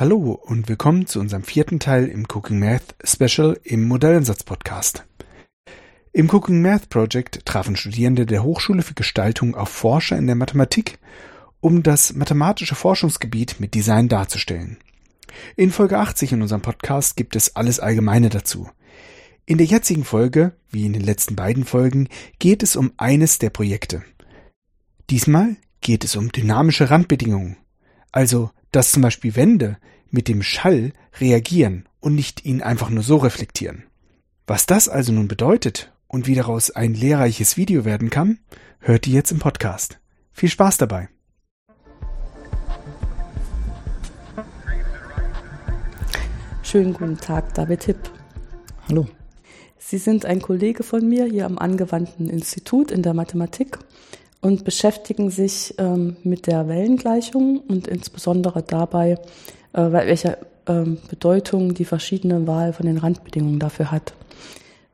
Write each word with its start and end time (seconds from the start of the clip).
Hallo 0.00 0.40
und 0.44 0.68
willkommen 0.68 1.08
zu 1.08 1.18
unserem 1.18 1.42
vierten 1.42 1.80
Teil 1.80 2.06
im 2.06 2.24
Cooking 2.32 2.60
Math 2.60 2.94
Special 3.02 3.58
im 3.64 3.88
Modelleinsatz 3.88 4.44
Podcast. 4.44 5.04
Im 6.12 6.30
Cooking 6.30 6.62
Math 6.62 6.88
Project 6.88 7.44
trafen 7.44 7.74
Studierende 7.74 8.24
der 8.24 8.44
Hochschule 8.44 8.82
für 8.82 8.94
Gestaltung 8.94 9.56
auf 9.56 9.70
Forscher 9.70 10.16
in 10.16 10.28
der 10.28 10.36
Mathematik, 10.36 11.00
um 11.58 11.82
das 11.82 12.14
mathematische 12.14 12.76
Forschungsgebiet 12.76 13.58
mit 13.58 13.74
Design 13.74 14.08
darzustellen. 14.08 14.76
In 15.56 15.72
Folge 15.72 15.98
80 15.98 16.30
in 16.30 16.42
unserem 16.42 16.62
Podcast 16.62 17.16
gibt 17.16 17.34
es 17.34 17.56
alles 17.56 17.80
Allgemeine 17.80 18.28
dazu. 18.28 18.70
In 19.46 19.58
der 19.58 19.66
jetzigen 19.66 20.04
Folge, 20.04 20.52
wie 20.70 20.86
in 20.86 20.92
den 20.92 21.02
letzten 21.02 21.34
beiden 21.34 21.64
Folgen, 21.64 22.08
geht 22.38 22.62
es 22.62 22.76
um 22.76 22.92
eines 22.98 23.40
der 23.40 23.50
Projekte. 23.50 24.04
Diesmal 25.10 25.56
geht 25.80 26.04
es 26.04 26.14
um 26.14 26.30
dynamische 26.30 26.88
Randbedingungen, 26.88 27.56
also 28.12 28.52
dass 28.72 28.92
zum 28.92 29.02
Beispiel 29.02 29.36
Wände 29.36 29.78
mit 30.10 30.28
dem 30.28 30.42
Schall 30.42 30.92
reagieren 31.20 31.88
und 32.00 32.14
nicht 32.14 32.44
ihn 32.44 32.62
einfach 32.62 32.90
nur 32.90 33.02
so 33.02 33.16
reflektieren. 33.16 33.84
Was 34.46 34.66
das 34.66 34.88
also 34.88 35.12
nun 35.12 35.28
bedeutet 35.28 35.92
und 36.06 36.26
wie 36.26 36.34
daraus 36.34 36.70
ein 36.70 36.94
lehrreiches 36.94 37.56
Video 37.56 37.84
werden 37.84 38.10
kann, 38.10 38.38
hört 38.80 39.06
ihr 39.06 39.14
jetzt 39.14 39.32
im 39.32 39.38
Podcast. 39.38 39.98
Viel 40.32 40.48
Spaß 40.48 40.78
dabei! 40.78 41.08
Schönen 46.62 46.92
guten 46.92 47.16
Tag, 47.16 47.54
David 47.54 47.84
Hipp. 47.84 48.10
Hallo. 48.88 49.06
Sie 49.78 49.96
sind 49.96 50.26
ein 50.26 50.42
Kollege 50.42 50.82
von 50.82 51.08
mir 51.08 51.24
hier 51.24 51.46
am 51.46 51.56
angewandten 51.56 52.28
Institut 52.28 52.90
in 52.90 53.02
der 53.02 53.14
Mathematik 53.14 53.78
und 54.40 54.64
beschäftigen 54.64 55.30
sich 55.30 55.74
ähm, 55.78 56.16
mit 56.22 56.46
der 56.46 56.68
Wellengleichung 56.68 57.60
und 57.68 57.88
insbesondere 57.88 58.62
dabei, 58.62 59.18
äh, 59.72 59.92
welche 59.92 60.38
ähm, 60.66 60.98
Bedeutung 61.08 61.74
die 61.74 61.84
verschiedene 61.84 62.46
Wahl 62.46 62.72
von 62.72 62.86
den 62.86 62.98
Randbedingungen 62.98 63.58
dafür 63.58 63.90
hat. 63.90 64.12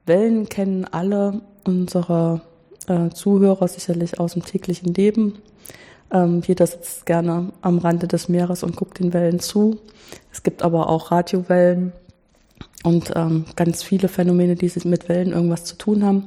Wellen 0.07 0.49
kennen 0.49 0.85
alle 0.85 1.43
unsere 1.65 2.41
äh, 2.87 3.11
Zuhörer 3.11 3.69
sicherlich 3.69 4.21
aus 4.21 4.35
dem 4.35 4.45
täglichen 4.45 4.95
Leben. 4.95 5.39
Ähm, 6.11 6.43
jeder 6.47 6.67
sitzt 6.67 7.07
gerne 7.07 7.53
am 7.61 7.79
Rande 7.79 8.07
des 8.07 8.29
Meeres 8.29 8.63
und 8.63 8.77
guckt 8.77 8.99
den 8.99 9.13
Wellen 9.13 9.41
zu. 9.41 9.79
Es 10.33 10.43
gibt 10.43 10.63
aber 10.63 10.89
auch 10.89 11.11
Radiowellen 11.11 11.93
und 12.85 13.13
ähm, 13.17 13.47
ganz 13.57 13.83
viele 13.83 14.09
Phänomene, 14.09 14.55
die 14.55 14.71
mit 14.85 15.09
Wellen 15.09 15.33
irgendwas 15.33 15.65
zu 15.65 15.77
tun 15.77 16.05
haben. 16.05 16.25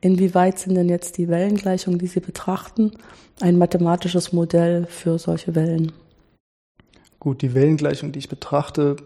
Inwieweit 0.00 0.58
sind 0.58 0.74
denn 0.74 0.88
jetzt 0.88 1.18
die 1.18 1.28
Wellengleichungen, 1.28 1.98
die 1.98 2.06
Sie 2.06 2.20
betrachten, 2.20 2.92
ein 3.40 3.58
mathematisches 3.58 4.32
Modell 4.32 4.86
für 4.86 5.18
solche 5.18 5.54
Wellen? 5.54 5.92
Gut, 7.20 7.42
die 7.42 7.54
Wellengleichung, 7.54 8.12
die 8.12 8.18
ich 8.18 8.30
betrachte, 8.30 8.96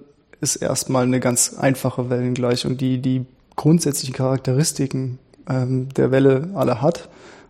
ist 0.41 0.57
erstmal 0.57 1.05
eine 1.05 1.19
ganz 1.19 1.55
einfache 1.55 2.11
Wellengleichung, 2.11 2.77
die 2.77 2.99
die 2.99 3.27
grundsätzlichen 3.57 4.15
Charakteristiken 4.15 5.19
ähm, 5.49 5.89
der 5.95 6.13
Welle 6.13 6.51
alle 6.55 6.81
hat, 6.81 7.09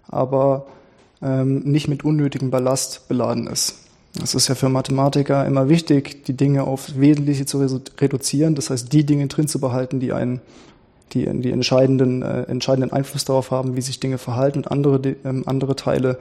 aber 0.09 0.67
ähm, 1.21 1.61
nicht 1.61 1.89
mit 1.89 2.03
unnötigem 2.03 2.51
Ballast 2.51 3.09
beladen 3.09 3.47
ist. 3.47 3.84
Es 4.23 4.35
ist 4.35 4.49
ja 4.49 4.55
für 4.55 4.69
Mathematiker 4.69 5.45
immer 5.45 5.69
wichtig, 5.69 6.25
die 6.25 6.37
Dinge 6.37 6.65
auf 6.65 6.99
Wesentliche 6.99 7.47
zu 7.47 7.59
reduzieren, 8.01 8.55
das 8.55 8.71
heißt, 8.71 8.93
die 8.93 9.05
Dinge 9.05 9.27
drin 9.27 9.49
zu 9.49 9.59
behalten, 9.59 9.99
die 9.99 10.13
einen 10.13 10.41
die, 11.13 11.27
die 11.41 11.51
entscheidenden, 11.51 12.23
äh, 12.23 12.43
entscheidenden 12.43 12.93
Einfluss 12.93 13.25
darauf 13.25 13.51
haben, 13.51 13.77
wie 13.77 13.81
sich 13.81 14.01
Dinge 14.01 14.19
verhalten 14.19 14.59
und 14.59 14.71
andere, 14.71 15.17
ähm, 15.25 15.45
andere 15.47 15.77
Teile, 15.77 16.19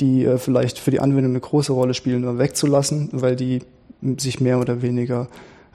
die 0.00 0.24
äh, 0.24 0.38
vielleicht 0.38 0.78
für 0.78 0.90
die 0.90 1.00
Anwendung 1.00 1.32
eine 1.32 1.40
große 1.40 1.72
Rolle 1.72 1.94
spielen, 1.94 2.22
nur 2.22 2.38
wegzulassen, 2.38 3.08
weil 3.12 3.36
die 3.36 3.62
sich 4.18 4.40
mehr 4.40 4.58
oder 4.58 4.82
weniger 4.82 5.28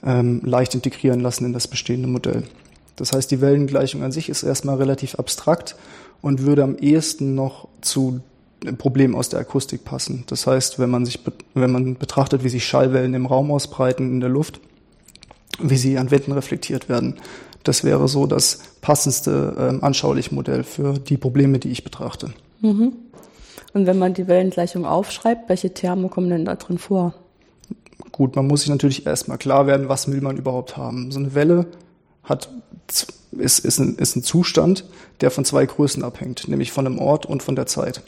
ähm, 0.03 0.41
leicht 0.43 0.75
integrieren 0.75 1.19
lassen 1.19 1.45
in 1.45 1.53
das 1.53 1.67
bestehende 1.67 2.07
Modell. 2.07 2.43
Das 2.95 3.13
heißt, 3.13 3.29
die 3.31 3.41
Wellengleichung 3.41 4.03
an 4.03 4.11
sich 4.11 4.29
ist 4.29 4.43
erstmal 4.43 4.77
relativ 4.77 5.15
abstrakt 5.15 5.75
und 6.21 6.43
würde 6.43 6.63
am 6.63 6.77
ehesten 6.77 7.35
noch 7.35 7.67
zu 7.81 8.21
Problemen 8.77 9.15
aus 9.15 9.29
der 9.29 9.39
Akustik 9.39 9.85
passen. 9.85 10.23
Das 10.27 10.47
heißt, 10.47 10.79
wenn 10.79 10.89
man 10.89 11.05
sich, 11.05 11.19
wenn 11.53 11.71
man 11.71 11.95
betrachtet, 11.95 12.43
wie 12.43 12.49
sich 12.49 12.65
Schallwellen 12.65 13.13
im 13.13 13.25
Raum 13.25 13.51
ausbreiten 13.51 14.11
in 14.11 14.19
der 14.19 14.29
Luft, 14.29 14.59
wie 15.59 15.77
sie 15.77 15.97
an 15.97 16.11
Wänden 16.11 16.31
reflektiert 16.31 16.89
werden, 16.89 17.15
das 17.63 17.83
wäre 17.83 18.07
so 18.07 18.25
das 18.25 18.59
passendste 18.81 19.55
ähm, 19.59 19.83
anschauliche 19.83 20.33
Modell 20.33 20.63
für 20.63 20.93
die 20.93 21.17
Probleme, 21.17 21.59
die 21.59 21.69
ich 21.69 21.83
betrachte. 21.83 22.31
Mhm. 22.61 22.93
Und 23.73 23.85
wenn 23.85 23.99
man 23.99 24.13
die 24.13 24.27
Wellengleichung 24.27 24.85
aufschreibt, 24.85 25.49
welche 25.49 25.73
Terme 25.73 26.09
kommen 26.09 26.29
denn 26.29 26.45
da 26.45 26.55
drin 26.55 26.77
vor? 26.77 27.13
Gut, 28.11 28.35
man 28.35 28.47
muss 28.47 28.61
sich 28.61 28.69
natürlich 28.69 29.05
erstmal 29.05 29.37
klar 29.37 29.67
werden, 29.67 29.89
was 29.89 30.09
will 30.09 30.21
man 30.21 30.37
überhaupt 30.37 30.77
haben. 30.77 31.11
So 31.11 31.19
eine 31.19 31.35
Welle 31.35 31.67
hat, 32.23 32.49
ist, 33.31 33.59
ist, 33.59 33.79
ein, 33.79 33.95
ist 33.95 34.15
ein 34.15 34.23
Zustand, 34.23 34.85
der 35.21 35.29
von 35.29 35.45
zwei 35.45 35.65
Größen 35.65 36.03
abhängt, 36.03 36.47
nämlich 36.47 36.71
von 36.71 36.85
dem 36.85 36.99
Ort 36.99 37.25
und 37.25 37.43
von 37.43 37.55
der 37.55 37.65
Zeit. 37.65 38.01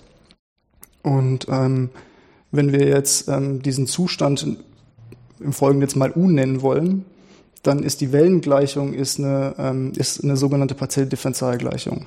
Und 1.04 1.48
ähm, 1.50 1.90
wenn 2.52 2.72
wir 2.72 2.88
jetzt 2.88 3.28
ähm, 3.28 3.62
diesen 3.62 3.88
Zustand 3.88 4.46
im 5.40 5.54
Folgenden 5.54 5.88
jetzt 5.88 5.96
mal 5.96 6.12
U 6.16 6.30
nennen 6.30 6.62
wollen, 6.62 7.06
dann 7.64 7.84
ist 7.84 8.02
die 8.02 8.12
Wellengleichung 8.12 8.94
ist 8.94 9.20
eine, 9.20 9.56
ähm, 9.58 9.92
ist 9.96 10.24
eine 10.24 10.38
sogenannte 10.38 10.76
partielle 10.76 11.08
Differentialgleichung. 11.08 12.06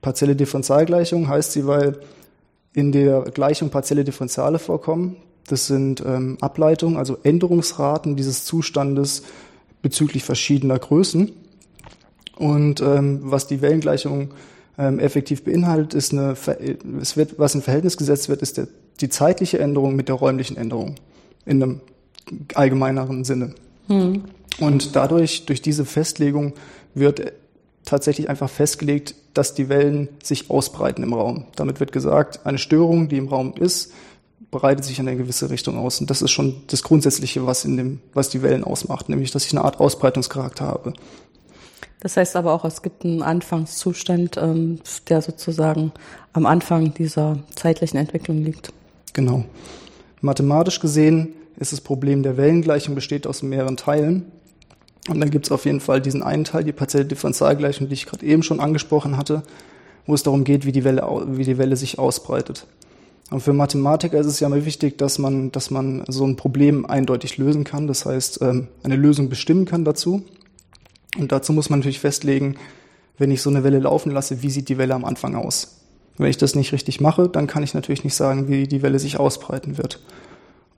Partielle 0.00 0.36
Differentialgleichung 0.36 1.28
heißt 1.28 1.52
sie, 1.52 1.66
weil 1.66 1.98
in 2.72 2.92
der 2.92 3.22
Gleichung 3.22 3.70
partielle 3.70 4.04
Differentiale 4.04 4.58
vorkommen. 4.58 5.16
Das 5.46 5.66
sind 5.66 6.02
ähm, 6.06 6.38
Ableitungen, 6.40 6.96
also 6.96 7.18
Änderungsraten 7.22 8.16
dieses 8.16 8.44
Zustandes 8.44 9.22
bezüglich 9.82 10.24
verschiedener 10.24 10.78
Größen. 10.78 11.32
Und 12.36 12.80
ähm, 12.80 13.20
was 13.22 13.46
die 13.46 13.60
Wellengleichung 13.60 14.30
ähm, 14.78 14.98
effektiv 14.98 15.44
beinhaltet, 15.44 15.94
ist 15.94 16.12
eine, 16.12 16.36
es 17.00 17.16
wird, 17.16 17.38
was 17.38 17.54
in 17.54 17.62
Verhältnis 17.62 17.96
gesetzt 17.96 18.28
wird, 18.28 18.42
ist 18.42 18.56
der, 18.56 18.68
die 19.00 19.08
zeitliche 19.08 19.58
Änderung 19.58 19.96
mit 19.96 20.08
der 20.08 20.14
räumlichen 20.14 20.56
Änderung 20.56 20.94
in 21.44 21.62
einem 21.62 21.80
allgemeineren 22.54 23.24
Sinne. 23.24 23.54
Hm. 23.88 24.22
Und 24.60 24.96
dadurch, 24.96 25.46
durch 25.46 25.62
diese 25.62 25.84
Festlegung, 25.84 26.54
wird 26.94 27.32
tatsächlich 27.84 28.28
einfach 28.28 28.50
festgelegt, 28.50 29.14
dass 29.34 29.54
die 29.54 29.68
Wellen 29.68 30.08
sich 30.22 30.50
ausbreiten 30.50 31.02
im 31.02 31.14
Raum. 31.14 31.44
Damit 31.56 31.80
wird 31.80 31.92
gesagt, 31.92 32.44
eine 32.44 32.58
Störung, 32.58 33.08
die 33.08 33.16
im 33.16 33.28
Raum 33.28 33.54
ist, 33.58 33.92
breitet 34.50 34.84
sich 34.84 34.98
in 34.98 35.08
eine 35.08 35.16
gewisse 35.16 35.50
Richtung 35.50 35.78
aus. 35.78 36.00
Und 36.00 36.10
das 36.10 36.22
ist 36.22 36.30
schon 36.30 36.56
das 36.68 36.82
Grundsätzliche, 36.82 37.46
was 37.46 37.64
in 37.64 37.76
dem, 37.76 38.00
was 38.14 38.30
die 38.30 38.42
Wellen 38.42 38.64
ausmacht, 38.64 39.08
nämlich, 39.08 39.30
dass 39.30 39.44
ich 39.44 39.52
eine 39.52 39.64
Art 39.64 39.80
Ausbreitungscharakter 39.80 40.66
habe. 40.66 40.92
Das 42.00 42.16
heißt 42.16 42.36
aber 42.36 42.52
auch, 42.52 42.64
es 42.64 42.82
gibt 42.82 43.04
einen 43.04 43.22
Anfangszustand, 43.22 44.36
ähm, 44.36 44.80
der 45.08 45.20
sozusagen 45.20 45.92
am 46.32 46.46
Anfang 46.46 46.94
dieser 46.94 47.38
zeitlichen 47.54 47.98
Entwicklung 47.98 48.44
liegt. 48.44 48.72
Genau. 49.12 49.44
Mathematisch 50.20 50.80
gesehen 50.80 51.34
ist 51.58 51.72
das 51.72 51.80
Problem 51.80 52.22
der 52.22 52.36
Wellengleichung 52.36 52.94
besteht 52.94 53.26
aus 53.26 53.42
mehreren 53.42 53.76
Teilen. 53.76 54.26
Und 55.08 55.20
dann 55.20 55.30
gibt 55.30 55.46
es 55.46 55.52
auf 55.52 55.64
jeden 55.64 55.80
Fall 55.80 56.00
diesen 56.00 56.22
einen 56.22 56.44
Teil, 56.44 56.64
die 56.64 56.72
partielle 56.72 57.06
Differentialgleichung, 57.06 57.88
die 57.88 57.94
ich 57.94 58.06
gerade 58.06 58.24
eben 58.24 58.42
schon 58.42 58.60
angesprochen 58.60 59.16
hatte, 59.16 59.42
wo 60.06 60.14
es 60.14 60.22
darum 60.22 60.44
geht, 60.44 60.66
wie 60.66 60.72
die 60.72 60.84
Welle, 60.84 61.02
wie 61.28 61.44
die 61.44 61.58
Welle 61.58 61.76
sich 61.76 61.98
ausbreitet. 61.98 62.66
Und 63.30 63.40
für 63.40 63.52
Mathematiker 63.52 64.18
ist 64.18 64.26
es 64.26 64.40
ja 64.40 64.46
immer 64.46 64.64
wichtig, 64.64 64.98
dass 64.98 65.18
man, 65.18 65.52
dass 65.52 65.70
man 65.70 66.04
so 66.08 66.26
ein 66.26 66.36
Problem 66.36 66.86
eindeutig 66.86 67.36
lösen 67.38 67.64
kann. 67.64 67.86
Das 67.86 68.06
heißt, 68.06 68.40
ähm, 68.42 68.68
eine 68.82 68.96
Lösung 68.96 69.28
bestimmen 69.28 69.64
kann 69.64 69.84
dazu. 69.84 70.22
Und 71.16 71.32
dazu 71.32 71.52
muss 71.52 71.70
man 71.70 71.80
natürlich 71.80 72.00
festlegen, 72.00 72.56
wenn 73.16 73.30
ich 73.30 73.42
so 73.42 73.50
eine 73.50 73.64
Welle 73.64 73.78
laufen 73.78 74.12
lasse, 74.12 74.42
wie 74.42 74.50
sieht 74.50 74.68
die 74.68 74.78
Welle 74.78 74.94
am 74.94 75.04
Anfang 75.04 75.34
aus? 75.34 75.80
Wenn 76.16 76.30
ich 76.30 76.36
das 76.36 76.54
nicht 76.54 76.72
richtig 76.72 77.00
mache, 77.00 77.28
dann 77.28 77.46
kann 77.46 77.62
ich 77.62 77.74
natürlich 77.74 78.04
nicht 78.04 78.14
sagen, 78.14 78.48
wie 78.48 78.66
die 78.66 78.82
Welle 78.82 78.98
sich 78.98 79.18
ausbreiten 79.18 79.78
wird. 79.78 80.00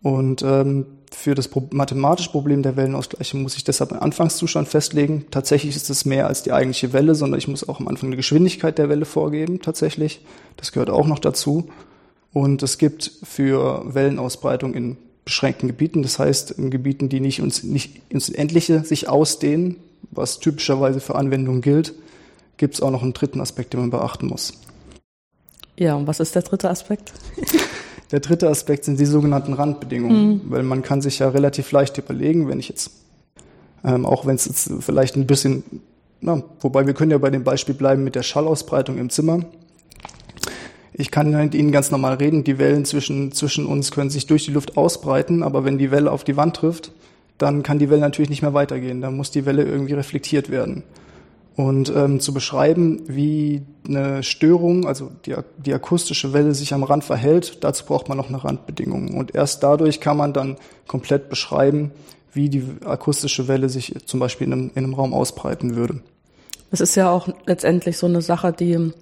Und 0.03 0.43
ähm, 0.43 0.87
für 1.13 1.35
das 1.35 1.51
mathematische 1.71 2.31
Problem 2.31 2.63
der 2.63 2.77
Wellenausgleichung 2.77 3.43
muss 3.43 3.57
ich 3.57 3.65
deshalb 3.65 3.93
einen 3.93 4.01
Anfangszustand 4.01 4.69
festlegen. 4.69 5.27
Tatsächlich 5.31 5.77
ist 5.77 5.91
es 5.91 6.05
mehr 6.05 6.27
als 6.27 6.43
die 6.43 6.53
eigentliche 6.53 6.93
Welle, 6.93 7.15
sondern 7.15 7.39
ich 7.39 7.49
muss 7.49 7.69
auch 7.69 7.81
am 7.81 7.89
Anfang 7.89 8.09
eine 8.09 8.17
Geschwindigkeit 8.17 8.79
der 8.79 8.89
Welle 8.89 9.05
vorgeben, 9.05 9.61
tatsächlich. 9.61 10.25
Das 10.57 10.73
gehört 10.73 10.91
auch 10.91 11.07
noch 11.07 11.19
dazu. 11.19 11.69
Und 12.33 12.63
es 12.63 12.79
gibt 12.79 13.11
für 13.23 13.83
Wellenausbreitung 13.93 14.75
in 14.75 14.97
beschränkten 15.25 15.69
Gebieten, 15.69 16.03
das 16.03 16.19
heißt 16.19 16.53
in 16.53 16.71
Gebieten, 16.71 17.09
die 17.09 17.21
nicht 17.21 17.43
uns, 17.43 17.63
nicht 17.63 18.01
ins 18.09 18.31
Endliche 18.31 18.85
sich 18.85 19.09
ausdehnen, 19.09 19.77
was 20.11 20.39
typischerweise 20.39 21.01
für 21.01 21.15
Anwendungen 21.15 21.61
gilt, 21.61 21.95
gibt 22.57 22.75
es 22.75 22.83
auch 22.83 22.91
noch 22.91 23.03
einen 23.03 23.13
dritten 23.13 23.41
Aspekt, 23.41 23.73
den 23.73 23.81
man 23.81 23.91
beachten 23.91 24.27
muss. 24.27 24.53
Ja, 25.77 25.95
und 25.95 26.07
was 26.07 26.21
ist 26.21 26.35
der 26.35 26.43
dritte 26.43 26.69
Aspekt? 26.69 27.13
Der 28.11 28.19
dritte 28.21 28.49
Aspekt 28.49 28.85
sind 28.85 28.99
die 28.99 29.07
sogenannten 29.07 29.53
Randbedingungen, 29.53 30.29
mhm. 30.29 30.41
weil 30.47 30.63
man 30.65 30.83
kann 30.83 31.01
sich 31.01 31.21
ja 31.21 31.29
relativ 31.29 31.71
leicht 31.71 31.97
überlegen, 31.97 32.49
wenn 32.49 32.59
ich 32.59 32.69
jetzt, 32.69 32.91
ähm, 33.85 34.05
auch 34.05 34.27
wenn 34.27 34.35
es 34.35 34.47
jetzt 34.47 34.71
vielleicht 34.81 35.17
ein 35.17 35.29
bisschen, 35.29 35.63
na, 36.21 36.43
wobei 36.61 36.87
wir 36.87 36.95
können 36.95 37.13
ja 37.13 37.19
bei 37.19 37.31
dem 37.31 37.45
Beispiel 37.45 37.75
bleiben 37.75 38.03
mit 38.03 38.17
der 38.17 38.25
Schallausbreitung 38.25 38.99
im 38.99 39.11
Zimmer. 39.11 39.45
Ich 40.93 41.13
kann 41.13 41.31
mit 41.31 41.55
Ihnen 41.55 41.71
ganz 41.71 41.93
normal 41.93 42.15
reden, 42.15 42.43
die 42.43 42.59
Wellen 42.59 42.85
zwischen, 42.85 43.31
zwischen 43.31 43.65
uns 43.65 43.93
können 43.93 44.11
sich 44.11 44.27
durch 44.27 44.45
die 44.45 44.51
Luft 44.51 44.77
ausbreiten, 44.77 45.45
aber 45.45 45.65
wenn 45.65 45.79
die 45.79 45.93
Welle 45.93 46.11
auf 46.11 46.25
die 46.25 46.37
Wand 46.37 46.57
trifft, 46.57 46.91
dann 47.41 47.63
kann 47.63 47.79
die 47.79 47.89
Welle 47.89 48.03
natürlich 48.03 48.31
nicht 48.31 48.43
mehr 48.43 48.55
weitergehen. 48.55 49.01
Dann 49.01 49.17
muss 49.17 49.31
die 49.31 49.47
Welle 49.47 49.65
irgendwie 49.65 49.95
reflektiert 49.95 50.51
werden. 50.51 50.85
Und 51.57 51.93
ähm, 51.95 52.21
zu 52.21 52.33
beschreiben, 52.33 53.03
wie 53.07 53.63
eine 53.87 54.23
Störung, 54.23 54.87
also 54.87 55.11
die, 55.27 55.35
die 55.59 55.75
akustische 55.75 56.33
Welle 56.33 56.55
sich 56.55 56.73
am 56.73 56.85
Rand 56.85 57.03
verhält, 57.03 57.65
dazu 57.65 57.85
braucht 57.85 58.09
man 58.09 58.17
noch 58.17 58.29
eine 58.29 58.43
Randbedingung. 58.43 59.17
Und 59.17 59.35
erst 59.35 59.63
dadurch 59.63 60.01
kann 60.01 60.17
man 60.17 60.33
dann 60.33 60.57
komplett 60.87 61.29
beschreiben, 61.29 61.91
wie 62.33 62.49
die 62.49 62.65
akustische 62.85 63.49
Welle 63.49 63.69
sich 63.69 63.95
zum 64.07 64.21
Beispiel 64.21 64.47
in 64.47 64.53
einem, 64.53 64.71
in 64.75 64.85
einem 64.85 64.95
Raum 64.95 65.13
ausbreiten 65.13 65.77
würde. 65.77 66.03
Es 66.71 66.81
ist 66.81 66.95
ja 66.95 67.11
auch 67.11 67.29
letztendlich 67.47 67.99
so 67.99 68.07
eine 68.07 68.23
Sache, 68.23 68.53
die, 68.53 68.93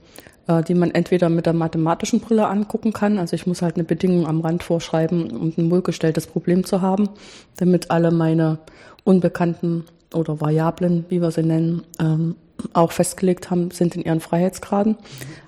die 0.66 0.74
man 0.74 0.90
entweder 0.90 1.28
mit 1.28 1.46
der 1.46 1.52
mathematischen 1.52 2.20
Brille 2.20 2.48
angucken 2.48 2.92
kann. 2.92 3.18
Also 3.18 3.34
ich 3.34 3.46
muss 3.46 3.62
halt 3.62 3.74
eine 3.74 3.84
Bedingung 3.84 4.26
am 4.26 4.40
Rand 4.40 4.62
vorschreiben, 4.62 5.30
um 5.30 5.52
ein 5.56 5.70
wohlgestelltes 5.70 6.26
Problem 6.26 6.64
zu 6.64 6.80
haben, 6.80 7.10
damit 7.56 7.90
alle 7.90 8.10
meine 8.10 8.58
unbekannten 9.04 9.84
oder 10.14 10.40
Variablen, 10.40 11.04
wie 11.08 11.20
wir 11.20 11.30
sie 11.30 11.42
nennen, 11.42 11.82
ähm, 12.00 12.36
auch 12.72 12.92
festgelegt 12.92 13.50
haben, 13.50 13.70
sind 13.70 13.94
in 13.94 14.02
ihren 14.02 14.20
Freiheitsgraden. 14.20 14.96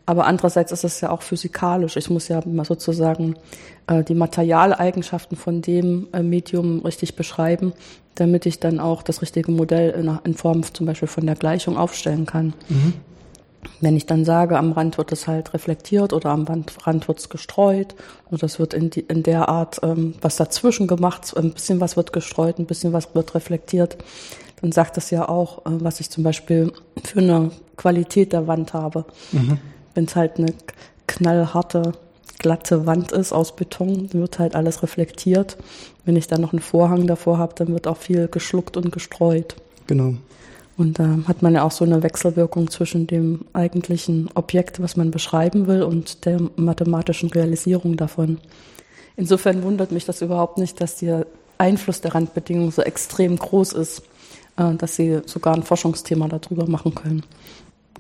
Aber 0.06 0.26
andererseits 0.26 0.73
ist 0.73 0.85
es 0.85 1.00
ja 1.00 1.11
auch 1.11 1.23
physikalisch. 1.23 1.96
Ich 1.96 2.11
muss 2.11 2.29
ja 2.29 2.41
mal 2.46 2.64
sozusagen 2.64 3.35
äh, 3.87 4.05
die 4.05 4.14
Materialeigenschaften 4.14 5.37
von 5.37 5.62
dem 5.62 6.08
äh, 6.12 6.23
Medium 6.23 6.81
richtig 6.81 7.17
beschreiben, 7.17 7.73
damit 8.14 8.46
ich 8.46 8.61
dann 8.61 8.81
auch 8.81 9.03
das 9.03 9.23
richtige 9.23 9.50
Modell 9.50 9.91
in, 9.91 10.19
in 10.25 10.35
Form 10.35 10.62
zum 10.62 10.87
Beispiel 10.87 11.08
von 11.08 11.26
der 11.26 11.37
Gleichung 11.37 11.76
aufstellen 11.76 12.26
kann. 12.26 12.55
Mhm. 12.69 12.94
Wenn 13.80 13.96
ich 13.96 14.06
dann 14.06 14.24
sage, 14.24 14.58
am 14.58 14.72
Rand 14.72 14.96
wird 14.96 15.12
es 15.12 15.26
halt 15.26 15.52
reflektiert 15.52 16.12
oder 16.12 16.30
am 16.30 16.44
Rand 16.44 17.08
wird 17.08 17.18
es 17.18 17.28
gestreut 17.28 17.94
oder 18.30 18.44
es 18.44 18.58
wird 18.58 18.72
in, 18.72 18.90
die, 18.90 19.00
in 19.00 19.22
der 19.22 19.48
Art 19.48 19.80
ähm, 19.82 20.14
was 20.20 20.36
dazwischen 20.36 20.86
gemacht, 20.86 21.34
ein 21.36 21.52
bisschen 21.52 21.80
was 21.80 21.96
wird 21.96 22.12
gestreut, 22.12 22.58
ein 22.58 22.66
bisschen 22.66 22.92
was 22.92 23.14
wird 23.14 23.34
reflektiert, 23.34 23.98
dann 24.60 24.72
sagt 24.72 24.96
das 24.96 25.10
ja 25.10 25.28
auch, 25.28 25.66
äh, 25.66 25.70
was 25.80 26.00
ich 26.00 26.10
zum 26.10 26.24
Beispiel 26.24 26.72
für 27.04 27.20
eine 27.20 27.50
Qualität 27.76 28.32
der 28.32 28.46
Wand 28.46 28.72
habe. 28.72 29.04
Mhm. 29.32 29.58
Wenn 29.94 30.04
es 30.04 30.16
halt 30.16 30.38
eine 30.38 30.54
knallharte, 31.06 31.92
glatte 32.38 32.86
Wand 32.86 33.12
ist 33.12 33.32
aus 33.32 33.56
Beton, 33.56 34.08
dann 34.08 34.20
wird 34.20 34.38
halt 34.38 34.54
alles 34.54 34.82
reflektiert. 34.82 35.56
Wenn 36.04 36.16
ich 36.16 36.28
dann 36.28 36.40
noch 36.40 36.52
einen 36.52 36.62
Vorhang 36.62 37.06
davor 37.06 37.38
habe, 37.38 37.54
dann 37.54 37.68
wird 37.68 37.86
auch 37.86 37.96
viel 37.96 38.28
geschluckt 38.28 38.76
und 38.76 38.92
gestreut. 38.92 39.56
Genau. 39.86 40.14
Und 40.81 40.99
da 40.99 41.19
hat 41.29 41.43
man 41.43 41.55
ja 41.55 41.62
auch 41.62 41.73
so 41.73 41.85
eine 41.85 42.03
Wechselwirkung 42.03 42.71
zwischen 42.71 43.06
dem 43.06 43.41
eigentlichen 43.53 44.31
Objekt, 44.35 44.82
was 44.82 44.97
man 44.97 45.11
beschreiben 45.11 45.67
will, 45.67 45.82
und 45.82 46.25
der 46.25 46.41
mathematischen 46.56 47.29
Realisierung 47.31 47.97
davon. 47.97 48.38
Insofern 49.15 49.62
wundert 49.62 49.93
mich 49.93 50.06
das 50.06 50.23
überhaupt 50.23 50.56
nicht, 50.56 50.81
dass 50.81 50.97
der 50.97 51.27
Einfluss 51.59 52.00
der 52.00 52.15
Randbedingungen 52.15 52.71
so 52.71 52.81
extrem 52.81 53.37
groß 53.37 53.75
ist. 53.75 54.03
Äh, 54.56 54.75
dass 54.75 54.97
sie 54.97 55.21
sogar 55.27 55.55
ein 55.55 55.62
Forschungsthema 55.62 56.29
darüber 56.29 56.67
machen 56.67 56.94
können. 56.94 57.23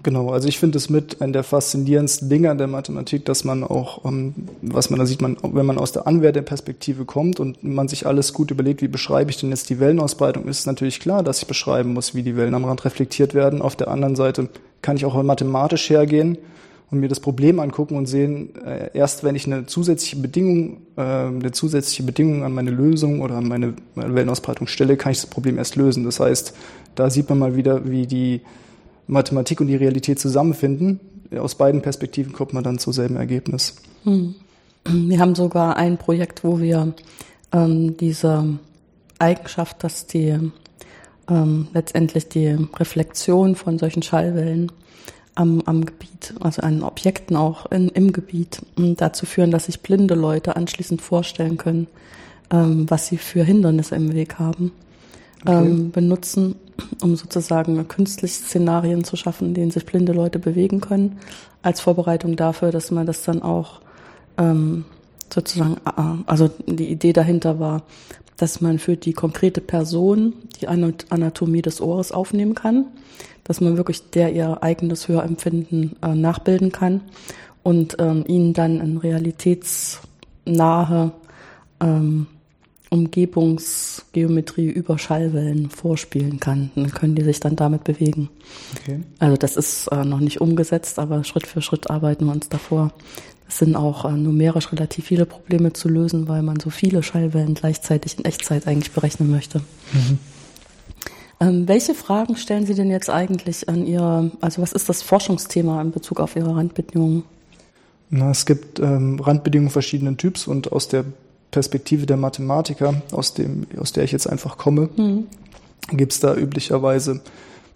Genau, 0.02 0.30
also 0.30 0.48
ich 0.48 0.58
finde 0.58 0.78
es 0.78 0.88
mit 0.88 1.20
einer 1.20 1.32
der 1.32 1.42
faszinierendsten 1.44 2.30
Dinge 2.30 2.50
an 2.50 2.56
der 2.56 2.68
Mathematik, 2.68 3.26
dass 3.26 3.44
man 3.44 3.62
auch, 3.62 4.04
ähm, 4.06 4.34
was 4.62 4.88
man 4.88 4.98
da 4.98 5.04
sieht, 5.04 5.20
man, 5.20 5.36
wenn 5.42 5.66
man 5.66 5.76
aus 5.76 5.92
der 5.92 6.06
Anwärterperspektive 6.06 7.04
kommt 7.04 7.38
und 7.38 7.62
man 7.62 7.86
sich 7.86 8.06
alles 8.06 8.32
gut 8.32 8.50
überlegt, 8.50 8.80
wie 8.80 8.88
beschreibe 8.88 9.30
ich 9.30 9.36
denn 9.36 9.50
jetzt 9.50 9.68
die 9.68 9.78
Wellenausbreitung, 9.78 10.48
ist 10.48 10.66
natürlich 10.66 11.00
klar, 11.00 11.22
dass 11.22 11.42
ich 11.42 11.48
beschreiben 11.48 11.92
muss, 11.92 12.14
wie 12.14 12.22
die 12.22 12.36
Wellen 12.36 12.54
am 12.54 12.64
Rand 12.64 12.84
reflektiert 12.86 13.34
werden. 13.34 13.60
Auf 13.60 13.76
der 13.76 13.88
anderen 13.88 14.16
Seite 14.16 14.48
kann 14.80 14.96
ich 14.96 15.04
auch 15.04 15.22
mathematisch 15.22 15.90
hergehen 15.90 16.38
und 16.90 17.00
mir 17.00 17.08
das 17.08 17.20
Problem 17.20 17.60
angucken 17.60 17.96
und 17.96 18.06
sehen, 18.06 18.54
äh, 18.64 18.90
erst 18.94 19.22
wenn 19.22 19.36
ich 19.36 19.46
eine 19.46 19.66
zusätzliche 19.66 20.16
Bedingung, 20.16 20.78
äh, 20.96 21.02
eine 21.02 21.52
zusätzliche 21.52 22.04
Bedingung 22.04 22.42
an 22.42 22.52
meine 22.52 22.70
Lösung 22.70 23.20
oder 23.20 23.34
an 23.34 23.48
meine 23.48 23.74
Wellenausbreitung 23.96 24.66
stelle, 24.66 24.96
kann 24.96 25.12
ich 25.12 25.20
das 25.20 25.28
Problem 25.28 25.58
erst 25.58 25.76
lösen. 25.76 26.04
Das 26.04 26.20
heißt, 26.20 26.54
da 26.94 27.10
sieht 27.10 27.28
man 27.28 27.38
mal 27.38 27.54
wieder, 27.54 27.88
wie 27.88 28.06
die 28.06 28.40
Mathematik 29.10 29.60
und 29.60 29.66
die 29.66 29.76
Realität 29.76 30.18
zusammenfinden. 30.18 31.00
Aus 31.38 31.54
beiden 31.54 31.82
Perspektiven 31.82 32.32
kommt 32.32 32.52
man 32.52 32.64
dann 32.64 32.78
zum 32.78 32.92
selben 32.92 33.16
Ergebnis. 33.16 33.76
Hm. 34.04 34.34
Wir 34.88 35.18
haben 35.18 35.34
sogar 35.34 35.76
ein 35.76 35.98
Projekt, 35.98 36.42
wo 36.42 36.60
wir 36.60 36.94
ähm, 37.52 37.96
diese 37.96 38.58
Eigenschaft, 39.18 39.84
dass 39.84 40.06
die 40.06 40.50
ähm, 41.28 41.68
letztendlich 41.74 42.28
die 42.28 42.56
Reflexion 42.78 43.54
von 43.54 43.78
solchen 43.78 44.02
Schallwellen 44.02 44.72
am, 45.34 45.60
am 45.66 45.84
Gebiet, 45.84 46.34
also 46.40 46.62
an 46.62 46.82
Objekten 46.82 47.36
auch 47.36 47.70
in, 47.70 47.88
im 47.88 48.12
Gebiet, 48.12 48.62
dazu 48.76 49.26
führen, 49.26 49.50
dass 49.50 49.66
sich 49.66 49.80
blinde 49.80 50.14
Leute 50.14 50.56
anschließend 50.56 51.00
vorstellen 51.02 51.56
können, 51.56 51.86
ähm, 52.50 52.86
was 52.88 53.06
sie 53.06 53.18
für 53.18 53.44
Hindernisse 53.44 53.94
im 53.96 54.12
Weg 54.12 54.38
haben, 54.38 54.72
okay. 55.42 55.66
ähm, 55.66 55.90
benutzen, 55.90 56.56
um 57.02 57.16
sozusagen 57.16 57.86
künstliche 57.88 58.34
Szenarien 58.34 59.04
zu 59.04 59.16
schaffen, 59.16 59.48
in 59.48 59.54
denen 59.54 59.70
sich 59.70 59.86
blinde 59.86 60.12
Leute 60.12 60.38
bewegen 60.38 60.80
können, 60.80 61.18
als 61.62 61.80
Vorbereitung 61.80 62.36
dafür, 62.36 62.70
dass 62.70 62.90
man 62.90 63.06
das 63.06 63.22
dann 63.22 63.42
auch 63.42 63.80
ähm, 64.38 64.84
sozusagen, 65.32 65.76
äh, 65.84 66.22
also 66.26 66.50
die 66.66 66.90
Idee 66.90 67.12
dahinter 67.12 67.60
war, 67.60 67.82
dass 68.36 68.60
man 68.60 68.78
für 68.78 68.96
die 68.96 69.12
konkrete 69.12 69.60
Person 69.60 70.32
die 70.60 70.68
Anatomie 70.68 71.62
des 71.62 71.80
Ohres 71.80 72.10
aufnehmen 72.10 72.54
kann 72.54 72.86
dass 73.50 73.60
man 73.60 73.76
wirklich 73.76 74.10
der 74.10 74.32
ihr 74.32 74.62
eigenes 74.62 75.08
Hörempfinden 75.08 75.96
äh, 76.02 76.14
nachbilden 76.14 76.70
kann 76.70 77.00
und 77.64 77.96
ähm, 77.98 78.22
ihnen 78.28 78.52
dann 78.52 78.80
in 78.80 78.98
realitätsnahe 78.98 81.10
ähm, 81.80 82.28
Umgebungsgeometrie 82.90 84.68
über 84.68 84.98
Schallwellen 84.98 85.70
vorspielen 85.70 86.40
kann. 86.40 86.70
Dann 86.74 86.90
können 86.90 87.14
die 87.14 87.22
sich 87.22 87.40
dann 87.40 87.56
damit 87.56 87.84
bewegen. 87.84 88.28
Okay. 88.76 89.00
Also 89.20 89.36
das 89.36 89.56
ist 89.56 89.86
äh, 89.88 90.04
noch 90.04 90.20
nicht 90.20 90.40
umgesetzt, 90.40 90.98
aber 90.98 91.22
Schritt 91.24 91.46
für 91.46 91.62
Schritt 91.62 91.88
arbeiten 91.88 92.26
wir 92.26 92.32
uns 92.32 92.48
davor. 92.48 92.92
Es 93.48 93.58
sind 93.58 93.76
auch 93.76 94.04
äh, 94.04 94.12
numerisch 94.12 94.72
relativ 94.72 95.06
viele 95.06 95.24
Probleme 95.24 95.72
zu 95.72 95.88
lösen, 95.88 96.28
weil 96.28 96.42
man 96.42 96.58
so 96.58 96.70
viele 96.70 97.02
Schallwellen 97.02 97.54
gleichzeitig 97.54 98.18
in 98.18 98.24
Echtzeit 98.24 98.66
eigentlich 98.66 98.92
berechnen 98.92 99.30
möchte. 99.30 99.60
Mhm. 99.92 100.18
Ähm, 101.40 101.68
welche 101.68 101.94
Fragen 101.94 102.36
stellen 102.36 102.66
Sie 102.66 102.74
denn 102.74 102.90
jetzt 102.90 103.08
eigentlich 103.08 103.68
an 103.68 103.86
Ihre, 103.86 104.32
also 104.40 104.60
was 104.60 104.72
ist 104.72 104.88
das 104.88 105.02
Forschungsthema 105.02 105.80
in 105.80 105.90
Bezug 105.90 106.20
auf 106.20 106.36
Ihre 106.36 106.54
Randbedingungen? 106.54 107.22
Na, 108.10 108.30
es 108.30 108.44
gibt 108.44 108.80
ähm, 108.80 109.20
Randbedingungen 109.20 109.70
verschiedenen 109.70 110.16
Typs 110.16 110.46
und 110.46 110.72
aus 110.72 110.88
der 110.88 111.04
Perspektive 111.50 112.06
der 112.06 112.16
Mathematiker, 112.16 113.02
aus, 113.12 113.34
dem, 113.34 113.66
aus 113.78 113.92
der 113.92 114.04
ich 114.04 114.12
jetzt 114.12 114.26
einfach 114.26 114.56
komme, 114.56 114.88
mhm. 114.96 115.26
gibt 115.90 116.12
es 116.12 116.20
da 116.20 116.34
üblicherweise 116.34 117.20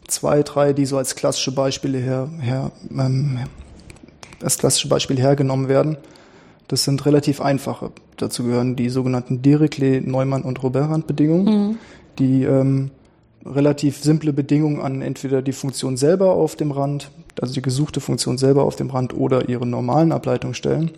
zwei, 0.07 0.43
drei, 0.43 0.73
die 0.73 0.87
so 0.87 0.97
als 0.97 1.17
klassische 1.17 1.53
Beispiele 1.53 1.99
her, 1.99 2.29
her 2.41 2.71
ähm, 2.91 3.39
als 4.43 4.59
klassische 4.59 4.89
Beispiele 4.89 5.21
hergenommen 5.21 5.69
werden. 5.69 5.97
Das 6.69 6.85
sind 6.85 7.05
relativ 7.05 7.41
einfache. 7.41 7.93
Dazu 8.17 8.45
gehören 8.45 8.77
die 8.77 8.89
sogenannten 8.89 9.43
Dirichlet, 9.43 10.07
Neumann 10.07 10.43
und 10.43 10.63
Robert-Randbedingungen, 10.63 11.69
mhm. 11.69 11.79
die 12.19 12.45
ähm, 12.45 12.91
relativ 13.45 14.03
simple 14.03 14.33
Bedingungen 14.33 14.81
an 14.81 15.03
entweder 15.03 15.43
die 15.43 15.53
Funktion 15.53 15.97
selber 15.97 16.33
auf 16.33 16.57
dem 16.57 16.71
Rand, 16.71 17.11
also 17.41 17.53
die 17.53 17.63
gesuchte 17.63 18.01
Funktion 18.01 18.39
selber 18.39 18.65
auf 18.65 18.77
dem 18.77 18.91
Rand 18.91 19.15
oder 19.15 19.49
ihre 19.49 19.67
normalen 19.67 20.13
Ableitungen 20.13 20.55
stellen. 20.55 20.93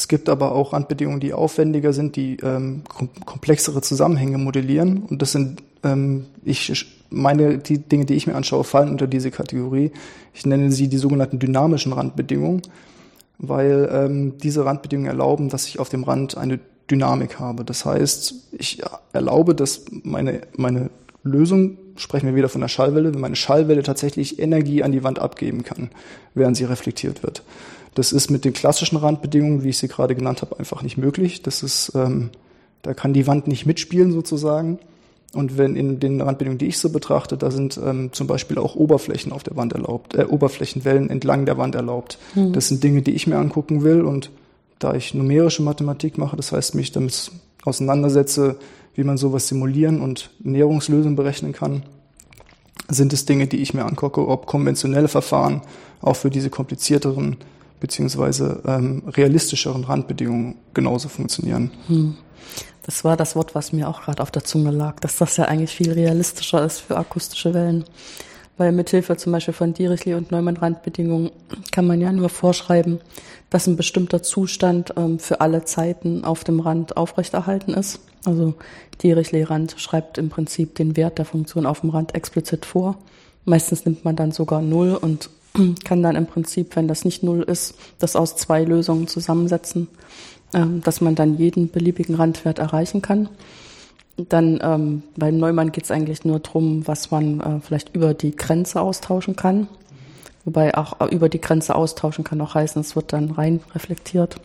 Es 0.00 0.08
gibt 0.08 0.30
aber 0.30 0.52
auch 0.52 0.72
Randbedingungen, 0.72 1.20
die 1.20 1.34
aufwendiger 1.34 1.92
sind, 1.92 2.16
die 2.16 2.38
ähm, 2.42 2.84
komplexere 3.26 3.82
Zusammenhänge 3.82 4.38
modellieren. 4.38 5.02
Und 5.02 5.20
das 5.20 5.32
sind, 5.32 5.62
ähm, 5.84 6.24
ich 6.42 6.86
meine, 7.10 7.58
die 7.58 7.76
Dinge, 7.76 8.06
die 8.06 8.14
ich 8.14 8.26
mir 8.26 8.34
anschaue, 8.34 8.64
fallen 8.64 8.88
unter 8.88 9.06
diese 9.06 9.30
Kategorie. 9.30 9.92
Ich 10.32 10.46
nenne 10.46 10.72
sie 10.72 10.88
die 10.88 10.96
sogenannten 10.96 11.38
dynamischen 11.38 11.92
Randbedingungen, 11.92 12.62
weil 13.36 13.90
ähm, 13.92 14.38
diese 14.38 14.64
Randbedingungen 14.64 15.10
erlauben, 15.10 15.50
dass 15.50 15.68
ich 15.68 15.78
auf 15.78 15.90
dem 15.90 16.04
Rand 16.04 16.38
eine 16.38 16.60
Dynamik 16.90 17.38
habe. 17.38 17.66
Das 17.66 17.84
heißt, 17.84 18.52
ich 18.52 18.80
erlaube, 19.12 19.54
dass 19.54 19.84
meine, 20.02 20.40
meine 20.56 20.88
Lösung 21.24 21.76
sprechen 21.96 22.26
wir 22.26 22.34
wieder 22.34 22.48
von 22.48 22.62
der 22.62 22.68
Schallwelle, 22.68 23.12
wenn 23.12 23.20
meine 23.20 23.36
Schallwelle 23.36 23.82
tatsächlich 23.82 24.38
Energie 24.38 24.82
an 24.82 24.92
die 24.92 25.04
Wand 25.04 25.18
abgeben 25.18 25.62
kann, 25.62 25.90
während 26.32 26.56
sie 26.56 26.64
reflektiert 26.64 27.22
wird. 27.22 27.42
Das 27.94 28.12
ist 28.12 28.30
mit 28.30 28.44
den 28.44 28.52
klassischen 28.52 28.96
Randbedingungen, 28.96 29.64
wie 29.64 29.70
ich 29.70 29.78
sie 29.78 29.88
gerade 29.88 30.14
genannt 30.14 30.42
habe, 30.42 30.58
einfach 30.58 30.82
nicht 30.82 30.96
möglich. 30.96 31.42
Das 31.42 31.62
ist, 31.62 31.92
ähm, 31.94 32.30
da 32.82 32.94
kann 32.94 33.12
die 33.12 33.26
Wand 33.26 33.48
nicht 33.48 33.66
mitspielen 33.66 34.12
sozusagen. 34.12 34.78
Und 35.32 35.58
wenn 35.58 35.76
in 35.76 36.00
den 36.00 36.20
Randbedingungen, 36.20 36.58
die 36.58 36.66
ich 36.66 36.78
so 36.78 36.90
betrachte, 36.90 37.36
da 37.36 37.50
sind 37.50 37.78
ähm, 37.84 38.12
zum 38.12 38.26
Beispiel 38.26 38.58
auch 38.58 38.74
Oberflächen 38.74 39.32
auf 39.32 39.44
der 39.44 39.56
Wand 39.56 39.72
erlaubt, 39.72 40.14
äh, 40.14 40.24
Oberflächenwellen 40.24 41.08
entlang 41.08 41.46
der 41.46 41.56
Wand 41.56 41.74
erlaubt. 41.74 42.18
Mhm. 42.34 42.52
Das 42.52 42.68
sind 42.68 42.82
Dinge, 42.82 43.02
die 43.02 43.12
ich 43.12 43.26
mir 43.26 43.36
angucken 43.36 43.84
will. 43.84 44.02
Und 44.02 44.30
da 44.80 44.94
ich 44.94 45.14
numerische 45.14 45.62
Mathematik 45.62 46.18
mache, 46.18 46.36
das 46.36 46.52
heißt, 46.52 46.74
mich 46.74 46.90
damit 46.90 47.30
auseinandersetze, 47.64 48.56
wie 48.94 49.04
man 49.04 49.18
sowas 49.18 49.46
simulieren 49.46 50.00
und 50.00 50.30
Näherungslösungen 50.40 51.14
berechnen 51.14 51.52
kann, 51.52 51.84
sind 52.88 53.12
es 53.12 53.24
Dinge, 53.24 53.46
die 53.46 53.58
ich 53.58 53.72
mir 53.72 53.84
angucke, 53.84 54.26
ob 54.26 54.46
konventionelle 54.46 55.06
Verfahren 55.06 55.62
auch 56.00 56.16
für 56.16 56.30
diese 56.30 56.50
komplizierteren 56.50 57.36
beziehungsweise 57.80 58.62
ähm, 58.66 59.02
realistischeren 59.08 59.84
Randbedingungen 59.84 60.56
genauso 60.74 61.08
funktionieren. 61.08 61.70
Hm. 61.88 62.16
Das 62.82 63.04
war 63.04 63.16
das 63.16 63.36
Wort, 63.36 63.54
was 63.54 63.72
mir 63.72 63.88
auch 63.88 64.02
gerade 64.02 64.22
auf 64.22 64.30
der 64.30 64.44
Zunge 64.44 64.70
lag, 64.70 65.00
dass 65.00 65.16
das 65.16 65.36
ja 65.36 65.44
eigentlich 65.44 65.70
viel 65.70 65.92
realistischer 65.92 66.64
ist 66.64 66.80
für 66.80 66.96
akustische 66.96 67.54
Wellen. 67.54 67.84
Weil 68.56 68.72
mithilfe 68.72 69.16
zum 69.16 69.32
Beispiel 69.32 69.54
von 69.54 69.72
Dirichlet 69.72 70.16
und 70.16 70.30
Neumann-Randbedingungen 70.30 71.30
kann 71.72 71.86
man 71.86 72.00
ja 72.00 72.12
nur 72.12 72.28
vorschreiben, 72.28 73.00
dass 73.48 73.66
ein 73.66 73.76
bestimmter 73.76 74.22
Zustand 74.22 74.94
ähm, 74.96 75.18
für 75.18 75.40
alle 75.40 75.64
Zeiten 75.64 76.24
auf 76.24 76.44
dem 76.44 76.60
Rand 76.60 76.96
aufrechterhalten 76.96 77.72
ist. 77.72 78.00
Also 78.24 78.54
Dirichlet-Rand 79.02 79.76
schreibt 79.78 80.18
im 80.18 80.28
Prinzip 80.28 80.74
den 80.74 80.96
Wert 80.96 81.18
der 81.18 81.24
Funktion 81.24 81.64
auf 81.64 81.80
dem 81.80 81.90
Rand 81.90 82.14
explizit 82.14 82.66
vor. 82.66 82.98
Meistens 83.44 83.84
nimmt 83.86 84.04
man 84.04 84.16
dann 84.16 84.32
sogar 84.32 84.60
Null 84.60 84.94
und 84.94 85.30
kann 85.84 86.02
dann 86.02 86.16
im 86.16 86.26
Prinzip, 86.26 86.76
wenn 86.76 86.88
das 86.88 87.04
nicht 87.04 87.22
Null 87.22 87.42
ist, 87.42 87.74
das 87.98 88.16
aus 88.16 88.36
zwei 88.36 88.64
Lösungen 88.64 89.08
zusammensetzen, 89.08 89.88
ähm, 90.54 90.80
dass 90.82 91.00
man 91.00 91.14
dann 91.14 91.38
jeden 91.38 91.70
beliebigen 91.70 92.14
Randwert 92.14 92.58
erreichen 92.58 93.02
kann. 93.02 93.28
Dann 94.16 94.60
ähm, 94.62 95.02
beim 95.16 95.38
Neumann 95.38 95.72
geht 95.72 95.84
es 95.84 95.90
eigentlich 95.90 96.24
nur 96.24 96.40
darum, 96.40 96.86
was 96.86 97.10
man 97.10 97.40
äh, 97.40 97.60
vielleicht 97.60 97.94
über 97.94 98.14
die 98.14 98.36
Grenze 98.36 98.80
austauschen 98.80 99.36
kann. 99.36 99.68
Wobei 100.44 100.76
auch 100.76 101.00
äh, 101.00 101.14
über 101.14 101.28
die 101.28 101.40
Grenze 101.40 101.74
austauschen 101.74 102.24
kann 102.24 102.40
auch 102.40 102.54
heißen, 102.54 102.80
es 102.80 102.96
wird 102.96 103.12
dann 103.12 103.30
rein 103.30 103.60
reflektiert. 103.74 104.36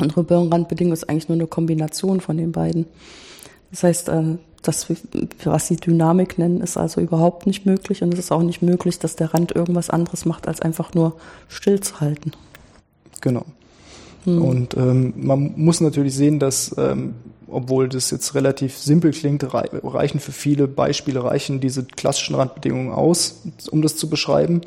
Und 0.00 0.16
Randbedingung 0.16 0.92
ist 0.92 1.08
eigentlich 1.08 1.28
nur 1.28 1.36
eine 1.36 1.48
Kombination 1.48 2.20
von 2.20 2.36
den 2.36 2.52
beiden. 2.52 2.86
Das 3.70 3.82
heißt, 3.82 4.08
äh, 4.08 4.36
das, 4.62 4.86
was 5.44 5.66
sie 5.68 5.76
Dynamik 5.76 6.38
nennen, 6.38 6.60
ist 6.60 6.76
also 6.76 7.00
überhaupt 7.00 7.46
nicht 7.46 7.64
möglich. 7.64 8.02
Und 8.02 8.12
es 8.12 8.20
ist 8.20 8.32
auch 8.32 8.42
nicht 8.42 8.62
möglich, 8.62 8.98
dass 8.98 9.16
der 9.16 9.32
Rand 9.32 9.54
irgendwas 9.54 9.90
anderes 9.90 10.24
macht, 10.24 10.48
als 10.48 10.60
einfach 10.60 10.94
nur 10.94 11.16
stillzuhalten. 11.48 12.32
Genau. 13.20 13.44
Hm. 14.24 14.42
Und 14.42 14.76
ähm, 14.76 15.14
man 15.16 15.52
muss 15.56 15.80
natürlich 15.80 16.14
sehen, 16.14 16.38
dass 16.38 16.74
ähm, 16.76 17.14
obwohl 17.50 17.88
das 17.88 18.10
jetzt 18.10 18.34
relativ 18.34 18.76
simpel 18.76 19.12
klingt, 19.12 19.46
reichen 19.52 20.20
für 20.20 20.32
viele 20.32 20.68
Beispiele, 20.68 21.24
reichen 21.24 21.60
diese 21.60 21.84
klassischen 21.84 22.34
Randbedingungen 22.34 22.92
aus, 22.92 23.42
um 23.70 23.82
das 23.82 23.96
zu 23.96 24.08
beschreiben. 24.08 24.60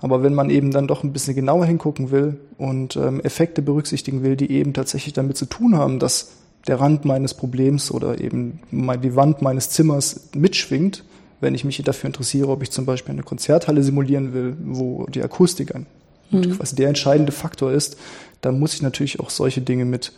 Aber 0.00 0.22
wenn 0.22 0.34
man 0.34 0.50
eben 0.50 0.72
dann 0.72 0.88
doch 0.88 1.04
ein 1.04 1.12
bisschen 1.12 1.36
genauer 1.36 1.66
hingucken 1.66 2.10
will 2.10 2.38
und 2.58 2.96
ähm, 2.96 3.20
Effekte 3.20 3.62
berücksichtigen 3.62 4.22
will, 4.22 4.36
die 4.36 4.50
eben 4.50 4.72
tatsächlich 4.72 5.12
damit 5.12 5.36
zu 5.36 5.46
tun 5.46 5.76
haben, 5.76 5.98
dass 6.00 6.32
der 6.66 6.80
Rand 6.80 7.04
meines 7.04 7.34
Problems 7.34 7.90
oder 7.90 8.20
eben 8.20 8.60
die 8.70 9.16
Wand 9.16 9.42
meines 9.42 9.70
Zimmers 9.70 10.28
mitschwingt, 10.34 11.04
wenn 11.40 11.54
ich 11.54 11.64
mich 11.64 11.82
dafür 11.82 12.06
interessiere, 12.06 12.48
ob 12.48 12.62
ich 12.62 12.70
zum 12.70 12.86
Beispiel 12.86 13.12
eine 13.12 13.24
Konzerthalle 13.24 13.82
simulieren 13.82 14.32
will, 14.32 14.56
wo 14.64 15.06
die 15.06 15.22
Akustik 15.22 15.74
ein, 15.74 15.86
mhm. 16.30 16.56
quasi 16.56 16.76
der 16.76 16.88
entscheidende 16.88 17.32
Faktor 17.32 17.72
ist, 17.72 17.96
dann 18.40 18.58
muss 18.58 18.74
ich 18.74 18.82
natürlich 18.82 19.18
auch 19.18 19.30
solche 19.30 19.60
Dinge 19.60 19.84
mit 19.84 20.12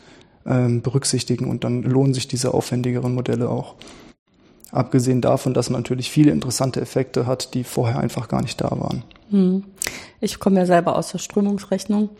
ähm, 0.46 0.82
berücksichtigen 0.82 1.48
und 1.48 1.64
dann 1.64 1.82
lohnen 1.82 2.12
sich 2.12 2.28
diese 2.28 2.52
aufwendigeren 2.52 3.14
Modelle 3.14 3.48
auch. 3.48 3.74
Abgesehen 4.70 5.20
davon, 5.20 5.54
dass 5.54 5.70
man 5.70 5.82
natürlich 5.82 6.10
viele 6.10 6.32
interessante 6.32 6.80
Effekte 6.80 7.26
hat, 7.26 7.54
die 7.54 7.64
vorher 7.64 8.00
einfach 8.00 8.28
gar 8.28 8.42
nicht 8.42 8.60
da 8.60 8.70
waren. 8.72 9.04
Hm. 9.30 9.64
Ich 10.20 10.40
komme 10.40 10.58
ja 10.58 10.66
selber 10.66 10.96
aus 10.96 11.12
der 11.12 11.18
Strömungsrechnung 11.18 12.10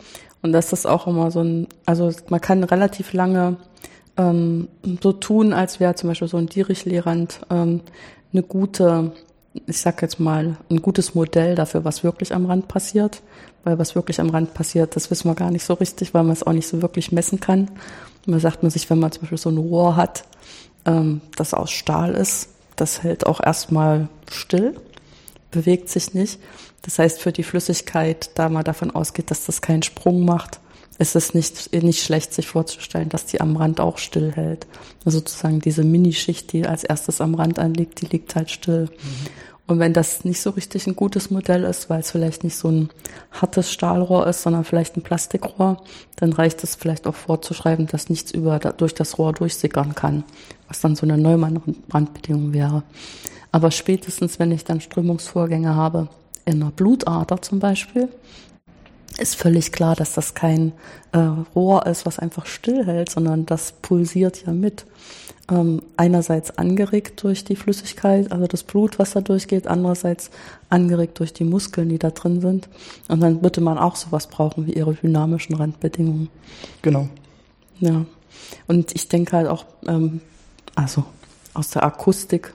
und 0.41 0.51
das 0.51 0.73
ist 0.73 0.85
auch 0.85 1.05
immer 1.05 1.31
so 1.31 1.41
ein, 1.41 1.67
also 1.85 2.11
man 2.29 2.41
kann 2.41 2.63
relativ 2.63 3.13
lange 3.13 3.57
ähm, 4.17 4.67
so 5.01 5.11
tun, 5.11 5.53
als 5.53 5.79
wäre 5.79 5.95
zum 5.95 6.09
Beispiel 6.09 6.27
so 6.27 6.37
ein 6.37 6.47
Dirichlehrand 6.47 7.41
ähm, 7.49 7.81
eine 8.31 8.43
gute, 8.43 9.11
ich 9.65 9.79
sag 9.79 10.01
jetzt 10.01 10.19
mal, 10.19 10.57
ein 10.69 10.81
gutes 10.81 11.15
Modell 11.15 11.55
dafür, 11.55 11.85
was 11.85 12.03
wirklich 12.03 12.33
am 12.33 12.45
Rand 12.45 12.67
passiert. 12.67 13.21
Weil 13.63 13.79
was 13.79 13.95
wirklich 13.95 14.19
am 14.19 14.29
Rand 14.29 14.53
passiert, 14.53 14.95
das 14.95 15.09
wissen 15.09 15.27
wir 15.27 15.33
gar 15.33 15.49
nicht 15.49 15.65
so 15.65 15.73
richtig, 15.73 16.13
weil 16.13 16.23
man 16.23 16.33
es 16.33 16.43
auch 16.43 16.53
nicht 16.53 16.67
so 16.67 16.83
wirklich 16.83 17.11
messen 17.11 17.39
kann. 17.39 17.71
Man 18.27 18.39
sagt 18.39 18.61
man 18.61 18.69
sich, 18.69 18.89
wenn 18.89 18.99
man 18.99 19.11
zum 19.11 19.21
Beispiel 19.21 19.39
so 19.39 19.49
ein 19.49 19.57
Rohr 19.57 19.95
hat, 19.95 20.23
ähm, 20.85 21.21
das 21.35 21.53
aus 21.53 21.71
Stahl 21.71 22.13
ist, 22.13 22.49
das 22.75 23.03
hält 23.03 23.25
auch 23.25 23.41
erstmal 23.41 24.07
still, 24.29 24.75
bewegt 25.49 25.89
sich 25.89 26.13
nicht. 26.13 26.39
Das 26.83 26.99
heißt, 26.99 27.19
für 27.19 27.31
die 27.31 27.43
Flüssigkeit, 27.43 28.29
da 28.35 28.49
man 28.49 28.63
davon 28.63 28.91
ausgeht, 28.91 29.31
dass 29.31 29.45
das 29.45 29.61
keinen 29.61 29.81
Sprung 29.81 30.25
macht, 30.25 30.59
ist 30.97 31.15
es 31.15 31.33
nicht, 31.33 31.73
nicht 31.73 32.03
schlecht, 32.03 32.33
sich 32.33 32.47
vorzustellen, 32.47 33.09
dass 33.09 33.25
die 33.25 33.41
am 33.41 33.57
Rand 33.57 33.79
auch 33.79 33.97
still 33.97 34.31
hält. 34.31 34.65
Also 35.03 35.19
sozusagen 35.19 35.59
diese 35.59 35.83
Minischicht, 35.83 36.53
die 36.53 36.65
als 36.65 36.83
erstes 36.83 37.21
am 37.21 37.35
Rand 37.35 37.59
anliegt, 37.59 38.01
die 38.01 38.05
liegt 38.05 38.35
halt 38.35 38.49
still. 38.49 38.83
Mhm. 38.83 39.45
Und 39.67 39.79
wenn 39.79 39.93
das 39.93 40.23
nicht 40.25 40.41
so 40.41 40.51
richtig 40.51 40.85
ein 40.85 40.95
gutes 40.95 41.31
Modell 41.31 41.63
ist, 41.63 41.89
weil 41.89 42.01
es 42.01 42.11
vielleicht 42.11 42.43
nicht 42.43 42.55
so 42.55 42.69
ein 42.69 42.89
hartes 43.31 43.71
Stahlrohr 43.71 44.27
ist, 44.27 44.43
sondern 44.43 44.63
vielleicht 44.63 44.95
ein 44.95 45.01
Plastikrohr, 45.01 45.81
dann 46.17 46.33
reicht 46.33 46.63
es 46.63 46.75
vielleicht 46.75 47.07
auch 47.07 47.15
vorzuschreiben, 47.15 47.87
dass 47.87 48.09
nichts 48.09 48.31
über, 48.31 48.59
durch 48.59 48.93
das 48.93 49.17
Rohr 49.17 49.33
durchsickern 49.33 49.95
kann, 49.95 50.23
was 50.67 50.81
dann 50.81 50.95
so 50.95 51.05
eine 51.07 51.17
Neumann-Brandbedingung 51.17 52.53
wäre. 52.53 52.83
Aber 53.51 53.71
spätestens, 53.71 54.37
wenn 54.37 54.51
ich 54.51 54.65
dann 54.65 54.81
Strömungsvorgänge 54.81 55.75
habe, 55.75 56.09
in 56.45 56.61
einer 56.61 56.71
Blutader 56.71 57.41
zum 57.41 57.59
Beispiel, 57.59 58.09
ist 59.17 59.35
völlig 59.35 59.71
klar, 59.71 59.95
dass 59.95 60.13
das 60.13 60.33
kein 60.33 60.73
äh, 61.11 61.19
Rohr 61.55 61.85
ist, 61.85 62.05
was 62.05 62.19
einfach 62.19 62.45
stillhält, 62.45 63.09
sondern 63.09 63.45
das 63.45 63.71
pulsiert 63.71 64.45
ja 64.45 64.51
mit 64.51 64.85
ähm, 65.49 65.81
einerseits 65.95 66.57
angeregt 66.57 67.23
durch 67.23 67.43
die 67.43 67.55
Flüssigkeit, 67.55 68.31
also 68.31 68.47
das 68.47 68.63
Blut, 68.63 68.99
was 68.99 69.11
da 69.11 69.21
durchgeht, 69.21 69.67
andererseits 69.67 70.31
angeregt 70.69 71.19
durch 71.19 71.33
die 71.33 71.43
Muskeln, 71.43 71.89
die 71.89 71.99
da 71.99 72.09
drin 72.09 72.41
sind. 72.41 72.67
Und 73.07 73.21
dann 73.21 73.43
würde 73.43 73.61
man 73.61 73.77
auch 73.77 73.95
sowas 73.95 74.27
brauchen 74.27 74.67
wie 74.67 74.73
ihre 74.73 74.95
dynamischen 74.95 75.55
Randbedingungen. 75.55 76.29
Genau. 76.81 77.07
Ja. 77.79 78.05
Und 78.67 78.93
ich 78.95 79.07
denke 79.07 79.37
halt 79.37 79.47
auch, 79.47 79.65
ähm, 79.87 80.21
also 80.73 81.05
aus 81.53 81.69
der 81.69 81.83
Akustik 81.83 82.53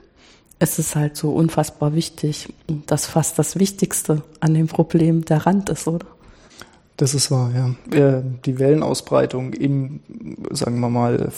ist 0.59 0.77
es 0.77 0.95
halt 0.95 1.17
so 1.17 1.31
unfassbar 1.31 1.95
wichtig, 1.95 2.53
dass 2.85 3.07
fast 3.07 3.39
das 3.39 3.57
Wichtigste 3.57 4.21
an 4.41 4.53
dem 4.53 4.67
Problem 4.67 5.25
der 5.25 5.45
Rand 5.45 5.69
ist, 5.69 5.87
oder? 5.87 6.05
Das 6.97 7.13
ist 7.13 7.31
wahr, 7.31 7.51
ja. 7.55 8.21
Die 8.45 8.59
Wellenausbreitung 8.59 9.53
im, 9.53 10.01
sagen 10.51 10.79
wir 10.79 10.89
mal, 10.89 11.31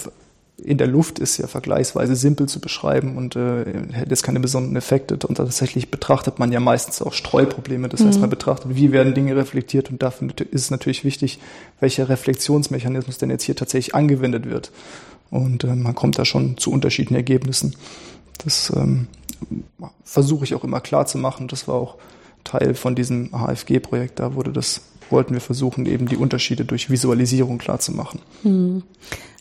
in 0.57 0.77
der 0.77 0.87
Luft 0.87 1.19
ist 1.19 1.37
ja 1.37 1.47
vergleichsweise 1.47 2.15
simpel 2.15 2.47
zu 2.47 2.59
beschreiben 2.59 3.17
und 3.17 3.35
äh, 3.35 3.65
hätte 3.91 4.09
jetzt 4.09 4.23
keine 4.23 4.39
besonderen 4.39 4.75
Effekte. 4.75 5.17
Und 5.27 5.35
tatsächlich 5.35 5.89
betrachtet 5.89 6.39
man 6.39 6.51
ja 6.51 6.59
meistens 6.59 7.01
auch 7.01 7.13
Streuprobleme. 7.13 7.89
Das 7.89 8.01
mhm. 8.01 8.07
heißt, 8.07 8.19
man 8.21 8.29
betrachtet, 8.29 8.75
wie 8.75 8.91
werden 8.91 9.13
Dinge 9.13 9.35
reflektiert 9.35 9.89
und 9.89 10.01
dafür 10.01 10.29
ist 10.51 10.61
es 10.61 10.71
natürlich 10.71 11.03
wichtig, 11.03 11.39
welcher 11.79 12.07
Reflexionsmechanismus 12.07 13.17
denn 13.17 13.29
jetzt 13.29 13.43
hier 13.43 13.55
tatsächlich 13.55 13.95
angewendet 13.95 14.49
wird. 14.49 14.71
Und 15.31 15.63
äh, 15.63 15.75
man 15.75 15.95
kommt 15.95 16.17
da 16.19 16.25
schon 16.25 16.57
zu 16.57 16.71
unterschiedlichen 16.71 17.15
Ergebnissen. 17.15 17.75
Das 18.43 18.71
ähm, 18.75 19.07
versuche 20.03 20.45
ich 20.45 20.55
auch 20.55 20.63
immer 20.63 20.81
klar 20.81 21.05
zu 21.07 21.17
machen. 21.17 21.47
Das 21.47 21.67
war 21.67 21.75
auch 21.75 21.97
Teil 22.43 22.75
von 22.75 22.95
diesem 22.95 23.31
HFG-Projekt. 23.31 24.19
Da 24.19 24.35
wurde 24.35 24.51
das, 24.51 24.81
wollten 25.13 25.33
wir 25.33 25.39
versuchen, 25.39 25.85
eben 25.85 26.07
die 26.07 26.17
Unterschiede 26.17 26.65
durch 26.65 26.89
Visualisierung 26.89 27.57
klar 27.57 27.79
zu 27.79 27.93
machen. 27.93 28.19
Mhm. 28.43 28.83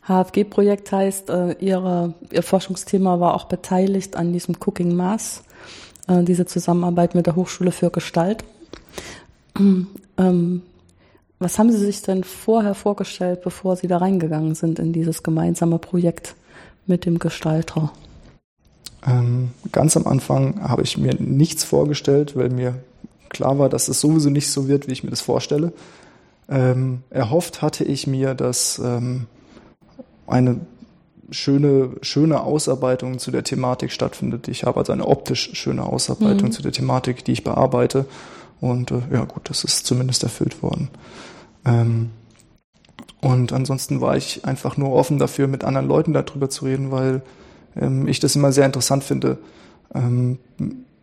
HFG-Projekt 0.07 0.93
heißt, 0.93 1.31
äh, 1.31 1.53
ihre, 1.59 2.15
ihr 2.31 2.43
Forschungsthema 2.43 3.19
war 3.19 3.35
auch 3.35 3.45
beteiligt 3.45 4.17
an 4.17 4.33
diesem 4.33 4.57
Cooking 4.65 4.95
Mass, 4.95 5.43
äh, 6.07 6.23
diese 6.23 6.47
Zusammenarbeit 6.47 7.15
mit 7.15 7.27
der 7.27 7.37
Hochschule 7.37 7.73
für 7.73 7.91
Gestalt. 7.91 8.45
Ähm, 9.59 10.63
was 11.39 11.59
haben 11.59 11.73
Sie 11.73 11.79
sich 11.79 12.03
denn 12.03 12.25
vorher 12.25 12.75
vorgestellt, 12.75 13.43
bevor 13.43 13.77
Sie 13.77 13.89
da 13.89 13.99
reingegangen 13.99 14.55
sind 14.55 14.79
in 14.79 14.93
dieses 14.93 15.23
gemeinsame 15.23 15.79
Projekt 15.79 16.35
mit 16.87 17.05
dem 17.05 17.19
Gestalter? 17.19 17.93
Ähm, 19.07 19.51
ganz 19.73 19.97
am 19.97 20.07
Anfang 20.07 20.63
habe 20.63 20.83
ich 20.83 20.99
mir 20.99 21.15
nichts 21.19 21.65
vorgestellt, 21.65 22.37
weil 22.37 22.51
mir 22.51 22.75
klar 23.33 23.59
war, 23.59 23.69
dass 23.69 23.89
es 23.89 24.01
sowieso 24.01 24.31
nicht 24.31 24.51
so 24.51 24.69
wird, 24.69 24.87
wie 24.87 24.93
ich 24.93 25.03
mir 25.03 25.11
das 25.11 25.21
vorstelle. 25.21 25.73
Ähm, 26.49 27.03
erhofft 27.11 27.63
hatte 27.63 27.83
ich 27.83 28.07
mir, 28.07 28.35
dass 28.35 28.81
ähm, 28.85 29.27
eine 30.27 30.61
schöne, 31.31 31.91
schöne 32.03 32.43
Ausarbeitung 32.43 33.19
zu 33.19 33.31
der 33.31 33.43
Thematik 33.43 33.91
stattfindet. 33.91 34.49
Ich 34.49 34.65
habe 34.65 34.79
also 34.79 34.93
eine 34.93 35.07
optisch 35.07 35.51
schöne 35.55 35.85
Ausarbeitung 35.85 36.49
mhm. 36.49 36.53
zu 36.53 36.63
der 36.63 36.73
Thematik, 36.73 37.25
die 37.25 37.33
ich 37.33 37.45
bearbeite. 37.45 38.07
Und 38.61 38.91
äh, 38.91 39.01
ja 39.13 39.25
gut, 39.25 39.49
das 39.49 39.65
ist 39.65 39.87
zumindest 39.87 40.23
erfüllt 40.23 40.63
worden. 40.63 40.91
Ähm, 41.65 42.11
und 43.21 43.53
ansonsten 43.53 44.01
war 44.01 44.17
ich 44.17 44.45
einfach 44.45 44.77
nur 44.77 44.93
offen 44.93 45.19
dafür, 45.19 45.47
mit 45.47 45.65
anderen 45.65 45.89
Leuten 45.89 46.13
darüber 46.13 46.51
zu 46.51 46.65
reden, 46.65 46.91
weil 46.91 47.23
ähm, 47.77 48.09
ich 48.09 48.21
das 48.21 48.37
immer 48.37 48.53
sehr 48.53 48.67
interessant 48.67 49.05
finde, 49.05 49.39
ähm, 49.95 50.39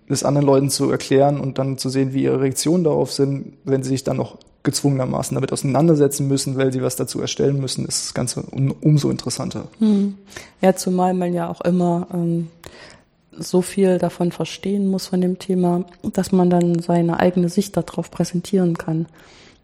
das 0.10 0.24
anderen 0.24 0.48
Leuten 0.48 0.70
zu 0.70 0.90
erklären 0.90 1.40
und 1.40 1.58
dann 1.60 1.78
zu 1.78 1.90
sehen, 1.90 2.14
wie 2.14 2.24
ihre 2.24 2.42
Reaktionen 2.42 2.84
darauf 2.84 3.12
sind, 3.12 3.54
wenn 3.64 3.84
sie 3.84 3.92
sich 3.92 4.04
dann 4.04 4.18
noch 4.18 4.38
gezwungenermaßen 4.64 5.36
damit 5.36 5.54
auseinandersetzen 5.54 6.28
müssen, 6.28 6.58
weil 6.58 6.74
sie 6.74 6.82
was 6.82 6.96
dazu 6.96 7.22
erstellen 7.22 7.62
müssen, 7.62 7.86
ist 7.86 8.08
das 8.08 8.14
Ganze 8.14 8.42
um, 8.42 8.76
umso 8.82 9.10
interessanter. 9.10 9.68
Hm. 9.80 10.16
Ja, 10.62 10.76
zumal 10.76 11.14
man 11.14 11.34
ja 11.34 11.50
auch 11.50 11.62
immer 11.62 12.08
ähm, 12.14 12.48
so 13.38 13.62
viel 13.62 14.00
davon 14.00 14.32
verstehen 14.32 14.88
muss 14.88 15.08
von 15.08 15.22
dem 15.22 15.40
Thema, 15.40 15.86
dass 16.04 16.32
man 16.32 16.50
dann 16.50 16.80
seine 16.80 17.20
eigene 17.20 17.48
Sicht 17.48 17.78
darauf 17.78 18.12
präsentieren 18.12 18.78
kann. 18.78 19.06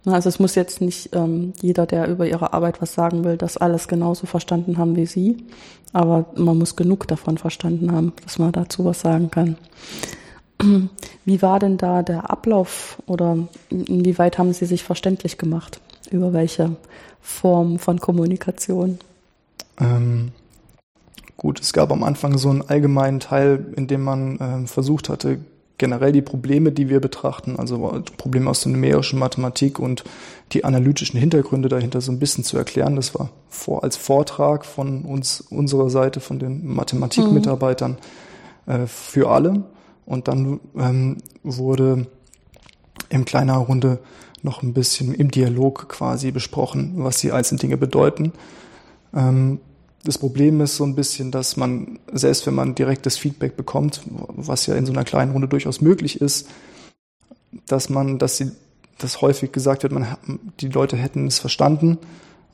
Also 0.05 0.29
es 0.29 0.39
muss 0.39 0.55
jetzt 0.55 0.81
nicht 0.81 1.09
ähm, 1.13 1.53
jeder, 1.61 1.87
der 1.87 2.07
über 2.07 2.27
ihre 2.27 2.53
Arbeit 2.53 2.81
was 2.81 2.93
sagen 2.93 3.23
will, 3.23 3.37
das 3.37 3.57
alles 3.57 3.87
genauso 3.87 4.27
verstanden 4.27 4.77
haben 4.77 4.95
wie 4.95 5.07
Sie. 5.07 5.37
Aber 5.93 6.25
man 6.35 6.57
muss 6.57 6.75
genug 6.75 7.07
davon 7.07 7.37
verstanden 7.37 7.91
haben, 7.91 8.13
dass 8.23 8.37
man 8.37 8.51
dazu 8.51 8.85
was 8.85 9.01
sagen 9.01 9.31
kann. 9.31 9.57
Wie 11.25 11.41
war 11.41 11.59
denn 11.59 11.77
da 11.77 12.03
der 12.03 12.29
Ablauf 12.29 13.01
oder 13.07 13.37
inwieweit 13.69 14.37
haben 14.37 14.53
Sie 14.53 14.65
sich 14.65 14.83
verständlich 14.83 15.37
gemacht? 15.37 15.79
Über 16.11 16.33
welche 16.33 16.75
Form 17.21 17.79
von 17.79 17.99
Kommunikation? 17.99 18.99
Ähm, 19.79 20.31
gut, 21.37 21.59
es 21.59 21.73
gab 21.73 21.91
am 21.91 22.03
Anfang 22.03 22.37
so 22.37 22.49
einen 22.49 22.61
allgemeinen 22.61 23.19
Teil, 23.19 23.73
in 23.75 23.87
dem 23.87 24.03
man 24.03 24.37
ähm, 24.39 24.67
versucht 24.67 25.09
hatte, 25.09 25.39
generell 25.77 26.11
die 26.11 26.21
Probleme, 26.21 26.71
die 26.71 26.89
wir 26.89 27.01
betrachten, 27.01 27.57
also 27.57 28.01
Probleme 28.17 28.49
aus 28.49 28.61
der 28.61 28.71
numerischen 28.71 29.19
Mathematik 29.19 29.77
und 29.79 30.03
die 30.53 30.63
analytischen 30.63 31.19
Hintergründe 31.19 31.67
dahinter 31.67 31.99
so 31.99 32.11
ein 32.11 32.19
bisschen 32.19 32.43
zu 32.43 32.57
erklären. 32.57 32.95
Das 32.95 33.13
war 33.15 33.29
vor, 33.49 33.83
als 33.83 33.97
Vortrag 33.97 34.65
von 34.65 35.03
uns, 35.03 35.41
unserer 35.41 35.89
Seite, 35.89 36.21
von 36.21 36.39
den 36.39 36.65
Mathematikmitarbeitern 36.65 37.97
mhm. 38.67 38.71
äh, 38.73 38.87
für 38.87 39.29
alle. 39.29 39.63
Und 40.05 40.27
dann 40.27 40.59
ähm, 40.77 41.17
wurde 41.43 42.07
in 43.09 43.25
kleiner 43.25 43.57
Runde 43.57 43.99
noch 44.43 44.61
ein 44.61 44.73
bisschen 44.73 45.13
im 45.13 45.31
Dialog 45.31 45.89
quasi 45.89 46.31
besprochen, 46.31 46.93
was 46.97 47.17
die 47.17 47.31
einzelnen 47.31 47.59
Dinge 47.59 47.77
bedeuten. 47.77 48.33
Ähm, 49.13 49.59
das 50.03 50.19
Problem 50.19 50.61
ist 50.61 50.75
so 50.75 50.83
ein 50.83 50.93
bisschen, 50.93 51.31
dass 51.31 51.57
man, 51.57 51.99
selbst 52.13 52.45
wenn 52.45 52.53
man 52.53 52.75
direktes 52.75 53.17
Feedback 53.17 53.57
bekommt, 53.57 54.01
was 54.05 54.67
ja 54.67 54.75
in 54.75 54.85
so 54.85 54.93
einer 54.93 55.03
kleinen 55.03 55.31
Runde 55.31 55.47
durchaus 55.47 55.81
möglich 55.81 56.21
ist, 56.21 56.47
dass 57.65 57.89
man, 57.89 58.19
dass 58.19 58.37
sie, 58.37 58.51
dass 58.99 59.21
häufig 59.21 59.51
gesagt 59.51 59.81
wird, 59.81 59.91
man, 59.91 60.15
die 60.59 60.67
Leute 60.67 60.95
hätten 60.95 61.25
es 61.25 61.39
verstanden. 61.39 61.97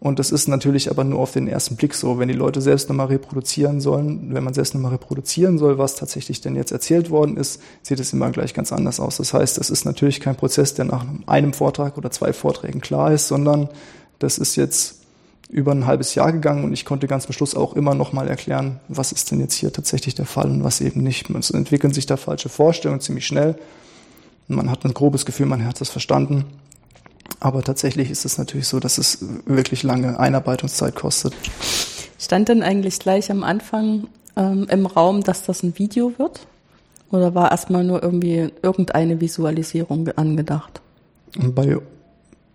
Und 0.01 0.17
das 0.17 0.31
ist 0.31 0.47
natürlich 0.47 0.89
aber 0.89 1.03
nur 1.03 1.19
auf 1.19 1.31
den 1.31 1.47
ersten 1.47 1.75
Blick 1.75 1.93
so. 1.93 2.17
Wenn 2.17 2.27
die 2.27 2.33
Leute 2.33 2.59
selbst 2.59 2.89
nochmal 2.89 3.05
reproduzieren 3.05 3.79
sollen, 3.79 4.33
wenn 4.33 4.43
man 4.43 4.55
selbst 4.55 4.73
nochmal 4.73 4.93
reproduzieren 4.93 5.59
soll, 5.59 5.77
was 5.77 5.93
tatsächlich 5.93 6.41
denn 6.41 6.55
jetzt 6.55 6.71
erzählt 6.71 7.11
worden 7.11 7.37
ist, 7.37 7.61
sieht 7.83 7.99
es 7.99 8.11
immer 8.11 8.31
gleich 8.31 8.55
ganz 8.55 8.73
anders 8.73 8.99
aus. 8.99 9.17
Das 9.17 9.31
heißt, 9.35 9.59
das 9.59 9.69
ist 9.69 9.85
natürlich 9.85 10.19
kein 10.19 10.35
Prozess, 10.35 10.73
der 10.73 10.85
nach 10.85 11.05
einem 11.27 11.53
Vortrag 11.53 11.99
oder 11.99 12.09
zwei 12.09 12.33
Vorträgen 12.33 12.81
klar 12.81 13.13
ist, 13.13 13.27
sondern 13.27 13.69
das 14.17 14.39
ist 14.39 14.55
jetzt 14.55 15.01
über 15.49 15.71
ein 15.71 15.85
halbes 15.85 16.15
Jahr 16.15 16.31
gegangen 16.31 16.63
und 16.63 16.73
ich 16.73 16.83
konnte 16.83 17.05
ganz 17.05 17.27
am 17.27 17.33
Schluss 17.33 17.53
auch 17.53 17.75
immer 17.75 17.93
noch 17.93 18.11
mal 18.11 18.27
erklären, 18.27 18.79
was 18.87 19.11
ist 19.11 19.29
denn 19.29 19.39
jetzt 19.39 19.53
hier 19.53 19.71
tatsächlich 19.71 20.15
der 20.15 20.25
Fall 20.25 20.49
und 20.49 20.63
was 20.63 20.81
eben 20.81 21.03
nicht. 21.03 21.29
Es 21.29 21.51
entwickeln 21.51 21.93
sich 21.93 22.07
da 22.07 22.17
falsche 22.17 22.49
Vorstellungen 22.49 23.01
ziemlich 23.01 23.27
schnell. 23.27 23.55
Man 24.47 24.71
hat 24.71 24.83
ein 24.83 24.95
grobes 24.95 25.27
Gefühl, 25.27 25.45
man 25.45 25.63
hat 25.63 25.79
das 25.79 25.91
verstanden. 25.91 26.45
Aber 27.39 27.63
tatsächlich 27.63 28.11
ist 28.11 28.25
es 28.25 28.37
natürlich 28.37 28.67
so, 28.67 28.79
dass 28.79 28.97
es 28.97 29.19
wirklich 29.45 29.83
lange 29.83 30.19
Einarbeitungszeit 30.19 30.95
kostet. 30.95 31.33
Stand 32.19 32.49
denn 32.49 32.61
eigentlich 32.61 32.99
gleich 32.99 33.31
am 33.31 33.43
Anfang 33.43 34.07
ähm, 34.35 34.67
im 34.69 34.85
Raum, 34.85 35.23
dass 35.23 35.43
das 35.43 35.63
ein 35.63 35.77
Video 35.77 36.13
wird? 36.17 36.47
Oder 37.11 37.35
war 37.35 37.51
erstmal 37.51 37.83
nur 37.83 38.01
irgendwie 38.01 38.49
irgendeine 38.61 39.19
Visualisierung 39.19 40.07
angedacht? 40.09 40.81
Bei 41.37 41.79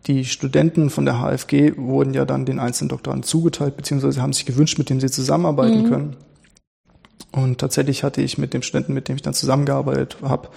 die 0.07 0.25
Studenten 0.25 0.89
von 0.89 1.05
der 1.05 1.21
HFG 1.21 1.77
wurden 1.77 2.15
ja 2.15 2.25
dann 2.25 2.47
den 2.47 2.61
einzelnen 2.61 2.91
Doktoranden 2.91 3.25
zugeteilt, 3.25 3.77
beziehungsweise 3.77 4.23
haben 4.23 4.33
sich 4.33 4.47
gewünscht, 4.47 4.79
mit 4.79 4.89
dem 4.89 5.01
sie 5.01 5.11
zusammenarbeiten 5.11 5.83
mhm. 5.83 5.89
können. 5.89 6.17
Und 7.33 7.59
tatsächlich 7.59 8.05
hatte 8.05 8.23
ich 8.23 8.39
mit 8.39 8.55
dem 8.55 8.63
Studenten, 8.63 8.95
mit 8.95 9.09
dem 9.09 9.17
ich 9.17 9.23
dann 9.23 9.35
zusammengearbeitet 9.35 10.19
habe, 10.23 10.49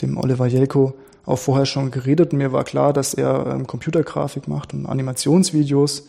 dem 0.00 0.16
Oliver 0.16 0.46
Jelko, 0.46 0.94
auch 1.26 1.38
vorher 1.38 1.66
schon 1.66 1.90
geredet. 1.90 2.32
Mir 2.32 2.52
war 2.52 2.64
klar, 2.64 2.92
dass 2.92 3.14
er 3.14 3.46
ähm, 3.46 3.66
Computergrafik 3.66 4.48
macht 4.48 4.74
und 4.74 4.86
Animationsvideos. 4.86 6.06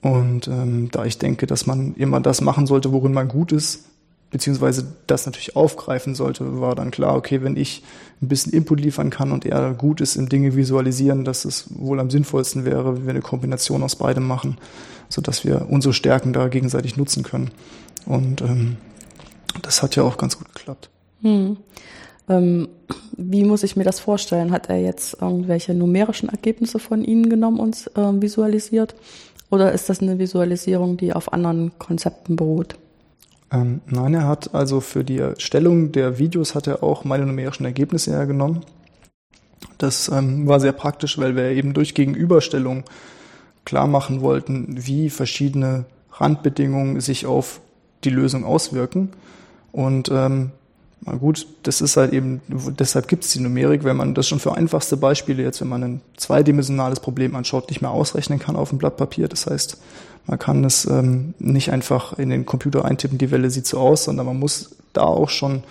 Und 0.00 0.48
ähm, 0.48 0.90
da 0.90 1.04
ich 1.04 1.18
denke, 1.18 1.46
dass 1.46 1.66
man 1.66 1.94
immer 1.94 2.20
das 2.20 2.40
machen 2.40 2.66
sollte, 2.66 2.92
worin 2.92 3.12
man 3.12 3.28
gut 3.28 3.52
ist, 3.52 3.84
beziehungsweise 4.30 4.86
das 5.06 5.26
natürlich 5.26 5.56
aufgreifen 5.56 6.14
sollte, 6.14 6.60
war 6.60 6.74
dann 6.74 6.90
klar, 6.90 7.16
okay, 7.16 7.42
wenn 7.42 7.56
ich 7.56 7.82
ein 8.20 8.28
bisschen 8.28 8.52
Input 8.52 8.80
liefern 8.80 9.10
kann 9.10 9.32
und 9.32 9.46
er 9.46 9.72
gut 9.72 10.00
ist 10.00 10.16
im 10.16 10.28
Dinge 10.28 10.54
visualisieren, 10.54 11.24
dass 11.24 11.44
es 11.44 11.66
wohl 11.70 11.98
am 11.98 12.10
sinnvollsten 12.10 12.64
wäre, 12.64 12.96
wenn 12.96 13.04
wir 13.06 13.10
eine 13.10 13.22
Kombination 13.22 13.82
aus 13.82 13.96
beidem 13.96 14.26
machen, 14.26 14.58
so 15.08 15.22
dass 15.22 15.44
wir 15.44 15.66
unsere 15.70 15.94
Stärken 15.94 16.32
da 16.32 16.48
gegenseitig 16.48 16.96
nutzen 16.96 17.22
können. 17.22 17.50
Und 18.04 18.42
ähm, 18.42 18.76
das 19.62 19.82
hat 19.82 19.96
ja 19.96 20.02
auch 20.02 20.18
ganz 20.18 20.36
gut 20.36 20.54
geklappt. 20.54 20.90
Hm. 21.22 21.56
Ähm, 22.28 22.68
wie 23.16 23.44
muss 23.44 23.62
ich 23.62 23.76
mir 23.76 23.84
das 23.84 24.00
vorstellen? 24.00 24.52
Hat 24.52 24.68
er 24.68 24.80
jetzt 24.80 25.20
irgendwelche 25.20 25.74
numerischen 25.74 26.28
Ergebnisse 26.28 26.78
von 26.78 27.02
Ihnen 27.02 27.28
genommen 27.28 27.58
und 27.58 27.90
äh, 27.96 28.22
visualisiert? 28.22 28.94
Oder 29.50 29.72
ist 29.72 29.88
das 29.88 30.00
eine 30.00 30.18
Visualisierung, 30.18 30.96
die 30.96 31.12
auf 31.12 31.32
anderen 31.32 31.72
Konzepten 31.78 32.36
beruht? 32.36 32.76
Ähm, 33.50 33.80
nein, 33.86 34.14
er 34.14 34.28
hat 34.28 34.54
also 34.54 34.80
für 34.80 35.04
die 35.04 35.18
Erstellung 35.18 35.92
der 35.92 36.18
Videos 36.18 36.54
hat 36.54 36.66
er 36.66 36.82
auch 36.82 37.04
meine 37.04 37.24
numerischen 37.24 37.64
Ergebnisse 37.64 38.12
hergenommen. 38.12 38.60
Das 39.78 40.08
ähm, 40.08 40.46
war 40.46 40.60
sehr 40.60 40.72
praktisch, 40.72 41.18
weil 41.18 41.34
wir 41.34 41.50
eben 41.50 41.72
durch 41.72 41.94
Gegenüberstellung 41.94 42.84
klar 43.64 43.86
machen 43.86 44.20
wollten, 44.20 44.66
wie 44.86 45.08
verschiedene 45.08 45.86
Randbedingungen 46.12 47.00
sich 47.00 47.26
auf 47.26 47.60
die 48.04 48.10
Lösung 48.10 48.44
auswirken. 48.44 49.10
Und 49.72 50.10
ähm, 50.12 50.50
na 51.02 51.14
gut, 51.14 51.46
das 51.62 51.80
ist 51.80 51.96
halt 51.96 52.12
eben, 52.12 52.40
deshalb 52.48 53.08
gibt 53.08 53.24
es 53.24 53.32
die 53.32 53.40
Numerik, 53.40 53.84
wenn 53.84 53.96
man 53.96 54.14
das 54.14 54.28
schon 54.28 54.40
für 54.40 54.54
einfachste 54.54 54.96
Beispiele 54.96 55.42
jetzt, 55.42 55.60
wenn 55.60 55.68
man 55.68 55.84
ein 55.84 56.00
zweidimensionales 56.16 57.00
Problem 57.00 57.36
anschaut, 57.36 57.68
nicht 57.68 57.80
mehr 57.80 57.90
ausrechnen 57.90 58.38
kann 58.38 58.56
auf 58.56 58.70
dem 58.70 58.78
Blatt 58.78 58.96
Papier. 58.96 59.28
Das 59.28 59.46
heißt, 59.46 59.78
man 60.26 60.38
kann 60.38 60.64
es 60.64 60.84
ähm, 60.86 61.34
nicht 61.38 61.72
einfach 61.72 62.18
in 62.18 62.30
den 62.30 62.46
Computer 62.46 62.84
eintippen, 62.84 63.18
die 63.18 63.30
Welle 63.30 63.50
sieht 63.50 63.66
so 63.66 63.78
aus, 63.78 64.04
sondern 64.04 64.26
man 64.26 64.38
muss 64.38 64.76
da 64.92 65.02
auch 65.02 65.30
schon 65.30 65.62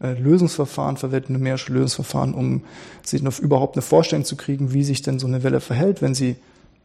äh, 0.00 0.14
Lösungsverfahren 0.14 0.96
verwenden, 0.96 1.34
numerische 1.34 1.72
Lösungsverfahren, 1.72 2.32
um 2.32 2.62
sich 3.02 3.22
noch 3.22 3.38
überhaupt 3.38 3.76
eine 3.76 3.82
Vorstellung 3.82 4.24
zu 4.24 4.36
kriegen, 4.36 4.72
wie 4.72 4.84
sich 4.84 5.02
denn 5.02 5.18
so 5.18 5.26
eine 5.26 5.42
Welle 5.42 5.60
verhält, 5.60 6.00
wenn 6.00 6.14
sie 6.14 6.36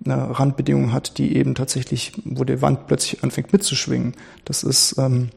eine 0.04 0.38
Randbedingung 0.38 0.91
hat, 0.91 1.17
die 1.17 1.38
eben 1.38 1.56
tatsächlich, 1.56 2.12
wo 2.26 2.43
die 2.43 2.62
Wand 2.62 2.88
plötzlich 2.88 3.24
anfängt 3.24 3.54
mitzuschwingen. 3.54 4.13
Das 4.43 4.63
ist, 4.63 4.98
ähm, 4.98 5.30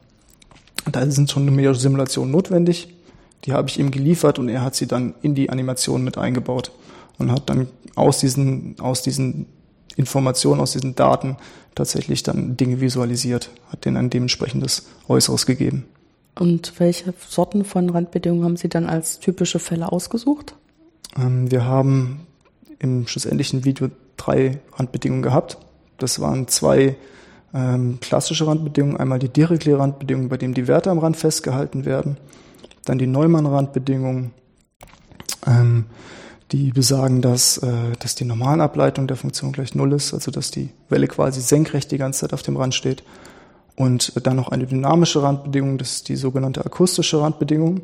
da 0.91 1.11
sind 1.11 1.31
schon 1.31 1.45
numerische 1.45 1.81
Simulationen 1.81 2.31
notwendig. 2.31 2.89
Die 3.45 3.53
habe 3.53 3.69
ich 3.69 3.79
ihm 3.79 3.91
geliefert 3.91 4.39
und 4.39 4.49
er 4.49 4.63
hat 4.63 4.75
sie 4.75 4.87
dann 4.87 5.15
in 5.23 5.35
die 5.35 5.51
Animation 5.51 6.03
mit 6.03 6.19
eingebaut 6.19 6.73
und 7.19 7.31
hat 7.31 7.49
dann 7.49 7.69
aus 7.95 8.19
diesen, 8.19 8.77
aus 8.81 9.03
diesen 9.03 9.47
Informationen, 9.97 10.61
aus 10.61 10.73
diesen 10.73 10.95
Daten 10.95 11.37
tatsächlich 11.75 12.23
dann 12.23 12.57
Dinge 12.57 12.81
visualisiert, 12.81 13.51
hat 13.71 13.85
denen 13.85 13.97
ein 13.97 14.11
dementsprechendes 14.11 14.89
Äußeres 15.09 15.47
gegeben. 15.47 15.85
Und 16.35 16.79
welche 16.79 17.15
Sorten 17.29 17.65
von 17.65 17.91
Randbedingungen 17.91 18.45
haben 18.45 18.57
Sie 18.57 18.69
dann 18.69 18.87
als 18.87 19.19
typische 19.19 19.59
Fälle 19.59 19.91
ausgesucht? 19.91 20.55
Ähm, 21.17 21.51
wir 21.51 21.65
haben 21.65 22.27
im 22.79 23.07
schlussendlichen 23.07 23.65
Video 23.65 23.91
drei 24.17 24.61
Randbedingungen 24.75 25.23
gehabt. 25.23 25.59
Das 25.99 26.21
waren 26.21 26.47
zwei 26.47 26.97
ähm, 27.55 27.99
klassische 28.01 28.47
Randbedingungen. 28.47 28.99
Einmal 28.99 29.19
die 29.19 29.29
Dirichlet-Randbedingung, 29.29 30.29
bei 30.29 30.37
dem 30.37 30.55
die 30.55 30.69
Werte 30.69 30.91
am 30.91 30.99
Rand 30.99 31.17
festgehalten 31.17 31.85
werden. 31.85 32.17
Dann 32.85 32.99
die 32.99 33.07
Neumann-Randbedingung, 33.07 34.31
ähm, 35.47 35.87
die 36.53 36.73
besagen, 36.73 37.21
dass, 37.21 37.59
äh, 37.59 37.93
dass 37.99 38.15
die 38.15 38.25
Normalableitung 38.25 39.07
der 39.07 39.17
Funktion 39.17 39.53
gleich 39.53 39.75
Null 39.75 39.93
ist, 39.93 40.15
also 40.15 40.31
dass 40.31 40.51
die 40.51 40.71
Welle 40.89 41.07
quasi 41.07 41.41
senkrecht 41.41 41.91
die 41.91 41.99
ganze 41.99 42.21
Zeit 42.21 42.33
auf 42.33 42.43
dem 42.43 42.57
Rand 42.57 42.75
steht. 42.75 43.03
Und 43.77 44.27
dann 44.27 44.37
noch 44.37 44.49
eine 44.49 44.67
dynamische 44.67 45.23
Randbedingung, 45.23 45.79
das 45.79 45.93
ist 45.93 46.09
die 46.09 46.17
sogenannte 46.17 46.65
akustische 46.65 47.21
Randbedingung, 47.21 47.83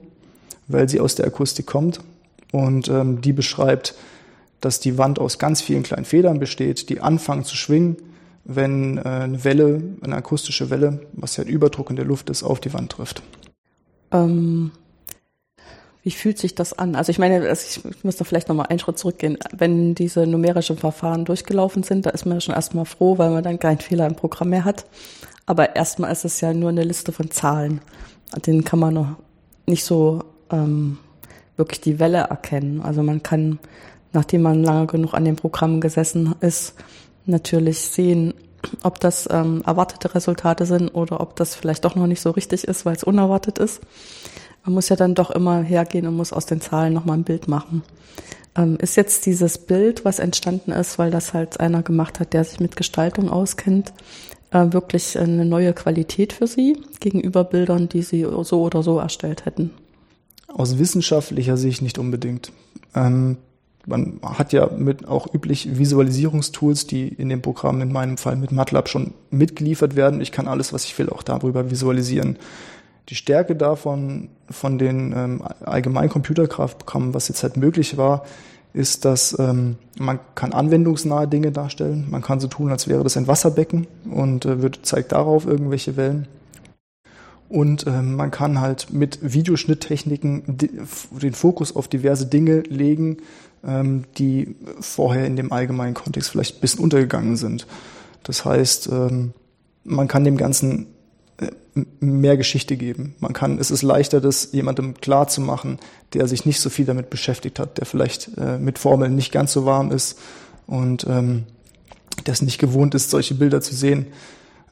weil 0.66 0.88
sie 0.88 1.00
aus 1.00 1.14
der 1.14 1.26
Akustik 1.26 1.66
kommt. 1.66 2.00
Und 2.52 2.88
ähm, 2.88 3.20
die 3.20 3.32
beschreibt, 3.32 3.94
dass 4.60 4.80
die 4.80 4.96
Wand 4.98 5.18
aus 5.18 5.38
ganz 5.38 5.60
vielen 5.60 5.82
kleinen 5.82 6.04
Federn 6.04 6.38
besteht, 6.38 6.88
die 6.88 7.00
anfangen 7.00 7.44
zu 7.44 7.56
schwingen, 7.56 7.96
wenn 8.44 8.98
äh, 8.98 9.02
eine 9.02 9.44
Welle, 9.44 9.82
eine 10.02 10.16
akustische 10.16 10.70
Welle, 10.70 11.00
was 11.12 11.36
ja 11.36 11.44
ein 11.44 11.48
Überdruck 11.48 11.90
in 11.90 11.96
der 11.96 12.04
Luft 12.04 12.30
ist, 12.30 12.42
auf 12.42 12.60
die 12.60 12.72
Wand 12.72 12.92
trifft. 12.92 13.22
Ähm, 14.12 14.70
wie 16.02 16.10
fühlt 16.10 16.38
sich 16.38 16.54
das 16.54 16.78
an? 16.78 16.96
Also 16.96 17.10
ich 17.10 17.18
meine, 17.18 17.50
ich 17.50 17.80
muss 18.04 18.16
da 18.16 18.24
vielleicht 18.24 18.48
nochmal 18.48 18.66
einen 18.66 18.78
Schritt 18.78 18.98
zurückgehen. 18.98 19.38
Wenn 19.56 19.94
diese 19.94 20.26
numerischen 20.26 20.76
Verfahren 20.76 21.24
durchgelaufen 21.24 21.82
sind, 21.82 22.04
da 22.04 22.10
ist 22.10 22.26
man 22.26 22.42
schon 22.42 22.54
erstmal 22.54 22.84
froh, 22.84 23.16
weil 23.16 23.30
man 23.30 23.42
dann 23.42 23.58
keinen 23.58 23.78
Fehler 23.78 24.06
im 24.06 24.14
Programm 24.14 24.50
mehr 24.50 24.66
hat. 24.66 24.84
Aber 25.46 25.76
erstmal 25.76 26.12
ist 26.12 26.26
es 26.26 26.40
ja 26.42 26.52
nur 26.52 26.68
eine 26.68 26.84
Liste 26.84 27.10
von 27.10 27.30
Zahlen. 27.30 27.80
Den 28.46 28.64
kann 28.64 28.78
man 28.78 28.94
noch 28.94 29.16
nicht 29.66 29.84
so 29.84 30.22
ähm, 30.50 30.98
wirklich 31.56 31.80
die 31.80 31.98
Welle 31.98 32.18
erkennen. 32.18 32.82
Also 32.82 33.02
man 33.02 33.22
kann, 33.22 33.58
nachdem 34.12 34.42
man 34.42 34.62
lange 34.62 34.86
genug 34.86 35.14
an 35.14 35.24
dem 35.24 35.36
Programm 35.36 35.80
gesessen 35.80 36.34
ist, 36.40 36.74
natürlich 37.26 37.80
sehen, 37.80 38.34
ob 38.82 39.00
das 39.00 39.28
ähm, 39.30 39.62
erwartete 39.66 40.14
Resultate 40.14 40.66
sind 40.66 40.88
oder 40.88 41.20
ob 41.20 41.36
das 41.36 41.54
vielleicht 41.54 41.84
doch 41.84 41.94
noch 41.94 42.06
nicht 42.06 42.20
so 42.20 42.30
richtig 42.30 42.64
ist, 42.64 42.86
weil 42.86 42.96
es 42.96 43.04
unerwartet 43.04 43.58
ist. 43.58 43.80
Man 44.64 44.74
muss 44.74 44.88
ja 44.88 44.96
dann 44.96 45.14
doch 45.14 45.30
immer 45.30 45.60
hergehen 45.62 46.06
und 46.06 46.16
muss 46.16 46.32
aus 46.32 46.46
den 46.46 46.60
Zahlen 46.60 46.94
nochmal 46.94 47.18
ein 47.18 47.24
Bild 47.24 47.48
machen. 47.48 47.82
Ähm, 48.56 48.78
ist 48.80 48.96
jetzt 48.96 49.26
dieses 49.26 49.58
Bild, 49.58 50.04
was 50.04 50.18
entstanden 50.18 50.72
ist, 50.72 50.98
weil 50.98 51.10
das 51.10 51.34
halt 51.34 51.60
einer 51.60 51.82
gemacht 51.82 52.20
hat, 52.20 52.32
der 52.32 52.44
sich 52.44 52.60
mit 52.60 52.76
Gestaltung 52.76 53.28
auskennt, 53.28 53.92
äh, 54.52 54.72
wirklich 54.72 55.18
eine 55.18 55.44
neue 55.44 55.72
Qualität 55.72 56.32
für 56.32 56.46
Sie 56.46 56.78
gegenüber 57.00 57.44
Bildern, 57.44 57.88
die 57.88 58.02
Sie 58.02 58.26
so 58.42 58.62
oder 58.62 58.82
so 58.82 58.98
erstellt 58.98 59.44
hätten? 59.44 59.70
Aus 60.48 60.78
wissenschaftlicher 60.78 61.56
Sicht 61.56 61.82
nicht 61.82 61.98
unbedingt. 61.98 62.52
Ähm, 62.94 63.38
man 63.86 64.20
hat 64.22 64.52
ja 64.52 64.68
mit 64.76 65.06
auch 65.06 65.32
üblich 65.32 65.78
Visualisierungstools, 65.78 66.86
die 66.86 67.08
in 67.08 67.28
dem 67.28 67.42
Programm 67.42 67.80
in 67.80 67.92
meinem 67.92 68.16
Fall 68.16 68.36
mit 68.36 68.52
MATLAB 68.52 68.88
schon 68.88 69.14
mitgeliefert 69.30 69.96
werden. 69.96 70.20
Ich 70.20 70.32
kann 70.32 70.48
alles, 70.48 70.72
was 70.72 70.84
ich 70.84 70.98
will, 70.98 71.10
auch 71.10 71.22
darüber 71.22 71.70
visualisieren. 71.70 72.38
Die 73.10 73.14
Stärke 73.14 73.54
davon, 73.54 74.30
von 74.48 74.78
den 74.78 75.12
ähm, 75.14 75.42
allgemeinen 75.64 76.08
Computerkraftprogrammen, 76.08 77.12
was 77.12 77.28
jetzt 77.28 77.42
halt 77.42 77.56
möglich 77.56 77.96
war, 77.98 78.24
ist, 78.72 79.04
dass 79.04 79.38
ähm, 79.38 79.76
man 79.98 80.18
kann 80.34 80.52
anwendungsnahe 80.52 81.28
Dinge 81.28 81.52
darstellen. 81.52 82.06
Man 82.10 82.22
kann 82.22 82.40
so 82.40 82.48
tun, 82.48 82.70
als 82.70 82.88
wäre 82.88 83.04
das 83.04 83.16
ein 83.16 83.28
Wasserbecken 83.28 83.86
und 84.10 84.46
äh, 84.46 84.62
wird, 84.62 84.80
zeigt 84.82 85.12
darauf 85.12 85.46
irgendwelche 85.46 85.96
Wellen. 85.96 86.26
Und 87.48 87.86
ähm, 87.86 88.16
man 88.16 88.32
kann 88.32 88.60
halt 88.60 88.92
mit 88.92 89.18
Videoschnitttechniken 89.22 90.58
den 90.58 91.34
Fokus 91.34 91.76
auf 91.76 91.86
diverse 91.86 92.26
Dinge 92.26 92.60
legen, 92.62 93.18
ähm, 93.66 94.04
die 94.18 94.56
vorher 94.80 95.26
in 95.26 95.36
dem 95.36 95.52
allgemeinen 95.52 95.94
Kontext 95.94 96.30
vielleicht 96.30 96.56
ein 96.56 96.60
bisschen 96.60 96.80
untergegangen 96.80 97.36
sind. 97.36 97.66
Das 98.22 98.44
heißt, 98.44 98.88
ähm, 98.88 99.32
man 99.84 100.08
kann 100.08 100.24
dem 100.24 100.36
Ganzen 100.36 100.86
äh, 101.38 101.50
mehr 102.00 102.36
Geschichte 102.36 102.76
geben. 102.76 103.14
Man 103.20 103.32
kann, 103.32 103.58
es 103.58 103.70
ist 103.70 103.82
leichter, 103.82 104.20
das 104.20 104.50
jemandem 104.52 104.94
klar 104.94 105.28
zu 105.28 105.40
machen, 105.40 105.78
der 106.12 106.26
sich 106.28 106.46
nicht 106.46 106.60
so 106.60 106.70
viel 106.70 106.84
damit 106.84 107.10
beschäftigt 107.10 107.58
hat, 107.58 107.78
der 107.78 107.86
vielleicht 107.86 108.30
äh, 108.38 108.58
mit 108.58 108.78
Formeln 108.78 109.14
nicht 109.14 109.32
ganz 109.32 109.52
so 109.52 109.64
warm 109.64 109.90
ist 109.90 110.18
und 110.66 111.06
ähm, 111.08 111.44
es 112.24 112.42
nicht 112.42 112.58
gewohnt 112.58 112.94
ist, 112.94 113.10
solche 113.10 113.34
Bilder 113.34 113.60
zu 113.60 113.74
sehen 113.74 114.06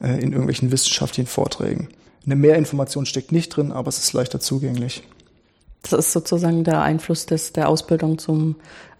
äh, 0.01 0.13
in 0.13 0.31
irgendwelchen 0.31 0.71
wissenschaftlichen 0.71 1.27
Vorträgen. 1.27 1.89
Eine 2.25 2.35
Mehrinformation 2.35 3.05
steckt 3.05 3.31
nicht 3.31 3.49
drin, 3.49 3.71
aber 3.71 3.89
es 3.89 3.99
ist 3.99 4.13
leichter 4.13 4.39
zugänglich. 4.39 5.03
Das 5.83 5.93
ist 5.93 6.11
sozusagen 6.11 6.63
der 6.63 6.81
Einfluss 6.81 7.25
des, 7.25 7.53
der 7.53 7.69
Ausbildung 7.69 8.17
zum 8.17 8.55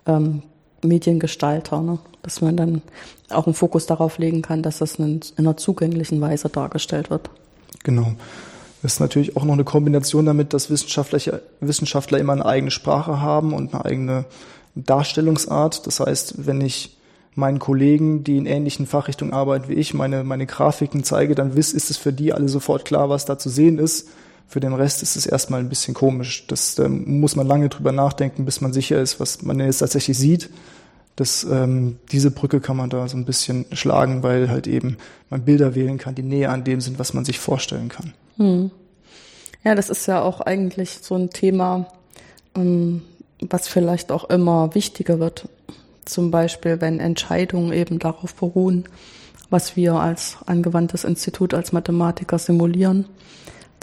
ähm, 0.05 0.43
Mediengestalter, 0.83 1.81
ne? 1.81 1.99
dass 2.21 2.41
man 2.41 2.57
dann 2.57 2.81
auch 3.29 3.47
einen 3.47 3.53
Fokus 3.53 3.85
darauf 3.85 4.17
legen 4.17 4.41
kann, 4.41 4.63
dass 4.63 4.79
das 4.79 4.95
in 4.95 5.21
einer 5.37 5.57
zugänglichen 5.57 6.21
Weise 6.21 6.49
dargestellt 6.49 7.09
wird. 7.09 7.29
Genau. 7.83 8.13
Das 8.81 8.93
ist 8.93 8.99
natürlich 8.99 9.37
auch 9.37 9.45
noch 9.45 9.53
eine 9.53 9.63
Kombination 9.63 10.25
damit, 10.25 10.53
dass 10.53 10.69
Wissenschaftler, 10.69 11.39
Wissenschaftler 11.61 12.19
immer 12.19 12.33
eine 12.33 12.45
eigene 12.45 12.71
Sprache 12.71 13.21
haben 13.21 13.53
und 13.53 13.73
eine 13.73 13.85
eigene 13.85 14.25
Darstellungsart. 14.75 15.87
Das 15.87 16.01
heißt, 16.01 16.45
wenn 16.45 16.59
ich 16.59 16.97
meinen 17.35 17.59
Kollegen, 17.59 18.23
die 18.23 18.37
in 18.37 18.45
ähnlichen 18.45 18.85
Fachrichtungen 18.85 19.33
arbeiten 19.33 19.69
wie 19.69 19.75
ich, 19.75 19.93
meine, 19.93 20.23
meine 20.23 20.45
Grafiken 20.45 21.03
zeige, 21.03 21.33
dann 21.33 21.55
ist 21.55 21.73
es 21.73 21.97
für 21.97 22.13
die 22.13 22.33
alle 22.33 22.49
sofort 22.49 22.85
klar, 22.85 23.09
was 23.09 23.25
da 23.25 23.39
zu 23.39 23.49
sehen 23.49 23.79
ist. 23.79 24.09
Für 24.47 24.59
den 24.59 24.73
Rest 24.73 25.01
ist 25.01 25.15
es 25.15 25.25
erstmal 25.25 25.59
ein 25.59 25.69
bisschen 25.69 25.93
komisch. 25.93 26.45
Das 26.47 26.75
da 26.75 26.87
muss 26.87 27.35
man 27.35 27.47
lange 27.47 27.69
drüber 27.69 27.91
nachdenken, 27.91 28.45
bis 28.45 28.61
man 28.61 28.73
sicher 28.73 29.01
ist, 29.01 29.19
was 29.19 29.41
man 29.41 29.59
jetzt 29.59 29.79
tatsächlich 29.79 30.17
sieht. 30.17 30.49
Das, 31.15 31.43
ähm, 31.43 31.99
diese 32.11 32.31
Brücke 32.31 32.59
kann 32.59 32.77
man 32.77 32.89
da 32.89 33.07
so 33.07 33.17
ein 33.17 33.25
bisschen 33.25 33.65
schlagen, 33.71 34.23
weil 34.23 34.49
halt 34.49 34.65
eben 34.65 34.97
man 35.29 35.43
Bilder 35.43 35.75
wählen 35.75 35.97
kann, 35.97 36.15
die 36.15 36.23
näher 36.23 36.51
an 36.51 36.63
dem 36.63 36.81
sind, 36.81 36.97
was 36.97 37.13
man 37.13 37.23
sich 37.23 37.39
vorstellen 37.39 37.89
kann. 37.89 38.13
Hm. 38.37 38.71
Ja, 39.63 39.75
das 39.75 39.89
ist 39.89 40.07
ja 40.07 40.21
auch 40.21 40.41
eigentlich 40.41 40.99
so 41.01 41.15
ein 41.15 41.29
Thema, 41.29 41.87
ähm, 42.55 43.03
was 43.39 43.67
vielleicht 43.67 44.11
auch 44.11 44.29
immer 44.29 44.73
wichtiger 44.75 45.19
wird. 45.19 45.47
Zum 46.05 46.31
Beispiel, 46.31 46.81
wenn 46.81 46.99
Entscheidungen 46.99 47.71
eben 47.71 47.99
darauf 47.99 48.35
beruhen, 48.35 48.85
was 49.49 49.75
wir 49.75 49.93
als 49.93 50.37
angewandtes 50.45 51.03
Institut, 51.03 51.53
als 51.53 51.71
Mathematiker 51.71 52.39
simulieren, 52.39 53.05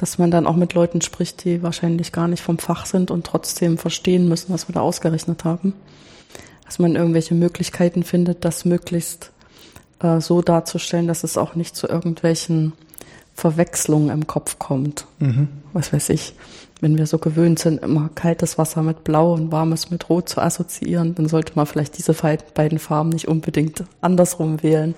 dass 0.01 0.19
man 0.19 0.31
dann 0.31 0.47
auch 0.47 0.57
mit 0.57 0.75
Leuten 0.75 1.01
spricht, 1.01 1.45
die 1.45 1.63
wahrscheinlich 1.63 2.13
gar 2.13 2.29
nicht 2.29 2.43
vom 2.43 2.59
Fach 2.59 2.87
sind 2.87 3.11
und 3.11 3.27
trotzdem 3.27 3.79
verstehen 3.79 4.29
müssen, 4.29 4.53
was 4.53 4.69
wir 4.69 4.75
da 4.75 4.81
ausgerechnet 4.81 5.45
haben 5.45 5.75
dass 6.71 6.79
man 6.79 6.95
irgendwelche 6.95 7.35
Möglichkeiten 7.35 8.05
findet, 8.05 8.45
das 8.45 8.65
möglichst 8.65 9.33
äh, 9.99 10.21
so 10.21 10.41
darzustellen, 10.41 11.09
dass 11.09 11.25
es 11.25 11.37
auch 11.37 11.57
nicht 11.57 11.75
zu 11.75 11.89
irgendwelchen 11.89 12.75
Verwechslungen 13.35 14.11
im 14.11 14.29
Kopf 14.29 14.61
kommt. 14.61 15.05
Mhm. 15.19 15.49
Was 15.73 15.93
weiß 15.93 16.11
ich, 16.11 16.33
wenn 16.81 16.97
wir 16.97 17.09
so 17.09 17.19
gewöhnt 17.19 17.59
sind, 17.59 17.83
immer 17.83 18.09
kaltes 18.15 18.57
Wasser 18.57 18.83
mit 18.83 19.03
Blau 19.03 19.33
und 19.33 19.51
warmes 19.51 19.91
mit 19.91 20.09
Rot 20.09 20.29
zu 20.29 20.41
assoziieren, 20.41 21.17
dann 21.17 21.27
sollte 21.27 21.55
man 21.57 21.67
vielleicht 21.67 21.99
diese 21.99 22.15
beiden 22.15 22.79
Farben 22.79 23.09
nicht 23.09 23.27
unbedingt 23.27 23.83
andersrum 24.01 24.63
wählen. 24.63 24.95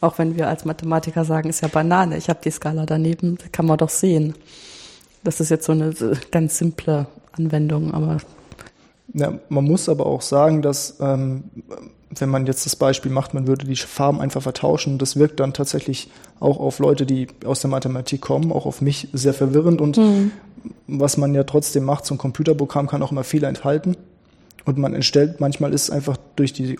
Auch 0.00 0.18
wenn 0.18 0.36
wir 0.36 0.48
als 0.48 0.64
Mathematiker 0.64 1.24
sagen, 1.24 1.48
ist 1.48 1.60
ja 1.60 1.68
Banane, 1.68 2.16
ich 2.16 2.28
habe 2.28 2.40
die 2.44 2.50
Skala 2.50 2.86
daneben, 2.86 3.38
kann 3.52 3.66
man 3.66 3.78
doch 3.78 3.88
sehen. 3.88 4.34
Das 5.24 5.40
ist 5.40 5.48
jetzt 5.50 5.66
so 5.66 5.72
eine 5.72 5.92
ganz 6.30 6.58
simple 6.58 7.06
Anwendung, 7.32 7.92
aber 7.92 8.18
ja, 9.14 9.38
man 9.48 9.64
muss 9.64 9.88
aber 9.88 10.06
auch 10.06 10.20
sagen, 10.20 10.62
dass 10.62 10.98
ähm, 11.00 11.44
wenn 12.10 12.28
man 12.28 12.46
jetzt 12.46 12.66
das 12.66 12.76
Beispiel 12.76 13.10
macht, 13.10 13.34
man 13.34 13.46
würde 13.46 13.66
die 13.66 13.76
Farben 13.76 14.20
einfach 14.20 14.42
vertauschen, 14.42 14.98
das 14.98 15.16
wirkt 15.16 15.40
dann 15.40 15.52
tatsächlich 15.52 16.10
auch 16.40 16.58
auf 16.58 16.78
Leute, 16.78 17.06
die 17.06 17.28
aus 17.44 17.60
der 17.60 17.70
Mathematik 17.70 18.20
kommen, 18.20 18.52
auch 18.52 18.66
auf 18.66 18.80
mich 18.80 19.08
sehr 19.12 19.34
verwirrend. 19.34 19.80
Und 19.80 19.96
mhm. 19.96 20.32
was 20.86 21.16
man 21.16 21.34
ja 21.34 21.44
trotzdem 21.44 21.84
macht, 21.84 22.06
so 22.06 22.14
ein 22.14 22.18
Computerprogramm 22.18 22.86
kann 22.86 23.02
auch 23.02 23.12
immer 23.12 23.24
Fehler 23.24 23.48
enthalten. 23.48 23.96
Und 24.64 24.78
man 24.78 24.94
entstellt, 24.94 25.40
manchmal 25.40 25.72
ist 25.72 25.90
einfach 25.90 26.16
durch 26.36 26.52
die 26.52 26.78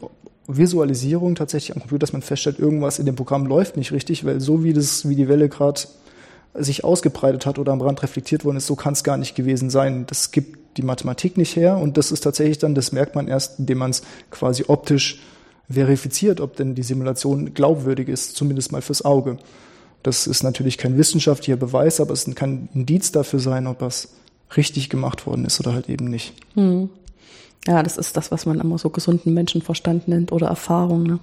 Visualisierung 0.48 1.34
tatsächlich 1.34 1.76
am 1.76 1.80
Computer, 1.80 2.00
dass 2.00 2.12
man 2.12 2.22
feststellt, 2.22 2.58
irgendwas 2.58 2.98
in 2.98 3.06
dem 3.06 3.16
Programm 3.16 3.46
läuft 3.46 3.76
nicht 3.76 3.92
richtig, 3.92 4.24
weil 4.24 4.40
so 4.40 4.64
wie 4.64 4.72
das, 4.72 5.08
wie 5.08 5.14
die 5.14 5.28
Welle 5.28 5.48
gerade 5.48 5.82
sich 6.54 6.84
ausgebreitet 6.84 7.46
hat 7.46 7.58
oder 7.58 7.72
am 7.72 7.82
Rand 7.82 8.02
reflektiert 8.02 8.44
worden 8.44 8.56
ist, 8.56 8.66
so 8.66 8.74
kann 8.74 8.94
es 8.94 9.04
gar 9.04 9.18
nicht 9.18 9.34
gewesen 9.34 9.68
sein. 9.68 10.06
Das 10.06 10.30
gibt 10.30 10.78
die 10.78 10.82
Mathematik 10.82 11.36
nicht 11.36 11.54
her 11.54 11.76
und 11.76 11.96
das 11.98 12.10
ist 12.10 12.22
tatsächlich 12.22 12.58
dann, 12.58 12.74
das 12.74 12.92
merkt 12.92 13.14
man 13.14 13.28
erst, 13.28 13.58
indem 13.58 13.78
man 13.78 13.90
es 13.90 14.02
quasi 14.30 14.64
optisch 14.66 15.20
verifiziert, 15.68 16.40
ob 16.40 16.56
denn 16.56 16.74
die 16.74 16.82
Simulation 16.82 17.52
glaubwürdig 17.52 18.08
ist, 18.08 18.34
zumindest 18.34 18.72
mal 18.72 18.80
fürs 18.80 19.04
Auge. 19.04 19.36
Das 20.02 20.26
ist 20.26 20.42
natürlich 20.42 20.78
kein 20.78 20.96
wissenschaftlicher 20.96 21.56
Beweis, 21.56 22.00
aber 22.00 22.12
es 22.12 22.24
kann 22.34 22.50
ein 22.50 22.68
Indiz 22.72 23.12
dafür 23.12 23.40
sein, 23.40 23.66
ob 23.66 23.80
das 23.80 24.14
richtig 24.56 24.88
gemacht 24.88 25.26
worden 25.26 25.44
ist 25.44 25.60
oder 25.60 25.74
halt 25.74 25.90
eben 25.90 26.06
nicht. 26.06 26.32
Hm. 26.54 26.88
Ja, 27.66 27.82
das 27.82 27.98
ist 27.98 28.16
das, 28.16 28.30
was 28.30 28.46
man 28.46 28.60
immer 28.60 28.78
so 28.78 28.90
gesunden 28.90 29.34
Menschenverstand 29.34 30.08
nennt 30.08 30.32
oder 30.32 30.46
Erfahrung. 30.46 31.02
Ne? 31.02 31.18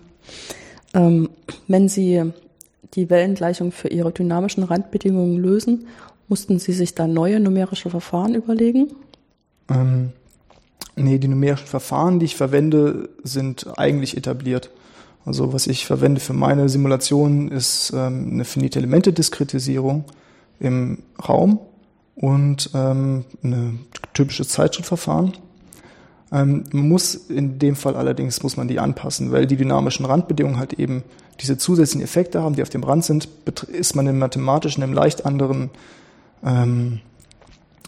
Ähm, 0.94 1.30
wenn 1.68 1.90
Sie 1.90 2.32
die 2.94 3.10
Wellengleichung 3.10 3.72
für 3.72 3.90
ihre 3.90 4.12
dynamischen 4.12 4.64
Randbedingungen 4.64 5.38
lösen, 5.38 5.88
mussten 6.28 6.60
sie 6.60 6.74
sich 6.74 6.96
da 6.96 7.08
neue 7.08 7.40
numerische 7.40 7.90
Verfahren 7.90 8.36
überlegen? 8.36 8.88
Ähm, 9.70 10.12
nee, 10.96 11.18
die 11.18 11.28
numerischen 11.28 11.68
Verfahren, 11.68 12.20
die 12.20 12.26
ich 12.26 12.36
verwende, 12.36 13.10
sind 13.24 13.68
eigentlich 13.78 14.18
etabliert. 14.18 14.70
Also 15.26 15.54
was 15.54 15.68
ich 15.68 15.86
verwende 15.86 16.22
für 16.22 16.34
meine 16.34 16.70
Simulation 16.70 17.50
ist 17.50 17.92
ähm, 17.96 18.30
eine 18.34 18.46
finite 18.46 18.80
Elemente-Diskretisierung 18.80 20.06
im 20.60 21.00
Raum 21.28 21.60
und 22.16 22.70
ähm, 22.74 23.26
eine 23.44 23.74
typische 24.14 24.48
Zeitschrittverfahren. 24.48 25.34
Ähm, 26.36 26.66
muss 26.74 27.16
in 27.16 27.60
dem 27.60 27.78
Fall 27.78 27.96
allerdings 27.96 28.44
muss 28.44 28.58
man 28.58 28.68
die 28.68 28.80
anpassen, 28.80 29.32
weil 29.32 29.48
die 29.48 29.56
dynamischen 29.56 30.06
Randbedingungen 30.06 30.60
halt 30.60 30.74
eben 30.74 31.04
diese 31.40 31.58
zusätzlichen 31.58 32.04
Effekte 32.04 32.42
haben, 32.42 32.56
die 32.56 32.62
auf 32.62 32.70
dem 32.70 32.84
Rand 32.84 33.06
sind, 33.06 33.30
ist 33.72 33.96
man 33.96 34.06
im 34.08 34.20
mathematischen 34.20 34.84
einem 34.84 34.92
leicht 34.92 35.26
anderen 35.26 35.70
ähm, 36.44 37.00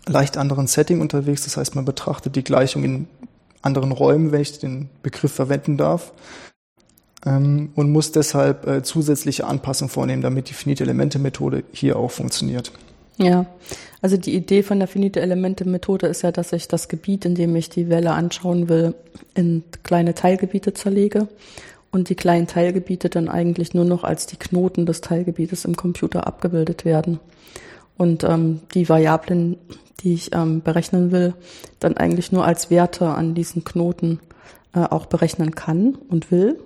leicht 0.05 0.37
anderen 0.37 0.67
Setting 0.67 1.01
unterwegs. 1.01 1.43
Das 1.43 1.57
heißt, 1.57 1.75
man 1.75 1.83
betrachtet 1.83 2.37
die 2.37 2.43
Gleichung 2.43 2.83
in 2.85 3.07
anderen 3.61 3.91
Räumen, 3.91 4.31
wenn 4.31 4.41
ich 4.41 4.59
den 4.59 4.89
Begriff 5.03 5.33
verwenden 5.33 5.75
darf, 5.75 6.13
ähm, 7.25 7.71
und 7.75 7.91
muss 7.91 8.13
deshalb 8.13 8.65
äh, 8.65 8.83
zusätzliche 8.83 9.45
Anpassungen 9.45 9.89
vornehmen, 9.89 10.21
damit 10.21 10.49
die 10.49 10.53
Finite-Elemente-Methode 10.53 11.63
hier 11.73 11.97
auch 11.97 12.11
funktioniert. 12.11 12.71
Ja, 13.17 13.47
also 14.01 14.15
die 14.15 14.35
Idee 14.35 14.61
von 14.61 14.77
der 14.79 14.87
Finite-Elemente-Methode 14.87 16.07
ist 16.07 16.21
ja, 16.21 16.31
dass 16.31 16.53
ich 16.53 16.67
das 16.67 16.87
Gebiet, 16.87 17.25
in 17.25 17.33
dem 17.33 17.55
ich 17.55 17.69
die 17.69 17.89
Welle 17.89 18.11
anschauen 18.11 18.69
will, 18.69 18.93
in 19.33 19.63
kleine 19.83 20.13
Teilgebiete 20.13 20.73
zerlege 20.73 21.27
und 21.91 22.09
die 22.09 22.15
kleinen 22.15 22.47
Teilgebiete 22.47 23.09
dann 23.09 23.27
eigentlich 23.27 23.73
nur 23.73 23.85
noch 23.85 24.03
als 24.03 24.27
die 24.27 24.37
Knoten 24.37 24.85
des 24.85 25.01
Teilgebietes 25.01 25.65
im 25.65 25.75
Computer 25.75 26.27
abgebildet 26.27 26.85
werden. 26.85 27.19
Und 27.97 28.23
ähm, 28.23 28.61
die 28.75 28.87
Variablen, 28.87 29.57
die 30.01 30.13
ich 30.13 30.35
ähm, 30.35 30.61
berechnen 30.61 31.11
will, 31.11 31.33
dann 31.79 31.97
eigentlich 31.97 32.31
nur 32.31 32.45
als 32.45 32.69
Werte 32.69 33.07
an 33.07 33.33
diesen 33.33 33.63
Knoten 33.63 34.19
äh, 34.75 34.81
auch 34.81 35.07
berechnen 35.07 35.55
kann 35.55 35.97
und 36.09 36.31
will 36.31 36.59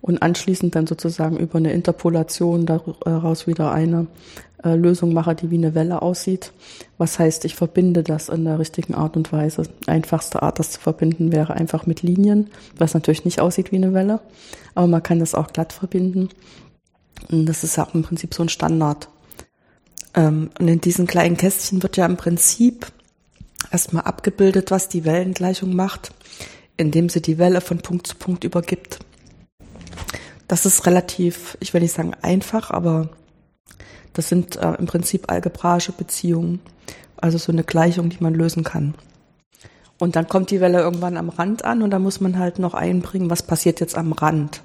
und 0.00 0.22
anschließend 0.22 0.74
dann 0.74 0.86
sozusagen 0.86 1.36
über 1.36 1.58
eine 1.58 1.72
Interpolation 1.72 2.64
daraus 2.64 3.46
wieder 3.46 3.72
eine 3.72 4.06
äh, 4.64 4.74
Lösung 4.74 5.12
mache, 5.12 5.34
die 5.34 5.50
wie 5.50 5.58
eine 5.58 5.74
Welle 5.74 6.02
aussieht. 6.02 6.52
Was 6.98 7.18
heißt, 7.18 7.44
ich 7.44 7.54
verbinde 7.54 8.02
das 8.02 8.28
in 8.28 8.44
der 8.44 8.58
richtigen 8.58 8.94
Art 8.94 9.16
und 9.16 9.32
Weise. 9.32 9.62
Einfachste 9.86 10.42
Art, 10.42 10.58
das 10.58 10.72
zu 10.72 10.80
verbinden, 10.80 11.32
wäre 11.32 11.54
einfach 11.54 11.86
mit 11.86 12.02
Linien, 12.02 12.50
was 12.76 12.94
natürlich 12.94 13.24
nicht 13.24 13.40
aussieht 13.40 13.72
wie 13.72 13.76
eine 13.76 13.94
Welle, 13.94 14.20
aber 14.74 14.86
man 14.86 15.02
kann 15.02 15.18
das 15.18 15.34
auch 15.34 15.52
glatt 15.52 15.72
verbinden. 15.72 16.28
Und 17.30 17.46
das 17.46 17.64
ist 17.64 17.78
auch 17.78 17.94
im 17.94 18.02
Prinzip 18.02 18.34
so 18.34 18.42
ein 18.42 18.48
Standard. 18.48 19.08
Ähm, 20.14 20.50
und 20.58 20.68
in 20.68 20.80
diesen 20.80 21.06
kleinen 21.06 21.36
Kästchen 21.36 21.82
wird 21.82 21.96
ja 21.96 22.06
im 22.06 22.16
Prinzip 22.16 22.86
erstmal 23.70 24.04
abgebildet, 24.04 24.70
was 24.70 24.88
die 24.88 25.04
Wellengleichung 25.04 25.74
macht, 25.74 26.12
indem 26.76 27.08
sie 27.08 27.22
die 27.22 27.38
Welle 27.38 27.60
von 27.60 27.78
Punkt 27.78 28.06
zu 28.06 28.16
Punkt 28.16 28.44
übergibt. 28.44 29.00
Das 30.48 30.66
ist 30.66 30.86
relativ, 30.86 31.56
ich 31.60 31.72
will 31.72 31.80
nicht 31.80 31.94
sagen 31.94 32.14
einfach, 32.22 32.70
aber 32.70 33.10
das 34.12 34.28
sind 34.28 34.56
äh, 34.56 34.74
im 34.74 34.86
Prinzip 34.86 35.30
algebraische 35.30 35.92
Beziehungen, 35.92 36.60
also 37.16 37.38
so 37.38 37.52
eine 37.52 37.64
Gleichung, 37.64 38.10
die 38.10 38.18
man 38.20 38.34
lösen 38.34 38.64
kann. 38.64 38.94
Und 39.98 40.16
dann 40.16 40.28
kommt 40.28 40.50
die 40.50 40.60
Welle 40.60 40.80
irgendwann 40.80 41.16
am 41.16 41.28
Rand 41.28 41.64
an 41.64 41.82
und 41.82 41.90
da 41.90 41.98
muss 41.98 42.20
man 42.20 42.38
halt 42.38 42.58
noch 42.58 42.74
einbringen, 42.74 43.28
was 43.28 43.42
passiert 43.42 43.80
jetzt 43.80 43.96
am 43.96 44.12
Rand. 44.12 44.62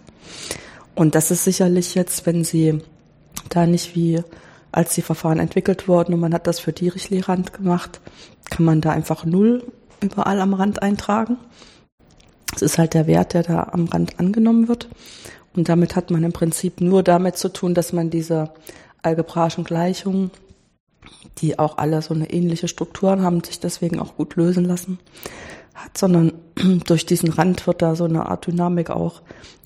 Und 0.96 1.14
das 1.14 1.30
ist 1.30 1.44
sicherlich 1.44 1.94
jetzt, 1.94 2.26
wenn 2.26 2.46
Sie 2.46 2.82
da 3.50 3.66
nicht 3.66 3.96
wie 3.96 4.24
als 4.72 4.94
die 4.94 5.02
Verfahren 5.02 5.40
entwickelt 5.40 5.88
wurden 5.88 6.14
und 6.14 6.22
man 6.22 6.34
hat 6.34 6.48
das 6.48 6.60
für 6.60 6.74
Dirichlehrand 6.74 7.54
gemacht, 7.54 8.00
kann 8.50 8.66
man 8.66 8.82
da 8.82 8.92
einfach 8.92 9.26
null 9.26 9.64
überall 10.02 10.40
am 10.40 10.54
Rand 10.54 10.82
eintragen. 10.82 11.38
Das 12.52 12.62
ist 12.62 12.78
halt 12.78 12.94
der 12.94 13.08
Wert, 13.08 13.34
der 13.34 13.44
da 13.44 13.70
am 13.72 13.86
Rand 13.86 14.20
angenommen 14.20 14.68
wird. 14.68 14.88
Und 15.56 15.70
damit 15.70 15.96
hat 15.96 16.12
man 16.12 16.24
im 16.24 16.34
Prinzip 16.34 16.82
nur 16.82 17.04
damit 17.04 17.38
zu 17.38 17.50
tun, 17.50 17.74
dass 17.74 17.94
man 17.94 18.10
diese 18.10 18.52
algebraischen 19.06 19.63
Gleichungen, 19.63 20.32
die 21.38 21.60
auch 21.60 21.78
alle 21.78 22.02
so 22.02 22.13
eine 22.13 22.32
ähnliche 22.32 22.68
Struktur 22.68 23.22
haben, 23.22 23.44
sich 23.44 23.60
deswegen 23.60 24.00
auch 24.00 24.15
gut 24.15 24.36
lösen 24.36 24.65
lassen, 24.65 25.00
hat, 25.74 25.98
sondern 25.98 26.34
durch 26.88 27.06
diesen 27.06 27.32
Rand 27.32 27.68
wird 27.68 27.82
da 27.82 27.96
so 27.96 28.06
eine 28.06 28.26
Art 28.28 28.48
Dynamik 28.48 28.89
auch 28.89 29.22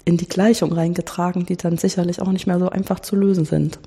in 0.05 0.17
die 0.17 0.27
Gleichung 0.27 0.71
reingetragen, 0.71 1.45
die 1.45 1.57
dann 1.57 1.77
sicherlich 1.77 2.21
auch 2.21 2.31
nicht 2.31 2.47
mehr 2.47 2.59
so 2.59 2.69
einfach 2.69 2.99
zu 2.99 3.15
lösen 3.15 3.45
sind. 3.45 3.79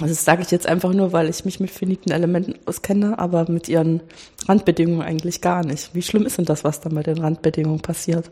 Also 0.00 0.12
das 0.12 0.24
sage 0.24 0.42
ich 0.42 0.50
jetzt 0.50 0.66
einfach 0.66 0.92
nur, 0.92 1.12
weil 1.12 1.28
ich 1.28 1.44
mich 1.44 1.60
mit 1.60 1.70
finiten 1.70 2.10
Elementen 2.10 2.54
auskenne, 2.66 3.18
aber 3.18 3.48
mit 3.48 3.68
ihren 3.68 4.00
Randbedingungen 4.46 5.02
eigentlich 5.02 5.40
gar 5.40 5.64
nicht. 5.64 5.94
Wie 5.94 6.02
schlimm 6.02 6.26
ist 6.26 6.38
denn 6.38 6.44
das, 6.46 6.64
was 6.64 6.80
dann 6.80 6.94
bei 6.94 7.04
den 7.04 7.18
Randbedingungen 7.18 7.80
passiert 7.80 8.28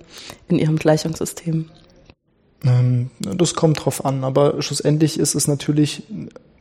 in 0.48 0.59
ihrem 0.59 0.76
Gleichungssystem? 0.76 1.70
Ähm, 2.64 3.11
das 3.20 3.55
kommt 3.55 3.85
drauf 3.85 4.05
an, 4.05 4.25
aber 4.25 4.62
schlussendlich 4.62 5.18
ist 5.18 5.35
es 5.35 5.48
natürlich, 5.48 6.05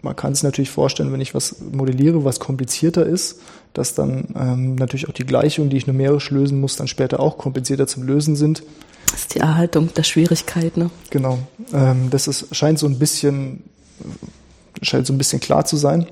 man 0.02 0.16
kann 0.16 0.34
sich 0.34 0.44
natürlich 0.44 0.72
vorstellen, 0.72 1.14
wenn 1.14 1.22
ich 1.22 1.36
was 1.36 1.58
modelliere, 1.60 2.26
was 2.26 2.40
komplizierter 2.40 3.06
ist, 3.06 3.40
dass 3.74 3.94
dann 3.94 4.30
ähm, 4.36 4.76
natürlich 4.76 5.08
auch 5.08 5.14
die 5.14 5.26
Gleichungen, 5.26 5.70
die 5.70 5.78
ich 5.78 5.88
numerisch 5.88 6.32
lösen 6.32 6.60
muss, 6.60 6.76
dann 6.76 6.88
später 6.88 7.20
auch 7.20 7.38
komplizierter 7.38 7.88
zum 7.88 8.04
Lösen 8.04 8.36
sind. 8.36 8.64
Das 9.12 9.22
ist 9.22 9.36
die 9.36 9.40
Erhaltung 9.40 9.94
der 9.94 10.04
Schwierigkeit, 10.04 10.78
ne? 10.78 10.90
Genau. 11.10 11.40
Ähm, 11.74 12.10
das 12.10 12.28
ist, 12.28 12.56
scheint 12.56 12.80
so 12.80 12.88
ein 12.88 12.98
bisschen, 12.98 13.64
scheint 14.82 15.06
so 15.06 15.14
ein 15.14 15.18
bisschen 15.18 15.40
klar 15.40 15.66
zu 15.66 15.78
sein. 15.78 16.08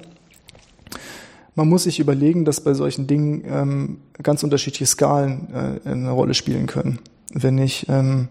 Man 1.56 1.68
muss 1.68 1.84
sich 1.84 2.00
überlegen, 2.00 2.46
dass 2.46 2.62
bei 2.62 2.74
solchen 2.74 3.08
Dingen 3.08 3.44
ähm, 3.46 3.98
ganz 4.22 4.44
unterschiedliche 4.44 4.86
Skalen 4.86 5.80
äh, 5.86 5.90
eine 5.90 6.12
Rolle 6.12 6.34
spielen 6.34 6.68
können. 6.68 7.00
Wenn 7.34 7.58
ich 7.58 7.88
ähm, 7.90 8.30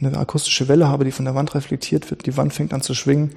eine 0.00 0.16
akustische 0.18 0.68
Welle 0.68 0.88
habe, 0.88 1.04
die 1.04 1.12
von 1.12 1.24
der 1.24 1.34
Wand 1.34 1.54
reflektiert 1.54 2.10
wird, 2.10 2.26
die 2.26 2.36
Wand 2.36 2.52
fängt 2.52 2.74
an 2.74 2.82
zu 2.82 2.94
schwingen, 2.94 3.32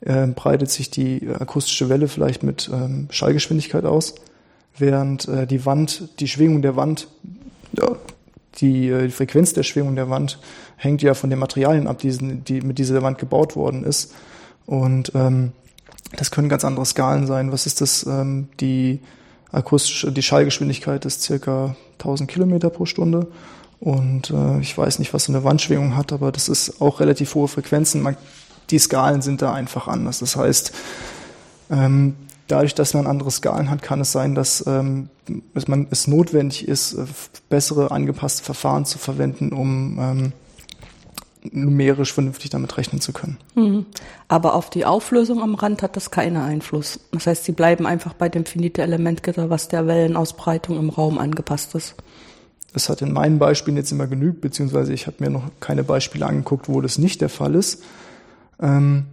äh, 0.00 0.26
breitet 0.28 0.70
sich 0.70 0.90
die 0.90 1.28
akustische 1.28 1.88
Welle 1.88 2.08
vielleicht 2.08 2.42
mit 2.42 2.70
ähm, 2.72 3.08
Schallgeschwindigkeit 3.10 3.84
aus, 3.84 4.14
während 4.76 5.26
äh, 5.28 5.46
die 5.46 5.66
Wand, 5.66 6.08
die 6.20 6.28
Schwingung 6.28 6.62
der 6.62 6.76
Wand, 6.76 7.08
ja, 7.72 7.96
die, 8.56 8.88
äh, 8.88 9.06
die 9.06 9.12
Frequenz 9.12 9.52
der 9.52 9.64
Schwingung 9.64 9.96
der 9.96 10.08
Wand 10.10 10.38
hängt 10.76 11.02
ja 11.02 11.14
von 11.14 11.30
den 11.30 11.38
Materialien 11.38 11.86
ab, 11.86 11.98
die, 11.98 12.16
die 12.16 12.60
mit 12.60 12.78
dieser 12.78 13.02
Wand 13.02 13.18
gebaut 13.18 13.56
worden 13.56 13.84
ist. 13.84 14.14
Und 14.66 15.12
ähm, 15.14 15.52
das 16.16 16.30
können 16.30 16.48
ganz 16.48 16.64
andere 16.64 16.86
Skalen 16.86 17.26
sein. 17.26 17.52
Was 17.52 17.66
ist 17.66 17.80
das? 17.80 18.06
Ähm, 18.06 18.48
die 18.60 19.00
akustische, 19.50 20.12
die 20.12 20.22
Schallgeschwindigkeit 20.22 21.04
ist 21.04 21.22
circa 21.22 21.76
1000 21.94 22.30
Kilometer 22.30 22.70
pro 22.70 22.86
Stunde 22.86 23.26
und 23.80 24.30
äh, 24.30 24.60
ich 24.60 24.76
weiß 24.76 24.98
nicht, 24.98 25.14
was 25.14 25.24
so 25.24 25.32
eine 25.32 25.44
Wandschwingung 25.44 25.96
hat, 25.96 26.12
aber 26.12 26.32
das 26.32 26.48
ist 26.48 26.80
auch 26.80 27.00
relativ 27.00 27.34
hohe 27.34 27.48
Frequenzen. 27.48 28.02
Man, 28.02 28.16
die 28.70 28.78
Skalen 28.78 29.22
sind 29.22 29.40
da 29.40 29.52
einfach 29.52 29.88
anders. 29.88 30.18
Das 30.18 30.36
heißt, 30.36 30.72
ähm, 31.70 32.16
dadurch, 32.48 32.74
dass 32.74 32.94
man 32.94 33.06
andere 33.06 33.30
Skalen 33.30 33.70
hat, 33.70 33.82
kann 33.82 34.00
es 34.00 34.10
sein, 34.10 34.34
dass, 34.34 34.66
ähm, 34.66 35.10
dass 35.54 35.68
man, 35.68 35.86
es 35.90 36.08
notwendig 36.08 36.66
ist, 36.66 36.94
äh, 36.94 37.04
bessere 37.48 37.90
angepasste 37.90 38.42
Verfahren 38.42 38.84
zu 38.84 38.98
verwenden, 38.98 39.52
um 39.52 39.98
ähm, 40.00 40.32
numerisch 41.52 42.12
vernünftig 42.12 42.50
damit 42.50 42.76
rechnen 42.76 43.00
zu 43.00 43.12
können. 43.12 43.38
Mhm. 43.54 43.86
Aber 44.26 44.54
auf 44.54 44.70
die 44.70 44.84
Auflösung 44.84 45.40
am 45.40 45.54
Rand 45.54 45.82
hat 45.82 45.96
das 45.96 46.10
keinen 46.10 46.36
Einfluss. 46.36 47.00
Das 47.12 47.26
heißt, 47.28 47.44
sie 47.44 47.52
bleiben 47.52 47.86
einfach 47.86 48.12
bei 48.12 48.28
dem 48.28 48.44
finite 48.44 48.82
Elementgitter, 48.82 49.48
was 49.50 49.68
der 49.68 49.86
Wellenausbreitung 49.86 50.76
im 50.78 50.90
Raum 50.90 51.18
angepasst 51.18 51.76
ist. 51.76 51.94
Das 52.72 52.88
hat 52.88 53.02
in 53.02 53.12
meinen 53.12 53.38
Beispielen 53.38 53.76
jetzt 53.76 53.92
immer 53.92 54.06
genügt, 54.06 54.40
beziehungsweise 54.40 54.92
ich 54.92 55.06
habe 55.06 55.16
mir 55.20 55.30
noch 55.30 55.50
keine 55.60 55.84
Beispiele 55.84 56.26
angeguckt, 56.26 56.68
wo 56.68 56.80
das 56.80 56.98
nicht 56.98 57.20
der 57.20 57.28
Fall 57.30 57.54
ist. 57.54 57.82
Ähm, 58.60 59.06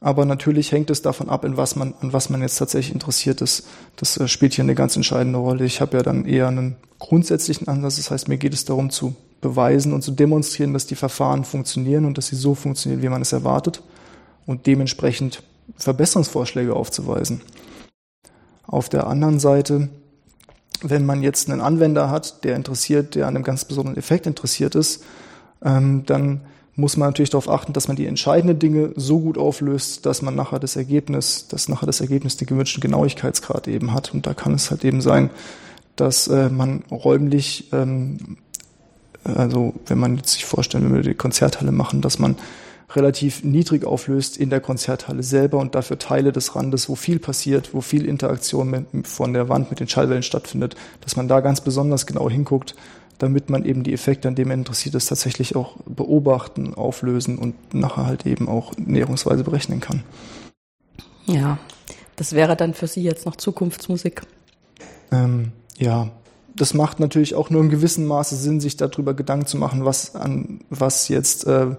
aber 0.00 0.24
natürlich 0.26 0.72
hängt 0.72 0.90
es 0.90 1.02
davon 1.02 1.28
ab, 1.28 1.44
in 1.44 1.56
was 1.56 1.76
man, 1.76 1.94
an 2.00 2.12
was 2.12 2.28
man 2.28 2.42
jetzt 2.42 2.58
tatsächlich 2.58 2.92
interessiert 2.92 3.40
ist. 3.40 3.66
Das 3.96 4.18
äh, 4.18 4.28
spielt 4.28 4.54
hier 4.54 4.64
eine 4.64 4.74
ganz 4.74 4.96
entscheidende 4.96 5.38
Rolle. 5.38 5.64
Ich 5.64 5.80
habe 5.80 5.96
ja 5.96 6.02
dann 6.02 6.26
eher 6.26 6.48
einen 6.48 6.76
grundsätzlichen 6.98 7.68
Ansatz. 7.68 7.96
Das 7.96 8.10
heißt, 8.10 8.28
mir 8.28 8.36
geht 8.36 8.54
es 8.54 8.64
darum 8.64 8.90
zu 8.90 9.16
beweisen 9.40 9.92
und 9.92 10.02
zu 10.02 10.10
demonstrieren, 10.10 10.72
dass 10.72 10.86
die 10.86 10.94
Verfahren 10.94 11.44
funktionieren 11.44 12.04
und 12.06 12.18
dass 12.18 12.28
sie 12.28 12.36
so 12.36 12.54
funktionieren, 12.54 13.02
wie 13.02 13.08
man 13.08 13.22
es 13.22 13.32
erwartet 13.32 13.82
und 14.46 14.66
dementsprechend 14.66 15.42
Verbesserungsvorschläge 15.76 16.74
aufzuweisen. 16.74 17.40
Auf 18.66 18.88
der 18.88 19.06
anderen 19.06 19.38
Seite 19.38 19.88
wenn 20.84 21.06
man 21.06 21.22
jetzt 21.22 21.50
einen 21.50 21.60
Anwender 21.60 22.10
hat, 22.10 22.44
der 22.44 22.56
interessiert, 22.56 23.14
der 23.14 23.26
an 23.26 23.34
einem 23.34 23.44
ganz 23.44 23.64
besonderen 23.64 23.96
Effekt 23.96 24.26
interessiert 24.26 24.74
ist, 24.74 25.04
ähm, 25.64 26.04
dann 26.06 26.42
muss 26.76 26.96
man 26.96 27.08
natürlich 27.08 27.30
darauf 27.30 27.48
achten, 27.48 27.72
dass 27.72 27.88
man 27.88 27.96
die 27.96 28.06
entscheidenden 28.06 28.58
Dinge 28.58 28.92
so 28.96 29.20
gut 29.20 29.38
auflöst, 29.38 30.06
dass 30.06 30.22
man 30.22 30.34
nachher 30.34 30.58
das 30.58 30.76
Ergebnis, 30.76 31.46
dass 31.48 31.68
nachher 31.68 31.86
das 31.86 32.00
Ergebnis 32.00 32.36
den 32.36 32.46
gewünschten 32.46 32.80
Genauigkeitsgrad 32.80 33.68
eben 33.68 33.94
hat. 33.94 34.12
Und 34.12 34.26
da 34.26 34.34
kann 34.34 34.54
es 34.54 34.70
halt 34.70 34.84
eben 34.84 35.00
sein, 35.00 35.30
dass 35.96 36.26
äh, 36.26 36.48
man 36.48 36.82
räumlich, 36.90 37.68
ähm, 37.72 38.38
also 39.22 39.74
wenn 39.86 39.98
man 39.98 40.16
jetzt 40.16 40.32
sich 40.32 40.44
vorstellt, 40.44 40.84
wenn 40.84 40.94
wir 40.94 41.02
die 41.02 41.14
Konzerthalle 41.14 41.72
machen, 41.72 42.00
dass 42.00 42.18
man 42.18 42.36
relativ 42.94 43.44
niedrig 43.44 43.84
auflöst 43.84 44.36
in 44.36 44.50
der 44.50 44.60
Konzerthalle 44.60 45.22
selber 45.22 45.58
und 45.58 45.74
dafür 45.74 45.98
Teile 45.98 46.32
des 46.32 46.54
Randes, 46.54 46.88
wo 46.88 46.94
viel 46.94 47.18
passiert, 47.18 47.74
wo 47.74 47.80
viel 47.80 48.06
Interaktion 48.06 48.70
mit, 48.70 49.06
von 49.06 49.32
der 49.32 49.48
Wand 49.48 49.70
mit 49.70 49.80
den 49.80 49.88
Schallwellen 49.88 50.22
stattfindet, 50.22 50.76
dass 51.00 51.16
man 51.16 51.28
da 51.28 51.40
ganz 51.40 51.60
besonders 51.60 52.06
genau 52.06 52.30
hinguckt, 52.30 52.74
damit 53.18 53.50
man 53.50 53.64
eben 53.64 53.82
die 53.82 53.92
Effekte, 53.92 54.28
an 54.28 54.34
denen 54.34 54.48
man 54.48 54.58
interessiert 54.60 54.94
ist, 54.94 55.06
tatsächlich 55.06 55.56
auch 55.56 55.76
beobachten, 55.86 56.74
auflösen 56.74 57.38
und 57.38 57.74
nachher 57.74 58.06
halt 58.06 58.26
eben 58.26 58.48
auch 58.48 58.72
näherungsweise 58.76 59.44
berechnen 59.44 59.80
kann. 59.80 60.02
Ja, 61.26 61.58
das 62.16 62.32
wäre 62.32 62.56
dann 62.56 62.74
für 62.74 62.86
Sie 62.86 63.02
jetzt 63.02 63.26
noch 63.26 63.36
Zukunftsmusik. 63.36 64.22
Ähm, 65.10 65.52
ja, 65.78 66.10
das 66.54 66.74
macht 66.74 67.00
natürlich 67.00 67.34
auch 67.34 67.50
nur 67.50 67.62
in 67.62 67.70
gewissem 67.70 68.06
Maße 68.06 68.36
Sinn, 68.36 68.60
sich 68.60 68.76
darüber 68.76 69.14
Gedanken 69.14 69.46
zu 69.46 69.56
machen, 69.56 69.84
was 69.84 70.14
an 70.14 70.60
was 70.70 71.08
jetzt 71.08 71.46
äh, 71.46 71.74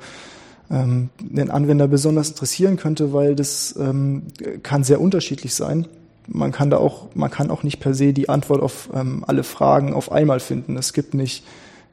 ähm, 0.71 1.09
den 1.19 1.51
Anwender 1.51 1.87
besonders 1.87 2.29
interessieren 2.29 2.77
könnte, 2.77 3.13
weil 3.13 3.35
das 3.35 3.75
ähm, 3.79 4.23
kann 4.63 4.83
sehr 4.83 5.01
unterschiedlich 5.01 5.53
sein. 5.53 5.87
Man 6.27 6.51
kann 6.51 6.69
da 6.69 6.77
auch, 6.77 7.07
man 7.13 7.29
kann 7.29 7.51
auch 7.51 7.63
nicht 7.63 7.79
per 7.79 7.93
se 7.93 8.13
die 8.13 8.29
Antwort 8.29 8.61
auf 8.61 8.89
ähm, 8.93 9.23
alle 9.27 9.43
Fragen 9.43 9.93
auf 9.93 10.11
einmal 10.11 10.39
finden. 10.39 10.75
Es 10.75 10.93
gibt 10.93 11.13
nicht 11.13 11.43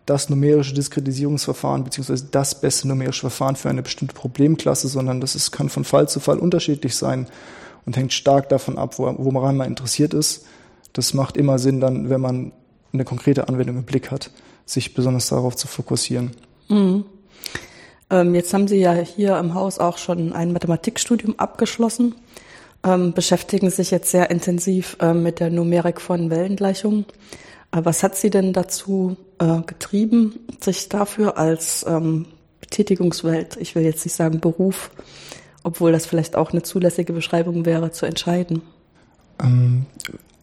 das 0.07 0.31
numerische 0.31 0.75
Diskretisierungsverfahren 0.75 1.85
beziehungsweise 1.85 2.27
das 2.31 2.61
beste 2.61 2.89
numerische 2.89 3.21
Verfahren 3.21 3.57
für 3.57 3.69
eine 3.69 3.83
bestimmte 3.83 4.15
Problemklasse, 4.15 4.89
sondern 4.89 5.21
das 5.21 5.35
ist, 5.35 5.53
kann 5.53 5.69
von 5.69 5.85
Fall 5.85 6.09
zu 6.09 6.19
Fall 6.19 6.39
unterschiedlich 6.39 6.97
sein 6.97 7.27
und 7.87 7.97
hängt 7.97 8.13
stark 8.13 8.49
davon 8.49 8.79
ab, 8.79 8.99
wo, 8.99 9.15
woran 9.19 9.57
man 9.57 9.69
interessiert 9.69 10.15
ist. 10.15 10.47
Das 10.93 11.15
macht 11.15 11.37
immer 11.37 11.59
Sinn 11.59 11.81
dann, 11.81 12.11
wenn 12.11 12.21
man 12.21 12.53
eine 12.93 13.05
konkrete 13.05 13.49
Anwendung 13.49 13.79
im 13.79 13.85
Blick 13.85 14.11
hat, 14.11 14.31
sich 14.67 14.95
besonders 14.95 15.29
darauf 15.29 15.57
zu 15.57 15.67
fokussieren. 15.67 16.33
Mhm. 16.69 17.05
Ähm, 18.13 18.37
jetzt 18.37 18.55
haben 18.55 18.69
Sie 18.69 18.79
ja 18.79 18.93
hier 18.93 19.37
im 19.39 19.55
Haus 19.55 19.81
auch 19.81 19.99
schon 19.99 20.33
ein 20.33 20.53
Mathematikstudium 20.53 21.37
abgeschlossen, 21.39 22.15
ähm, 22.85 23.13
beschäftigen 23.13 23.71
sich 23.71 23.91
jetzt 23.91 24.13
sehr 24.13 24.31
intensiv 24.31 24.97
äh, 25.01 25.13
mit 25.13 25.41
der 25.41 25.51
Numerik 25.51 26.01
von 26.01 26.31
Wellengleichungen. 26.31 27.07
Äh, 27.73 27.81
was 27.83 28.05
hat 28.05 28.15
Sie 28.15 28.31
denn 28.31 28.53
dazu 28.53 29.17
äh, 29.41 29.63
getrieben, 29.67 30.39
sich 30.61 30.89
dafür 30.89 31.37
als 31.37 31.85
ähm, 31.89 32.27
Betätigungswelt, 32.61 33.57
ich 33.57 33.75
will 33.75 33.83
jetzt 33.83 34.05
nicht 34.05 34.15
sagen 34.15 34.39
Beruf 34.39 34.91
obwohl 35.63 35.93
das 35.93 36.07
vielleicht 36.07 36.37
auch 36.37 36.53
eine 36.53 36.63
zulässige 36.63 37.13
Beschreibung 37.13 37.65
wäre, 37.65 37.91
zu 37.91 38.07
entscheiden? 38.07 38.63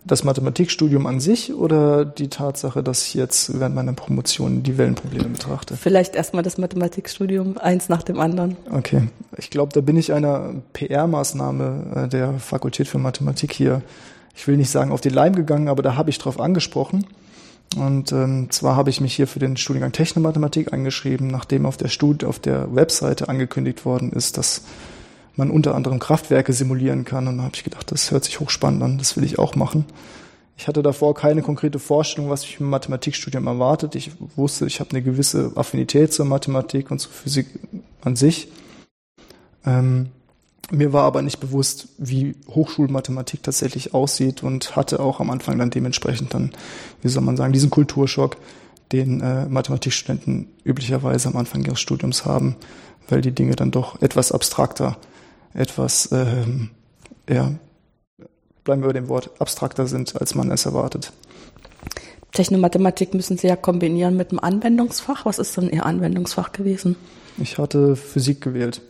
Das 0.09 0.23
Mathematikstudium 0.23 1.05
an 1.05 1.19
sich 1.19 1.53
oder 1.53 2.03
die 2.03 2.29
Tatsache, 2.29 2.81
dass 2.81 3.05
ich 3.05 3.13
jetzt 3.13 3.59
während 3.59 3.75
meiner 3.75 3.93
Promotion 3.93 4.63
die 4.63 4.75
Wellenprobleme 4.79 5.29
betrachte? 5.29 5.77
Vielleicht 5.77 6.15
erstmal 6.15 6.41
das 6.41 6.57
Mathematikstudium, 6.57 7.59
eins 7.59 7.89
nach 7.89 8.01
dem 8.01 8.19
anderen. 8.19 8.57
Okay. 8.71 9.03
Ich 9.37 9.51
glaube, 9.51 9.71
da 9.71 9.81
bin 9.81 9.97
ich 9.97 10.11
einer 10.11 10.55
PR-Maßnahme 10.73 12.05
äh, 12.05 12.07
der 12.07 12.33
Fakultät 12.39 12.87
für 12.87 12.97
Mathematik 12.97 13.53
hier, 13.53 13.83
ich 14.35 14.47
will 14.47 14.57
nicht 14.57 14.71
sagen 14.71 14.91
auf 14.91 15.01
den 15.01 15.13
Leim 15.13 15.35
gegangen, 15.35 15.67
aber 15.67 15.83
da 15.83 15.95
habe 15.95 16.09
ich 16.09 16.17
drauf 16.17 16.39
angesprochen. 16.39 17.05
Und 17.77 18.11
ähm, 18.11 18.47
zwar 18.49 18.75
habe 18.75 18.89
ich 18.89 19.01
mich 19.01 19.13
hier 19.15 19.27
für 19.27 19.37
den 19.37 19.57
Studiengang 19.57 19.91
Technomathematik 19.91 20.73
eingeschrieben, 20.73 21.27
nachdem 21.27 21.67
auf 21.67 21.77
der 21.77 21.89
Stud 21.89 22.23
auf 22.23 22.39
der 22.39 22.73
Webseite 22.73 23.29
angekündigt 23.29 23.85
worden 23.85 24.11
ist, 24.11 24.39
dass 24.39 24.63
man 25.35 25.49
unter 25.49 25.75
anderem 25.75 25.99
Kraftwerke 25.99 26.53
simulieren 26.53 27.05
kann. 27.05 27.27
Und 27.27 27.37
da 27.37 27.43
habe 27.43 27.55
ich 27.55 27.63
gedacht, 27.63 27.91
das 27.91 28.11
hört 28.11 28.25
sich 28.25 28.39
hochspannend 28.39 28.83
an, 28.83 28.97
das 28.97 29.17
will 29.17 29.23
ich 29.23 29.39
auch 29.39 29.55
machen. 29.55 29.85
Ich 30.57 30.67
hatte 30.67 30.83
davor 30.83 31.13
keine 31.13 31.41
konkrete 31.41 31.79
Vorstellung, 31.79 32.29
was 32.29 32.41
mich 32.41 32.59
im 32.59 32.69
Mathematikstudium 32.69 33.47
erwartet. 33.47 33.95
Ich 33.95 34.11
wusste, 34.35 34.65
ich 34.65 34.81
habe 34.81 34.89
eine 34.91 35.01
gewisse 35.01 35.53
Affinität 35.55 36.11
zur 36.11 36.25
Mathematik 36.25 36.91
und 36.91 36.99
zur 36.99 37.13
Physik 37.13 37.47
an 38.01 38.17
sich. 38.17 38.49
Ähm, 39.65 40.09
mir 40.71 40.93
war 40.93 41.03
aber 41.03 41.21
nicht 41.21 41.39
bewusst, 41.39 41.87
wie 41.97 42.35
Hochschulmathematik 42.49 43.41
tatsächlich 43.41 43.93
aussieht 43.93 44.43
und 44.43 44.75
hatte 44.75 44.99
auch 44.99 45.19
am 45.19 45.29
Anfang 45.29 45.57
dann 45.57 45.69
dementsprechend 45.69 46.33
dann, 46.33 46.51
wie 47.01 47.07
soll 47.07 47.23
man 47.23 47.37
sagen, 47.37 47.53
diesen 47.53 47.69
Kulturschock, 47.69 48.35
den 48.91 49.21
äh, 49.21 49.45
Mathematikstudenten 49.45 50.47
üblicherweise 50.63 51.29
am 51.29 51.37
Anfang 51.37 51.63
ihres 51.63 51.79
Studiums 51.79 52.25
haben, 52.25 52.55
weil 53.07 53.21
die 53.21 53.31
Dinge 53.31 53.55
dann 53.55 53.71
doch 53.71 54.01
etwas 54.01 54.31
abstrakter 54.31 54.97
etwas, 55.53 56.09
ähm, 56.11 56.69
ja, 57.27 57.51
bleiben 58.63 58.81
wir 58.81 58.87
bei 58.87 58.93
dem 58.93 59.07
Wort, 59.07 59.31
abstrakter 59.39 59.87
sind, 59.87 60.19
als 60.19 60.35
man 60.35 60.51
es 60.51 60.65
erwartet. 60.65 61.11
Technomathematik 62.31 63.13
müssen 63.13 63.37
Sie 63.37 63.47
ja 63.47 63.55
kombinieren 63.55 64.15
mit 64.15 64.31
einem 64.31 64.39
Anwendungsfach. 64.39 65.25
Was 65.25 65.39
ist 65.39 65.57
denn 65.57 65.69
Ihr 65.69 65.85
Anwendungsfach 65.85 66.51
gewesen? 66.51 66.95
Ich 67.37 67.57
hatte 67.57 67.95
Physik 67.95 68.41
gewählt. 68.41 68.81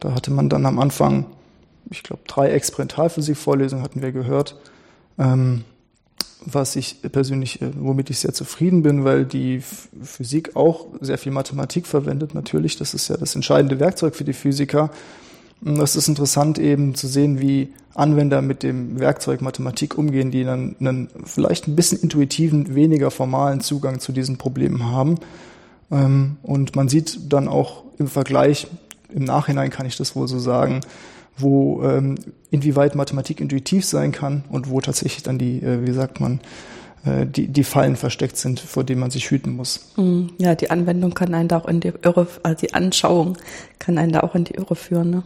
Da 0.00 0.14
hatte 0.14 0.30
man 0.30 0.48
dann 0.48 0.64
am 0.64 0.78
Anfang, 0.78 1.26
ich 1.90 2.02
glaube, 2.02 2.22
drei 2.26 2.50
Experimentalphysik-Vorlesungen 2.50 3.82
hatten 3.82 4.00
wir 4.00 4.12
gehört. 4.12 4.56
Ähm, 5.18 5.64
was 6.44 6.76
ich 6.76 7.02
persönlich, 7.02 7.60
äh, 7.60 7.70
womit 7.76 8.10
ich 8.10 8.20
sehr 8.20 8.32
zufrieden 8.32 8.82
bin, 8.82 9.04
weil 9.04 9.24
die 9.24 9.60
Physik 10.02 10.56
auch 10.56 10.86
sehr 11.00 11.18
viel 11.18 11.32
Mathematik 11.32 11.86
verwendet. 11.86 12.34
Natürlich, 12.34 12.76
das 12.76 12.94
ist 12.94 13.08
ja 13.08 13.16
das 13.16 13.34
entscheidende 13.34 13.80
Werkzeug 13.80 14.14
für 14.14 14.24
die 14.24 14.32
Physiker. 14.32 14.90
Es 15.64 15.96
ist 15.96 16.08
interessant 16.08 16.58
eben 16.58 16.94
zu 16.94 17.08
sehen, 17.08 17.40
wie 17.40 17.72
Anwender 17.94 18.42
mit 18.42 18.62
dem 18.62 19.00
Werkzeug 19.00 19.40
Mathematik 19.40 19.98
umgehen, 19.98 20.30
die 20.30 20.44
dann 20.44 20.76
einen 20.78 21.08
vielleicht 21.24 21.66
ein 21.66 21.74
bisschen 21.74 22.00
intuitiven, 22.00 22.74
weniger 22.74 23.10
formalen 23.10 23.60
Zugang 23.60 23.98
zu 23.98 24.12
diesen 24.12 24.38
Problemen 24.38 24.86
haben. 24.86 25.16
Ähm, 25.90 26.36
und 26.42 26.76
man 26.76 26.88
sieht 26.88 27.32
dann 27.32 27.48
auch 27.48 27.82
im 27.98 28.06
Vergleich, 28.06 28.68
im 29.12 29.24
Nachhinein 29.24 29.70
kann 29.70 29.86
ich 29.86 29.96
das 29.96 30.14
wohl 30.14 30.28
so 30.28 30.38
sagen, 30.38 30.80
wo 31.36 31.82
ähm, 31.82 32.16
inwieweit 32.50 32.94
Mathematik 32.94 33.40
intuitiv 33.40 33.84
sein 33.84 34.12
kann 34.12 34.44
und 34.50 34.70
wo 34.70 34.80
tatsächlich 34.80 35.22
dann 35.22 35.38
die, 35.38 35.62
äh, 35.62 35.86
wie 35.86 35.92
sagt 35.92 36.20
man, 36.20 36.40
die, 37.04 37.46
die 37.48 37.64
Fallen 37.64 37.96
versteckt 37.96 38.36
sind, 38.36 38.60
vor 38.60 38.84
denen 38.84 39.00
man 39.00 39.10
sich 39.10 39.30
hüten 39.30 39.56
muss. 39.56 39.92
Hm, 39.94 40.30
ja, 40.38 40.54
die 40.54 40.70
Anwendung 40.70 41.14
kann 41.14 41.34
einen 41.34 41.48
da 41.48 41.58
auch 41.58 41.68
in 41.68 41.80
die 41.80 41.92
Irre, 42.02 42.26
also 42.42 42.66
die 42.66 42.74
Anschauung 42.74 43.36
kann 43.78 43.98
einen 43.98 44.12
da 44.12 44.20
auch 44.20 44.34
in 44.34 44.44
die 44.44 44.54
Irre 44.54 44.74
führen. 44.74 45.10
Ne? 45.10 45.22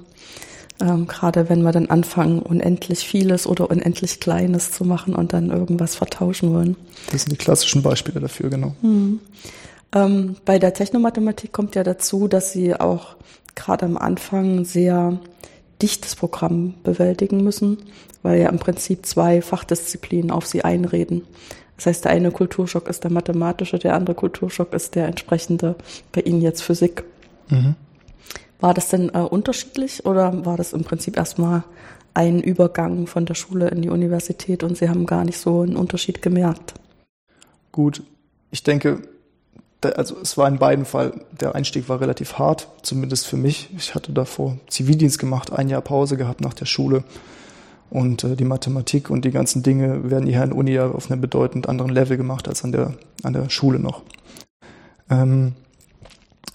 Ähm, 0.81 1.07
Gerade 1.07 1.49
wenn 1.49 1.63
wir 1.63 1.73
dann 1.73 1.87
anfangen, 1.87 2.41
unendlich 2.41 3.01
vieles 3.01 3.47
oder 3.47 3.71
unendlich 3.71 4.21
Kleines 4.21 4.73
zu 4.73 4.85
machen 4.85 5.15
und 5.15 5.33
dann 5.33 5.51
irgendwas 5.51 5.95
vertauschen 5.95 6.53
wollen. 6.53 6.77
Das 7.11 7.23
sind 7.23 7.33
die 7.33 7.37
klassischen 7.37 7.83
Beispiele 7.83 8.21
dafür, 8.21 8.51
genau. 8.51 8.75
Hm. 8.81 9.21
Ähm, 9.95 10.37
bei 10.45 10.59
der 10.59 10.75
Technomathematik 10.75 11.53
kommt 11.53 11.75
ja 11.75 11.85
dazu, 11.85 12.27
dass 12.29 12.53
sie 12.53 12.75
auch 12.75 13.17
gerade 13.55 13.85
am 13.85 13.97
Anfang 13.97 14.65
sehr 14.65 15.19
dichtes 15.83 16.17
Programm 16.17 16.75
bewältigen 16.83 17.43
müssen, 17.43 17.79
weil 18.23 18.41
ja 18.41 18.49
im 18.49 18.59
Prinzip 18.59 19.05
zwei 19.05 19.43
Fachdisziplinen 19.43 20.31
auf 20.31 20.47
sie 20.47 20.65
einreden. 20.65 21.23
Das 21.77 21.87
heißt, 21.87 22.05
der 22.05 22.13
eine 22.13 22.31
Kulturschock 22.31 22.89
ist 22.89 23.05
der 23.05 23.11
mathematische, 23.11 23.79
der 23.79 23.95
andere 23.95 24.15
Kulturschock 24.15 24.73
ist 24.73 24.95
der 24.95 25.07
entsprechende, 25.07 25.75
bei 26.13 26.21
Ihnen 26.21 26.41
jetzt 26.41 26.63
Physik. 26.63 27.05
Mhm. 27.49 27.75
War 28.61 28.75
das 28.75 28.89
denn 28.89 29.09
äh, 29.13 29.19
unterschiedlich 29.19 30.07
oder 30.07 30.45
war 30.47 30.57
das 30.57 30.73
im 30.73 30.85
Prinzip 30.85 31.17
erstmal 31.17 31.65
ein 32.15 32.41
Übergang 32.41 33.07
von 33.07 33.27
der 33.27 33.35
Schule 33.35 33.69
in 33.69 33.83
die 33.83 33.89
Universität 33.89 34.63
und 34.63 34.77
Sie 34.77 34.89
haben 34.89 35.07
gar 35.07 35.25
nicht 35.25 35.39
so 35.39 35.63
einen 35.63 35.77
Unterschied 35.77 36.23
gemerkt? 36.23 36.75
Gut, 37.73 38.03
ich 38.51 38.63
denke, 38.63 39.03
also 39.83 40.17
es 40.21 40.37
war 40.37 40.47
in 40.47 40.59
beiden 40.59 40.85
Fall, 40.85 41.25
der 41.41 41.55
Einstieg 41.55 41.89
war 41.89 42.01
relativ 42.01 42.39
hart, 42.39 42.69
zumindest 42.83 43.27
für 43.27 43.37
mich. 43.37 43.71
Ich 43.77 43.95
hatte 43.95 44.13
davor 44.13 44.59
Zivildienst 44.69 45.19
gemacht, 45.19 45.53
ein 45.53 45.69
Jahr 45.69 45.81
Pause 45.81 46.17
gehabt 46.17 46.41
nach 46.41 46.55
der 46.55 46.67
Schule. 46.67 47.03
Und 47.93 48.25
äh, 48.25 48.37
die 48.37 48.45
Mathematik 48.45 49.11
und 49.11 49.27
die 49.27 49.31
ganzen 49.31 49.63
Dinge 49.63 50.11
werden 50.11 50.27
hier 50.27 50.41
an 50.41 50.49
der 50.49 50.59
Uni 50.59 50.73
ja 50.73 50.91
auf 50.91 51.11
einem 51.11 51.21
bedeutend 51.21 51.69
anderen 51.69 51.93
Level 51.93 52.17
gemacht 52.17 52.49
als 52.49 52.65
an 52.65 52.73
der, 52.73 52.95
an 53.23 53.35
der 53.35 53.51
Schule 53.51 53.79
noch. 53.79 54.01
Ähm, 55.11 55.53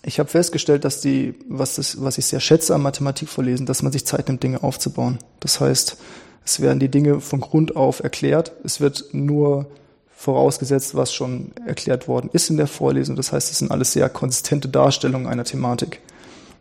ich 0.01 0.17
habe 0.17 0.29
festgestellt, 0.29 0.83
dass 0.83 0.99
die, 0.99 1.35
was, 1.47 1.75
das, 1.75 2.01
was 2.01 2.17
ich 2.17 2.25
sehr 2.25 2.39
schätze 2.39 2.73
am 2.73 2.81
Mathematikvorlesen, 2.81 3.67
dass 3.67 3.83
man 3.83 3.91
sich 3.91 4.03
Zeit 4.07 4.27
nimmt, 4.27 4.41
Dinge 4.41 4.63
aufzubauen. 4.63 5.19
Das 5.39 5.59
heißt, 5.59 5.97
es 6.43 6.59
werden 6.59 6.79
die 6.79 6.89
Dinge 6.89 7.21
von 7.21 7.39
Grund 7.39 7.75
auf 7.75 8.01
erklärt. 8.01 8.53
Es 8.63 8.81
wird 8.81 9.09
nur 9.11 9.67
vorausgesetzt, 10.09 10.95
was 10.95 11.13
schon 11.13 11.51
erklärt 11.67 12.07
worden 12.07 12.31
ist 12.33 12.49
in 12.49 12.57
der 12.57 12.65
Vorlesung. 12.65 13.15
Das 13.15 13.31
heißt, 13.31 13.51
es 13.51 13.59
sind 13.59 13.69
alles 13.69 13.93
sehr 13.93 14.09
konsistente 14.09 14.69
Darstellungen 14.69 15.27
einer 15.27 15.43
Thematik. 15.43 16.01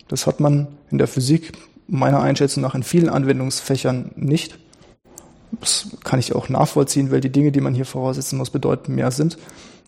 Das 0.08 0.26
hat 0.26 0.38
man 0.38 0.66
in 0.90 0.98
der 0.98 1.08
Physik 1.08 1.54
meiner 1.86 2.20
Einschätzung 2.20 2.62
nach 2.62 2.74
in 2.74 2.82
vielen 2.82 3.08
Anwendungsfächern 3.08 4.10
nicht. 4.16 4.58
Das 5.52 5.88
kann 6.04 6.18
ich 6.18 6.34
auch 6.34 6.48
nachvollziehen, 6.48 7.10
weil 7.10 7.20
die 7.20 7.30
Dinge, 7.30 7.52
die 7.52 7.60
man 7.60 7.74
hier 7.74 7.84
voraussetzen 7.84 8.36
muss, 8.36 8.50
bedeutend 8.50 8.94
mehr 8.94 9.10
sind. 9.10 9.38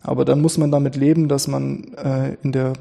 Aber 0.02 0.24
dann 0.24 0.40
muss 0.40 0.58
man 0.58 0.70
damit 0.70 0.96
leben, 0.96 1.28
dass 1.28 1.48
man 1.48 1.92
äh, 1.94 2.36
in 2.42 2.52
der 2.52 2.74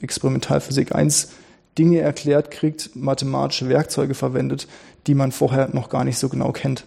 Experimentalphysik 0.00 0.94
1 0.94 1.30
Dinge 1.78 2.00
erklärt 2.00 2.50
kriegt, 2.50 2.96
mathematische 2.96 3.68
Werkzeuge 3.68 4.14
verwendet, 4.14 4.66
die 5.06 5.14
man 5.14 5.30
vorher 5.30 5.68
noch 5.72 5.88
gar 5.88 6.04
nicht 6.04 6.18
so 6.18 6.28
genau 6.28 6.52
kennt. 6.52 6.84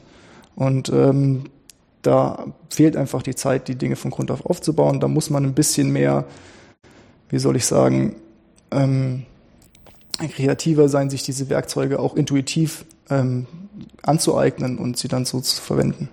Und 0.56 0.90
ähm, 0.90 1.46
da 2.02 2.48
fehlt 2.70 2.98
einfach 2.98 3.22
die 3.22 3.36
Zeit, 3.36 3.68
die 3.68 3.76
Dinge 3.76 3.96
von 3.96 4.12
Grund 4.12 4.32
auf 4.32 4.46
aufzubauen. 4.46 5.00
Da 5.00 5.08
muss 5.08 5.30
man 5.30 5.46
ein 5.46 5.54
bisschen 5.54 5.92
mehr, 5.92 6.26
wie 7.30 7.40
soll 7.40 7.56
ich 7.56 7.66
sagen, 7.66 8.16
ähm, 8.72 9.26
kreativer 10.18 10.90
sein, 10.90 11.10
sich 11.10 11.24
diese 11.24 11.50
Werkzeuge 11.50 12.00
auch 12.00 12.16
intuitiv 12.16 12.86
ähm, 13.10 13.48
anzueignen 14.02 14.78
und 14.78 14.98
sie 14.98 15.08
dann 15.08 15.26
so 15.26 15.40
zu 15.40 15.62
verwenden. 15.62 16.10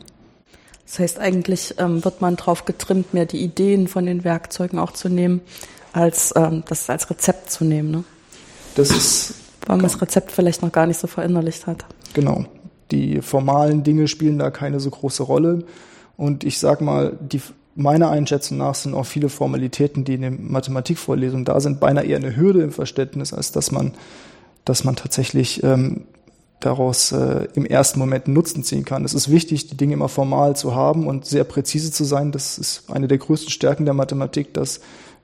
Das 0.87 1.00
heißt, 1.00 1.18
eigentlich 1.18 1.74
ähm, 1.79 2.05
wird 2.05 2.20
man 2.20 2.37
darauf 2.37 2.64
getrimmt, 2.64 3.12
mehr 3.12 3.26
die 3.26 3.42
Ideen 3.42 3.88
von 3.88 4.07
den 4.07 4.22
Werkzeugen 4.24 4.79
auch 4.79 4.92
zu 4.92 5.09
nehmen, 5.09 5.40
als 5.92 6.33
ähm, 6.37 6.62
das 6.68 6.88
als 6.88 7.11
Rezept 7.11 7.50
zu 7.50 7.64
nehmen. 7.64 7.90
Ne? 7.90 8.05
Das 8.76 8.90
ist. 8.90 9.35
Weil 9.66 9.79
man 9.79 9.85
das 9.85 10.00
Rezept 10.00 10.31
vielleicht 10.31 10.62
noch 10.62 10.70
gar 10.70 10.87
nicht 10.87 11.00
so 11.00 11.09
verinnerlicht 11.09 11.66
hat. 11.66 11.85
Genau. 12.14 12.44
Die 12.92 13.20
formalen 13.20 13.83
Dinge 13.83 14.07
spielen 14.07 14.38
da 14.38 14.50
keine 14.50 14.79
so 14.79 14.90
große 14.90 15.24
Rolle. 15.24 15.64
Und 16.16 16.44
ich 16.44 16.61
sag 16.61 16.81
mal, 16.81 17.18
die, 17.20 17.42
meiner 17.74 18.11
Einschätzung 18.11 18.59
nach 18.59 18.76
sind 18.76 18.94
auch 18.94 19.07
viele 19.07 19.29
Formalitäten, 19.29 20.05
die 20.05 20.14
in 20.14 20.22
den 20.22 20.52
Mathematikvorlesungen 20.52 21.44
da 21.44 21.59
sind, 21.59 21.81
beinahe 21.81 22.07
eher 22.07 22.18
eine 22.18 22.37
Hürde 22.37 22.62
im 22.62 22.70
Verständnis, 22.70 23.33
als 23.33 23.50
dass 23.50 23.72
man, 23.72 23.92
dass 24.64 24.85
man 24.85 24.94
tatsächlich 24.94 25.64
ähm, 25.64 26.05
daraus 26.61 27.12
äh, 27.12 27.49
im 27.55 27.66
ersten 27.66 27.99
Moment 27.99 28.29
Nutzen 28.29 28.64
ziehen 28.64 28.85
kann. 28.85 29.05
Es 29.05 29.14
ist 29.14 29.31
wichtig, 29.31 29.69
die 29.69 29.77
Dinge 29.77 29.95
immer 29.95 30.09
formal 30.09 30.57
zu 30.57 30.75
haben 30.75 31.07
und 31.07 31.27
sehr 31.27 31.45
präzise 31.45 31.92
zu 31.92 32.05
sein. 32.05 32.33
Das 32.33 32.59
ist 32.59 32.90
eine 32.90 33.09
der 33.09 33.19
größten 33.19 33.51
Stärken 33.51 33.85
der 33.85 33.95
Mathematik, 33.95 34.55
dass 34.55 34.81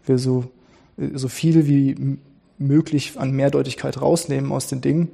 wir 0.07 0.19
so, 0.19 0.45
so 1.15 1.29
viel 1.29 1.67
wie 1.67 2.19
möglich 2.59 3.15
an 3.17 3.33
Mehrdeutigkeit 3.33 4.01
rausnehmen 4.01 4.53
aus 4.53 4.67
den 4.67 4.81
Dingen. 4.81 5.09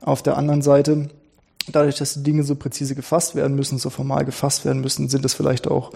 Auf 0.00 0.22
der 0.22 0.36
anderen 0.36 0.62
Seite, 0.62 1.08
dadurch, 1.70 1.96
dass 1.96 2.14
die 2.14 2.22
Dinge 2.22 2.44
so 2.44 2.54
präzise 2.54 2.94
gefasst 2.94 3.34
werden 3.34 3.56
müssen, 3.56 3.78
so 3.78 3.90
formal 3.90 4.24
gefasst 4.24 4.64
werden 4.64 4.82
müssen, 4.82 5.08
sind 5.08 5.24
es 5.24 5.34
vielleicht 5.34 5.66
auch, 5.66 5.92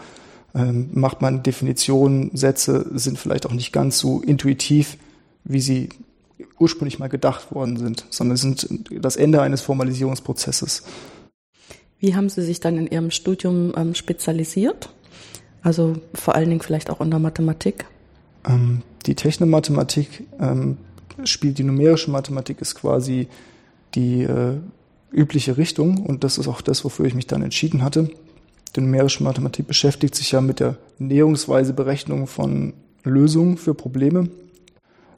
ähm, 0.54 0.90
macht 0.94 1.20
man 1.20 1.42
Definitionen, 1.42 2.30
Sätze 2.34 2.86
sind 2.94 3.18
vielleicht 3.18 3.46
auch 3.46 3.52
nicht 3.52 3.72
ganz 3.72 3.98
so 3.98 4.22
intuitiv, 4.22 4.96
wie 5.44 5.60
sie 5.60 5.88
ursprünglich 6.58 6.98
mal 6.98 7.08
gedacht 7.08 7.54
worden 7.54 7.76
sind, 7.76 8.06
sondern 8.10 8.36
sind 8.36 8.68
das 8.90 9.16
Ende 9.16 9.42
eines 9.42 9.62
Formalisierungsprozesses. 9.62 10.82
Wie 11.98 12.14
haben 12.14 12.28
Sie 12.28 12.42
sich 12.42 12.60
dann 12.60 12.76
in 12.76 12.86
Ihrem 12.86 13.10
Studium 13.10 13.72
ähm, 13.76 13.94
spezialisiert? 13.94 14.90
Also 15.62 15.96
vor 16.14 16.34
allen 16.34 16.48
Dingen 16.48 16.60
vielleicht 16.60 16.90
auch 16.90 17.00
in 17.00 17.10
der 17.10 17.18
Mathematik? 17.18 17.86
Ähm, 18.46 18.82
die 19.06 19.14
Technomathematik 19.14 20.24
ähm, 20.38 20.76
spielt 21.24 21.58
die 21.58 21.64
numerische 21.64 22.10
Mathematik, 22.10 22.60
ist 22.60 22.74
quasi 22.74 23.28
die 23.94 24.22
äh, 24.22 24.58
übliche 25.10 25.56
Richtung 25.56 26.04
und 26.04 26.22
das 26.22 26.38
ist 26.38 26.48
auch 26.48 26.60
das, 26.60 26.84
wofür 26.84 27.06
ich 27.06 27.14
mich 27.14 27.26
dann 27.26 27.42
entschieden 27.42 27.82
hatte. 27.82 28.10
Die 28.74 28.80
numerische 28.80 29.22
Mathematik 29.22 29.66
beschäftigt 29.66 30.14
sich 30.14 30.32
ja 30.32 30.40
mit 30.40 30.60
der 30.60 30.76
näherungsweise 30.98 31.72
Berechnung 31.72 32.26
von 32.26 32.74
Lösungen 33.04 33.56
für 33.56 33.74
Probleme. 33.74 34.28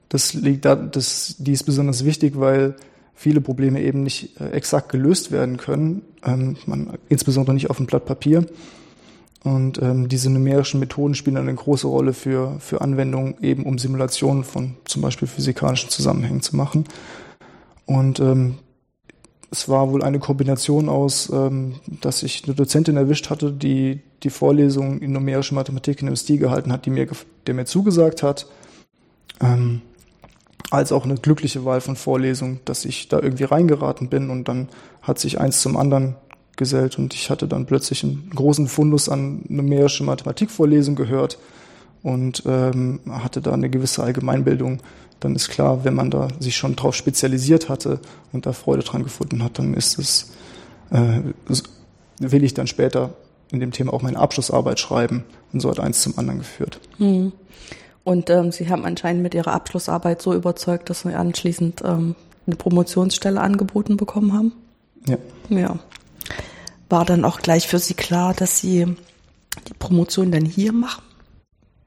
Das 0.08 0.34
liegt 0.34 0.64
da, 0.64 0.74
das, 0.74 1.36
die 1.38 1.52
ist 1.52 1.64
besonders 1.64 2.04
wichtig, 2.04 2.38
weil 2.38 2.76
viele 3.14 3.40
Probleme 3.40 3.82
eben 3.82 4.02
nicht 4.02 4.40
äh, 4.40 4.50
exakt 4.50 4.90
gelöst 4.90 5.32
werden 5.32 5.56
können, 5.56 6.02
ähm, 6.24 6.56
man, 6.66 6.98
insbesondere 7.08 7.54
nicht 7.54 7.68
auf 7.68 7.76
dem 7.76 7.86
Blatt 7.86 8.06
Papier. 8.06 8.46
Und 9.44 9.80
ähm, 9.82 10.08
diese 10.08 10.30
numerischen 10.30 10.80
Methoden 10.80 11.14
spielen 11.14 11.36
eine 11.36 11.54
große 11.54 11.86
Rolle 11.86 12.12
für, 12.12 12.56
für 12.60 12.80
Anwendungen, 12.80 13.36
eben 13.40 13.64
um 13.64 13.78
Simulationen 13.78 14.44
von 14.44 14.76
zum 14.84 15.02
Beispiel 15.02 15.28
physikalischen 15.28 15.90
Zusammenhängen 15.90 16.42
zu 16.42 16.56
machen. 16.56 16.84
Und 17.86 18.20
ähm, 18.20 18.58
es 19.50 19.68
war 19.68 19.90
wohl 19.90 20.02
eine 20.02 20.18
Kombination 20.18 20.88
aus, 20.88 21.30
ähm, 21.32 21.76
dass 22.00 22.22
ich 22.22 22.44
eine 22.44 22.54
Dozentin 22.54 22.96
erwischt 22.96 23.30
hatte, 23.30 23.52
die 23.52 24.00
die 24.22 24.30
Vorlesung 24.30 25.00
in 25.00 25.12
numerischer 25.12 25.54
Mathematik 25.54 26.02
in 26.02 26.08
einem 26.08 26.16
Stil 26.16 26.38
gehalten 26.38 26.72
hat, 26.72 26.86
die 26.86 26.90
mir, 26.90 27.06
der 27.46 27.54
mir 27.54 27.64
zugesagt 27.64 28.22
hat, 28.22 28.46
ähm, 29.40 29.80
als 30.70 30.92
auch 30.92 31.04
eine 31.04 31.14
glückliche 31.14 31.64
Wahl 31.64 31.80
von 31.80 31.96
Vorlesungen, 31.96 32.60
dass 32.64 32.84
ich 32.84 33.08
da 33.08 33.20
irgendwie 33.20 33.44
reingeraten 33.44 34.08
bin 34.08 34.30
und 34.30 34.48
dann 34.48 34.68
hat 35.02 35.18
sich 35.18 35.40
eins 35.40 35.62
zum 35.62 35.76
anderen 35.76 36.16
gesellt 36.56 36.98
und 36.98 37.14
ich 37.14 37.30
hatte 37.30 37.48
dann 37.48 37.66
plötzlich 37.66 38.04
einen 38.04 38.30
großen 38.34 38.68
Fundus 38.68 39.08
an 39.08 39.42
numerische 39.48 40.04
Mathematikvorlesungen 40.04 40.96
gehört 40.96 41.38
und 42.02 42.42
ähm, 42.46 43.00
hatte 43.08 43.40
da 43.40 43.52
eine 43.52 43.70
gewisse 43.70 44.02
Allgemeinbildung. 44.02 44.80
Dann 45.20 45.34
ist 45.34 45.48
klar, 45.48 45.84
wenn 45.84 45.94
man 45.94 46.10
da 46.10 46.28
sich 46.38 46.56
schon 46.56 46.76
drauf 46.76 46.94
spezialisiert 46.94 47.68
hatte 47.68 48.00
und 48.32 48.46
da 48.46 48.52
Freude 48.52 48.82
dran 48.82 49.02
gefunden 49.04 49.42
hat, 49.42 49.58
dann 49.58 49.74
ist 49.74 49.98
es, 49.98 50.32
äh, 50.90 51.20
will 52.18 52.44
ich 52.44 52.54
dann 52.54 52.66
später 52.66 53.14
in 53.50 53.60
dem 53.60 53.72
Thema 53.72 53.92
auch 53.92 54.02
meine 54.02 54.18
Abschlussarbeit 54.18 54.78
schreiben 54.78 55.24
und 55.52 55.60
so 55.60 55.70
hat 55.70 55.80
eins 55.80 56.02
zum 56.02 56.18
anderen 56.18 56.40
geführt. 56.40 56.80
Hm. 56.98 57.32
Und 58.08 58.30
ähm, 58.30 58.52
Sie 58.52 58.70
haben 58.70 58.86
anscheinend 58.86 59.22
mit 59.22 59.34
Ihrer 59.34 59.52
Abschlussarbeit 59.52 60.22
so 60.22 60.32
überzeugt, 60.32 60.88
dass 60.88 61.02
Sie 61.02 61.12
anschließend 61.12 61.82
ähm, 61.84 62.14
eine 62.46 62.56
Promotionsstelle 62.56 63.38
angeboten 63.38 63.98
bekommen 63.98 64.32
haben? 64.32 64.52
Ja. 65.06 65.18
Ja. 65.50 65.78
War 66.88 67.04
dann 67.04 67.26
auch 67.26 67.40
gleich 67.40 67.68
für 67.68 67.78
Sie 67.78 67.92
klar, 67.92 68.32
dass 68.32 68.60
Sie 68.60 68.86
die 69.68 69.74
Promotion 69.78 70.32
dann 70.32 70.46
hier 70.46 70.72
machen? 70.72 71.02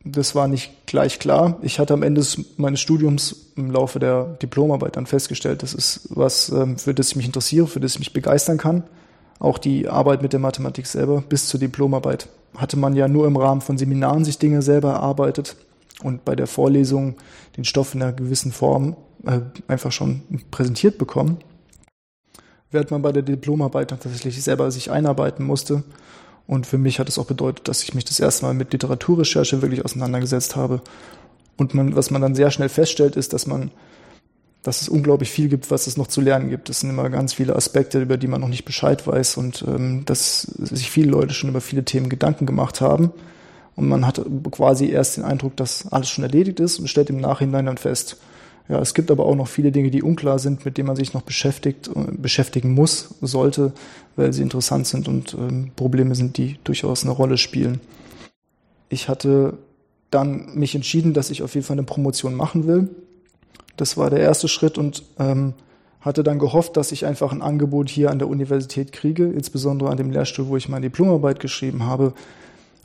Das 0.03 0.35
war 0.35 0.47
nicht 0.47 0.85
gleich 0.85 1.17
klar. 1.17 1.57
Ich 1.63 1.79
hatte 1.79 1.95
am 1.95 2.03
Ende 2.03 2.23
meines 2.55 2.81
Studiums 2.81 3.47
im 3.55 3.71
Laufe 3.71 3.97
der 3.97 4.25
Diplomarbeit 4.43 4.97
dann 4.97 5.07
festgestellt, 5.07 5.63
das 5.63 5.73
ist 5.73 6.07
was, 6.11 6.49
ähm, 6.49 6.77
für 6.77 6.93
das 6.93 7.09
ich 7.09 7.15
mich 7.15 7.25
interessiere, 7.25 7.65
für 7.65 7.79
das 7.79 7.93
ich 7.93 7.99
mich 7.99 8.13
begeistern 8.13 8.59
kann. 8.59 8.83
Auch 9.39 9.57
die 9.57 9.87
Arbeit 9.89 10.21
mit 10.21 10.33
der 10.33 10.39
Mathematik 10.39 10.85
selber 10.85 11.23
bis 11.27 11.47
zur 11.47 11.59
Diplomarbeit 11.59 12.27
hatte 12.55 12.77
man 12.77 12.95
ja 12.95 13.07
nur 13.07 13.25
im 13.25 13.37
Rahmen 13.37 13.61
von 13.61 13.79
Seminaren 13.79 14.23
sich 14.23 14.37
Dinge 14.37 14.61
selber 14.61 14.91
erarbeitet 14.91 15.55
und 16.03 16.25
bei 16.25 16.35
der 16.35 16.47
Vorlesung 16.47 17.15
den 17.57 17.65
Stoff 17.65 17.95
in 17.95 18.01
einer 18.01 18.13
gewissen 18.13 18.51
Form 18.51 18.95
äh, 19.25 19.39
einfach 19.67 19.91
schon 19.91 20.21
präsentiert 20.51 20.97
bekommen 20.97 21.37
während 22.71 22.91
man 22.91 23.01
bei 23.01 23.11
der 23.11 23.21
Diplomarbeit 23.21 23.89
tatsächlich 23.89 24.41
selber 24.41 24.71
sich 24.71 24.91
einarbeiten 24.91 25.45
musste. 25.45 25.83
Und 26.47 26.65
für 26.65 26.77
mich 26.77 26.99
hat 26.99 27.07
es 27.07 27.19
auch 27.19 27.25
bedeutet, 27.25 27.67
dass 27.67 27.83
ich 27.83 27.93
mich 27.93 28.05
das 28.05 28.19
erste 28.19 28.45
Mal 28.45 28.53
mit 28.53 28.73
Literaturrecherche 28.73 29.61
wirklich 29.61 29.85
auseinandergesetzt 29.85 30.55
habe. 30.55 30.81
Und 31.57 31.73
man, 31.73 31.95
was 31.95 32.09
man 32.11 32.21
dann 32.21 32.35
sehr 32.35 32.49
schnell 32.49 32.69
feststellt, 32.69 33.15
ist, 33.15 33.33
dass 33.33 33.45
man, 33.45 33.71
dass 34.63 34.81
es 34.81 34.89
unglaublich 34.89 35.29
viel 35.29 35.49
gibt, 35.49 35.69
was 35.69 35.87
es 35.87 35.97
noch 35.97 36.07
zu 36.07 36.21
lernen 36.21 36.49
gibt. 36.49 36.69
Es 36.69 36.79
sind 36.79 36.89
immer 36.89 37.09
ganz 37.09 37.33
viele 37.33 37.55
Aspekte, 37.55 38.01
über 38.01 38.17
die 38.17 38.27
man 38.27 38.41
noch 38.41 38.47
nicht 38.47 38.65
Bescheid 38.65 39.05
weiß 39.05 39.37
und 39.37 39.63
ähm, 39.67 40.03
dass 40.05 40.41
sich 40.41 40.89
viele 40.89 41.11
Leute 41.11 41.33
schon 41.33 41.49
über 41.49 41.61
viele 41.61 41.85
Themen 41.85 42.09
Gedanken 42.09 42.45
gemacht 42.45 42.81
haben. 42.81 43.11
Und 43.75 43.87
man 43.87 44.05
hat 44.05 44.21
quasi 44.51 44.89
erst 44.89 45.17
den 45.17 45.23
Eindruck, 45.23 45.55
dass 45.55 45.91
alles 45.91 46.09
schon 46.09 46.23
erledigt 46.23 46.59
ist 46.59 46.79
und 46.79 46.87
stellt 46.87 47.09
im 47.09 47.21
Nachhinein 47.21 47.65
dann 47.65 47.77
fest, 47.77 48.17
ja, 48.69 48.79
es 48.79 48.93
gibt 48.93 49.11
aber 49.11 49.25
auch 49.25 49.35
noch 49.35 49.47
viele 49.47 49.71
Dinge, 49.71 49.91
die 49.91 50.01
unklar 50.01 50.39
sind, 50.39 50.63
mit 50.63 50.77
denen 50.77 50.87
man 50.87 50.95
sich 50.95 51.13
noch 51.13 51.23
beschäftigt, 51.23 51.89
äh, 51.89 52.11
beschäftigen 52.11 52.73
muss, 52.73 53.15
sollte, 53.19 53.73
weil 54.15 54.31
sie 54.33 54.43
interessant 54.43 54.87
sind 54.87 55.07
und 55.07 55.33
ähm, 55.33 55.71
Probleme 55.75 56.15
sind, 56.15 56.37
die 56.37 56.57
durchaus 56.63 57.03
eine 57.03 57.11
Rolle 57.11 57.37
spielen. 57.37 57.81
Ich 58.87 59.09
hatte 59.09 59.57
dann 60.09 60.53
mich 60.55 60.75
entschieden, 60.75 61.13
dass 61.13 61.31
ich 61.31 61.43
auf 61.43 61.55
jeden 61.55 61.65
Fall 61.65 61.75
eine 61.75 61.83
Promotion 61.83 62.35
machen 62.35 62.67
will. 62.67 62.89
Das 63.77 63.97
war 63.97 64.09
der 64.09 64.19
erste 64.19 64.47
Schritt 64.47 64.77
und 64.77 65.03
ähm, 65.17 65.53
hatte 66.01 66.23
dann 66.23 66.39
gehofft, 66.39 66.77
dass 66.77 66.91
ich 66.91 67.05
einfach 67.05 67.31
ein 67.31 67.41
Angebot 67.41 67.89
hier 67.89 68.09
an 68.09 68.19
der 68.19 68.27
Universität 68.27 68.91
kriege, 68.91 69.25
insbesondere 69.25 69.89
an 69.89 69.97
dem 69.97 70.11
Lehrstuhl, 70.11 70.47
wo 70.47 70.57
ich 70.57 70.69
meine 70.69 70.87
Diplomarbeit 70.87 71.39
geschrieben 71.39 71.85
habe, 71.85 72.13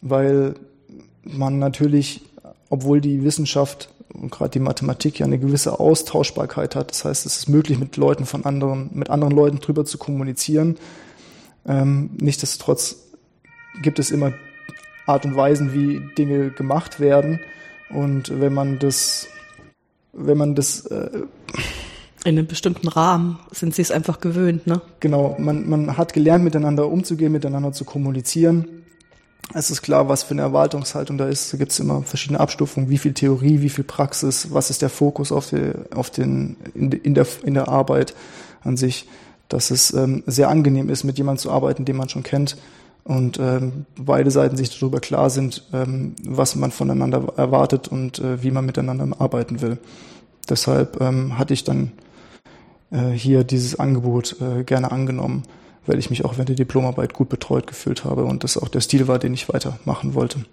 weil 0.02 0.54
man 1.26 1.58
natürlich, 1.58 2.22
obwohl 2.70 3.00
die 3.00 3.24
Wissenschaft 3.24 3.90
und 4.12 4.30
gerade 4.30 4.50
die 4.50 4.60
Mathematik 4.60 5.18
ja 5.18 5.26
eine 5.26 5.38
gewisse 5.38 5.78
Austauschbarkeit 5.78 6.74
hat. 6.74 6.90
Das 6.90 7.04
heißt, 7.04 7.26
es 7.26 7.36
ist 7.38 7.48
möglich, 7.48 7.78
mit 7.78 7.96
Leuten 7.96 8.26
von 8.26 8.44
anderen, 8.44 8.90
mit 8.94 9.10
anderen 9.10 9.34
Leuten 9.34 9.58
drüber 9.58 9.84
zu 9.84 9.98
kommunizieren. 9.98 10.76
Ähm, 11.66 12.10
nichtsdestotrotz 12.18 12.96
gibt 13.82 13.98
es 13.98 14.10
immer 14.10 14.32
Art 15.06 15.24
und 15.24 15.36
Weisen, 15.36 15.72
wie 15.74 16.00
Dinge 16.16 16.50
gemacht 16.50 17.00
werden. 17.00 17.40
Und 17.90 18.40
wenn 18.40 18.52
man 18.52 18.78
das, 18.78 19.28
wenn 20.12 20.38
man 20.38 20.54
das 20.54 20.86
äh, 20.86 21.10
in 22.24 22.38
einem 22.38 22.46
bestimmten 22.48 22.88
Rahmen 22.88 23.38
sind 23.52 23.74
sie 23.74 23.82
es 23.82 23.92
einfach 23.92 24.18
gewöhnt, 24.18 24.66
ne? 24.66 24.80
Genau, 24.98 25.36
man, 25.38 25.68
man 25.68 25.96
hat 25.96 26.12
gelernt, 26.12 26.42
miteinander 26.42 26.88
umzugehen, 26.88 27.30
miteinander 27.30 27.72
zu 27.72 27.84
kommunizieren 27.84 28.85
es 29.54 29.70
ist 29.70 29.82
klar, 29.82 30.08
was 30.08 30.22
für 30.24 30.32
eine 30.32 30.42
Erwartungshaltung 30.42 31.18
da 31.18 31.28
ist. 31.28 31.52
Da 31.52 31.58
gibt 31.58 31.72
es 31.72 31.80
immer 31.80 32.02
verschiedene 32.02 32.40
Abstufungen, 32.40 32.90
wie 32.90 32.98
viel 32.98 33.14
Theorie, 33.14 33.60
wie 33.62 33.68
viel 33.68 33.84
Praxis, 33.84 34.48
was 34.52 34.70
ist 34.70 34.82
der 34.82 34.90
Fokus 34.90 35.32
auf, 35.32 35.50
die, 35.50 35.72
auf 35.94 36.10
den, 36.10 36.56
in, 36.74 36.90
in, 36.92 37.14
der, 37.14 37.26
in 37.44 37.54
der 37.54 37.68
Arbeit 37.68 38.14
an 38.62 38.76
sich, 38.76 39.08
dass 39.48 39.70
es 39.70 39.92
ähm, 39.94 40.24
sehr 40.26 40.48
angenehm 40.48 40.90
ist, 40.90 41.04
mit 41.04 41.18
jemandem 41.18 41.42
zu 41.42 41.50
arbeiten, 41.50 41.84
den 41.84 41.96
man 41.96 42.08
schon 42.08 42.24
kennt 42.24 42.56
und 43.04 43.38
ähm, 43.38 43.86
beide 43.96 44.32
Seiten 44.32 44.56
sich 44.56 44.76
darüber 44.76 44.98
klar 44.98 45.30
sind, 45.30 45.62
ähm, 45.72 46.16
was 46.24 46.56
man 46.56 46.72
voneinander 46.72 47.32
erwartet 47.36 47.86
und 47.86 48.18
äh, 48.18 48.42
wie 48.42 48.50
man 48.50 48.66
miteinander 48.66 49.08
arbeiten 49.20 49.60
will. 49.60 49.78
Deshalb 50.48 51.00
ähm, 51.00 51.38
hatte 51.38 51.54
ich 51.54 51.62
dann 51.62 51.92
äh, 52.90 53.10
hier 53.10 53.44
dieses 53.44 53.78
Angebot 53.78 54.36
äh, 54.40 54.64
gerne 54.64 54.90
angenommen 54.90 55.44
weil 55.86 55.98
ich 55.98 56.10
mich 56.10 56.24
auch 56.24 56.34
während 56.34 56.48
der 56.48 56.56
Diplomarbeit 56.56 57.14
gut 57.14 57.28
betreut 57.28 57.66
gefühlt 57.66 58.04
habe 58.04 58.24
und 58.24 58.44
das 58.44 58.56
auch 58.56 58.68
der 58.68 58.80
Stil 58.80 59.08
war, 59.08 59.18
den 59.18 59.34
ich 59.34 59.48
weitermachen 59.48 60.14
wollte. 60.14 60.44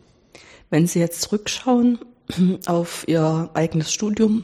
Wenn 0.70 0.88
Sie 0.88 1.00
jetzt 1.00 1.22
zurückschauen 1.22 2.00
auf 2.66 3.04
Ihr 3.08 3.50
eigenes 3.54 3.92
Studium, 3.92 4.44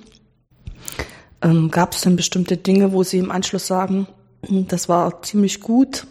ähm, 1.41 1.71
gab 1.71 1.93
es 1.93 2.01
denn 2.01 2.15
bestimmte 2.15 2.57
Dinge, 2.57 2.91
wo 2.91 3.03
Sie 3.03 3.17
im 3.17 3.31
Anschluss 3.31 3.67
sagen, 3.67 4.07
das 4.41 4.89
war 4.89 5.21
ziemlich 5.23 5.61
gut, 5.61 6.07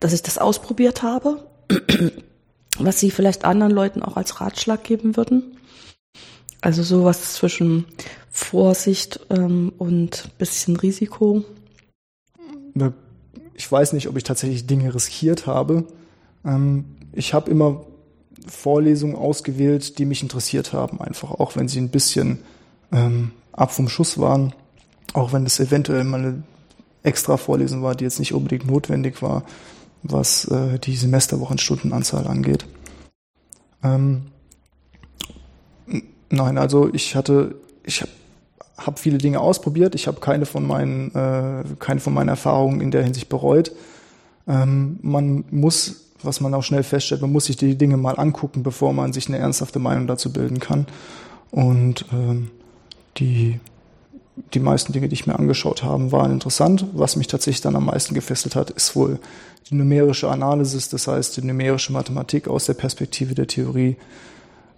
dass 0.00 0.12
ich 0.12 0.22
das 0.22 0.38
ausprobiert 0.38 1.02
habe, 1.02 1.46
was 2.78 3.00
Sie 3.00 3.10
vielleicht 3.10 3.44
anderen 3.44 3.72
Leuten 3.72 4.02
auch 4.02 4.16
als 4.16 4.40
Ratschlag 4.40 4.84
geben 4.84 5.16
würden? 5.16 5.56
Also 6.60 6.82
sowas 6.82 7.34
zwischen 7.34 7.84
Vorsicht 8.30 9.20
ähm, 9.30 9.72
und 9.78 10.30
bisschen 10.38 10.76
Risiko. 10.76 11.44
Ich 13.56 13.70
weiß 13.70 13.94
nicht, 13.94 14.08
ob 14.08 14.16
ich 14.16 14.24
tatsächlich 14.24 14.66
Dinge 14.66 14.94
riskiert 14.94 15.46
habe. 15.46 15.84
Ähm, 16.44 16.84
ich 17.12 17.32
habe 17.32 17.50
immer 17.50 17.84
Vorlesungen 18.46 19.16
ausgewählt, 19.16 19.98
die 19.98 20.04
mich 20.04 20.22
interessiert 20.22 20.72
haben, 20.72 21.00
einfach 21.00 21.30
auch 21.30 21.56
wenn 21.56 21.66
sie 21.66 21.80
ein 21.80 21.88
bisschen 21.88 22.38
ähm, 22.92 23.32
ab 23.52 23.72
vom 23.72 23.88
Schuss 23.88 24.18
waren, 24.18 24.52
auch 25.14 25.32
wenn 25.32 25.46
es 25.46 25.58
eventuell 25.58 26.04
mal 26.04 26.20
eine 26.20 26.42
extra 27.02 27.38
Vorlesung 27.38 27.82
war, 27.82 27.94
die 27.94 28.04
jetzt 28.04 28.18
nicht 28.18 28.34
unbedingt 28.34 28.66
notwendig 28.66 29.22
war, 29.22 29.42
was 30.02 30.44
äh, 30.46 30.78
die 30.78 30.94
Semesterwochenstundenanzahl 30.94 32.26
angeht. 32.26 32.66
Ähm, 33.82 34.26
nein, 36.28 36.58
also 36.58 36.92
ich 36.92 37.16
hatte, 37.16 37.56
ich 37.84 38.02
habe 38.02 38.10
viele 38.96 39.18
Dinge 39.18 39.40
ausprobiert. 39.40 39.94
Ich 39.94 40.06
habe 40.06 40.20
keine 40.20 40.46
von 40.46 40.66
meinen 40.66 41.14
äh, 41.14 41.64
keine 41.78 42.00
von 42.00 42.14
meinen 42.14 42.28
Erfahrungen 42.28 42.80
in 42.80 42.90
der 42.90 43.02
Hinsicht 43.02 43.28
bereut. 43.28 43.72
Ähm, 44.46 44.98
man 45.02 45.44
muss, 45.50 46.10
was 46.22 46.40
man 46.40 46.54
auch 46.54 46.62
schnell 46.62 46.82
feststellt, 46.82 47.22
man 47.22 47.32
muss 47.32 47.46
sich 47.46 47.56
die 47.56 47.76
Dinge 47.76 47.96
mal 47.96 48.18
angucken, 48.18 48.62
bevor 48.62 48.92
man 48.92 49.12
sich 49.12 49.28
eine 49.28 49.38
ernsthafte 49.38 49.78
Meinung 49.78 50.06
dazu 50.06 50.32
bilden 50.32 50.60
kann. 50.60 50.86
Und 51.50 52.04
ähm, 52.12 52.50
die 53.16 53.60
die 54.52 54.60
meisten 54.60 54.92
Dinge, 54.92 55.08
die 55.08 55.14
ich 55.14 55.26
mir 55.26 55.38
angeschaut 55.38 55.82
habe, 55.82 56.12
waren 56.12 56.32
interessant. 56.32 56.86
Was 56.92 57.16
mich 57.16 57.26
tatsächlich 57.26 57.62
dann 57.62 57.76
am 57.76 57.86
meisten 57.86 58.14
gefesselt 58.14 58.54
hat, 58.54 58.70
ist 58.70 58.94
wohl 58.94 59.18
die 59.70 59.74
numerische 59.74 60.28
Analysis, 60.30 60.88
das 60.88 61.08
heißt 61.08 61.36
die 61.38 61.42
numerische 61.42 61.92
Mathematik 61.92 62.46
aus 62.46 62.66
der 62.66 62.74
Perspektive 62.74 63.34
der 63.34 63.46
Theorie. 63.46 63.96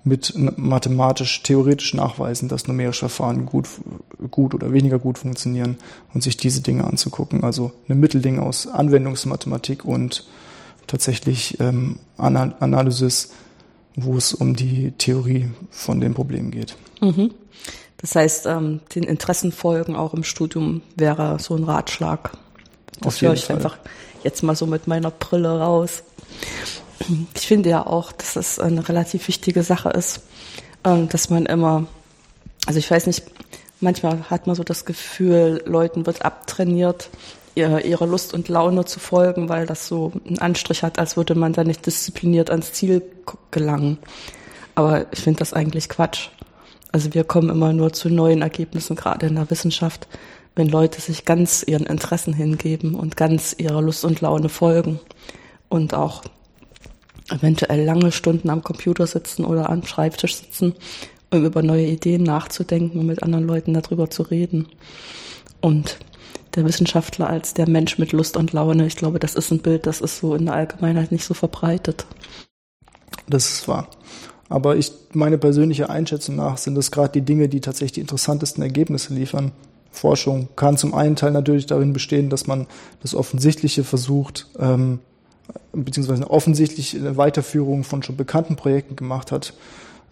Mit 0.05 0.35
mathematisch 0.57 1.43
theoretisch 1.43 1.95
nachweisen, 1.95 2.49
dass 2.49 2.67
numerische 2.67 3.01
Verfahren 3.01 3.47
gut, 3.47 3.69
gut 4.31 4.55
oder 4.55 4.73
weniger 4.73 4.99
gut 4.99 5.19
funktionieren 5.19 5.77
und 6.15 6.23
sich 6.23 6.37
diese 6.37 6.63
Dinge 6.63 6.85
anzugucken. 6.85 7.45
Also 7.45 7.73
ein 7.89 8.01
Mittelding 8.01 8.39
aus 8.39 8.67
Anwendungsmathematik 8.67 9.85
und 9.85 10.27
tatsächlich 10.87 11.61
ähm, 11.61 11.99
Analysis, 12.17 13.33
wo 13.97 14.17
es 14.17 14.33
um 14.33 14.57
die 14.57 14.93
Theorie 14.93 15.51
von 15.71 16.01
den 16.01 16.15
Problemen 16.15 16.51
geht. 16.51 16.77
Mhm. 17.01 17.33
Das 17.99 18.15
heißt, 18.15 18.47
ähm, 18.47 18.81
den 18.95 19.03
Interessenfolgen 19.03 19.97
auch 19.97 20.15
im 20.15 20.25
Studium 20.25 20.83
wäre 20.97 21.39
so 21.41 21.57
ein 21.57 21.65
Ratschlag. 21.65 22.31
Das 23.01 23.21
höre 23.21 23.35
ich 23.35 23.45
Fall. 23.45 23.57
einfach 23.57 23.77
jetzt 24.23 24.43
mal 24.43 24.57
so 24.57 24.67
mit 24.67 24.87
meiner 24.87 25.11
Brille 25.11 25.61
raus. 25.61 26.03
Ich 27.35 27.47
finde 27.47 27.71
ja 27.71 27.87
auch, 27.87 28.13
dass 28.13 28.37
es 28.37 28.59
eine 28.59 28.89
relativ 28.89 29.29
wichtige 29.29 29.63
Sache 29.63 29.91
ist, 29.91 30.23
ähm, 30.85 31.09
dass 31.09 31.31
man 31.31 31.47
immer, 31.47 31.87
also 32.67 32.79
ich 32.79 32.91
weiß 32.91 33.07
nicht, 33.07 33.25
manchmal 33.81 34.29
hat 34.31 34.47
man 34.47 34.57
so 34.57 34.65
das 34.65 34.85
Gefühl, 34.85 35.63
Leuten 35.67 36.07
wird 36.07 36.25
abtrainiert, 36.25 37.11
ihrer 37.55 38.07
Lust 38.07 38.35
und 38.35 38.49
Laune 38.49 38.85
zu 38.85 39.01
folgen, 39.01 39.49
weil 39.49 39.67
das 39.67 39.89
so 39.89 40.13
einen 40.27 40.39
Anstrich 40.39 40.85
hat, 40.85 41.01
als 41.01 41.17
würde 41.17 41.35
man 41.35 41.53
da 41.53 41.65
nicht 41.65 41.85
diszipliniert 41.87 42.51
ans 42.51 42.73
Ziel 42.73 43.03
gelangen. 43.51 43.99
Aber 44.77 45.07
ich 45.13 45.21
finde 45.21 45.41
das 45.41 45.53
eigentlich 45.55 45.89
Quatsch. 45.89 46.29
Also 46.93 47.15
wir 47.15 47.25
kommen 47.25 47.51
immer 47.51 47.73
nur 47.73 47.93
zu 47.93 48.11
neuen 48.11 48.43
Ergebnissen, 48.43 48.95
gerade 48.95 49.27
in 49.27 49.35
der 49.35 49.51
Wissenschaft, 49.51 50.07
wenn 50.55 50.69
Leute 50.69 51.01
sich 51.01 51.25
ganz 51.25 51.65
ihren 51.67 51.87
Interessen 51.87 52.33
hingeben 52.33 52.95
und 52.95 53.17
ganz 53.17 53.57
ihrer 53.59 53.83
Lust 53.83 54.05
und 54.05 54.21
Laune 54.21 54.49
folgen 54.49 55.01
und 55.69 55.95
auch 55.95 56.23
eventuell 57.31 57.85
lange 57.85 58.13
Stunden 58.13 58.51
am 58.51 58.63
Computer 58.63 59.07
sitzen 59.07 59.45
oder 59.45 59.69
am 59.71 59.85
Schreibtisch 59.85 60.37
sitzen, 60.37 60.75
um 61.31 61.45
über 61.45 61.63
neue 61.63 61.87
Ideen 61.87 62.23
nachzudenken 62.23 63.01
und 63.01 63.07
mit 63.07 63.23
anderen 63.23 63.47
Leuten 63.47 63.75
darüber 63.75 64.11
zu 64.11 64.23
reden. 64.23 64.69
Und 65.61 65.99
der 66.55 66.65
Wissenschaftler 66.65 67.29
als 67.29 67.55
der 67.55 67.69
Mensch 67.69 67.99
mit 67.99 68.13
Lust 68.13 68.37
und 68.37 68.53
Laune, 68.53 68.87
ich 68.87 68.97
glaube, 68.97 69.19
das 69.19 69.35
ist 69.35 69.51
ein 69.51 69.61
Bild, 69.61 69.87
das 69.87 70.01
ist 70.01 70.19
so 70.19 70.35
in 70.35 70.47
der 70.47 70.55
Allgemeinheit 70.55 71.13
nicht 71.13 71.25
so 71.25 71.35
verbreitet. 71.35 72.07
Das 73.29 73.51
ist 73.51 73.69
wahr. 73.69 73.89
Aber 74.49 74.77
ich, 74.77 74.93
meine 75.13 75.37
persönliche 75.37 75.91
Einschätzung 75.91 76.37
nach 76.37 76.57
sind 76.57 76.75
das 76.75 76.91
gerade 76.91 77.13
die 77.13 77.25
Dinge, 77.25 77.49
die 77.49 77.61
tatsächlich 77.61 77.93
die 77.93 78.01
interessantesten 78.01 78.63
Ergebnisse 78.63 79.13
liefern. 79.13 79.53
Forschung 79.91 80.49
kann 80.57 80.77
zum 80.77 80.95
einen 80.95 81.17
Teil 81.17 81.33
natürlich 81.33 81.67
darin 81.67 81.93
bestehen, 81.93 82.31
dass 82.31 82.47
man 82.47 82.67
das 83.03 83.15
Offensichtliche 83.15 83.85
versucht, 83.85 84.47
ähm, 84.59 85.01
beziehungsweise 85.73 86.23
eine 86.23 86.31
offensichtliche 86.31 87.17
Weiterführung 87.17 87.85
von 87.85 88.03
schon 88.03 88.17
bekannten 88.17 88.57
Projekten 88.57 88.97
gemacht 88.97 89.33
hat, 89.33 89.55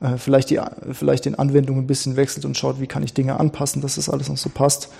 äh, 0.01 0.17
vielleicht, 0.17 0.51
die, 0.51 0.61
vielleicht 0.93 1.25
den 1.25 1.35
Anwendungen 1.35 1.85
ein 1.85 1.87
bisschen 1.87 2.17
wechselt 2.17 2.45
und 2.45 2.57
schaut, 2.57 2.81
wie 2.81 2.87
kann 2.87 3.03
ich 3.03 3.15
Dinge 3.15 3.39
anpassen, 3.41 3.83
dass 3.83 3.97
das 3.97 4.09
alles 4.09 4.29
noch 4.29 4.37
so 4.37 4.49
passt. 4.49 4.91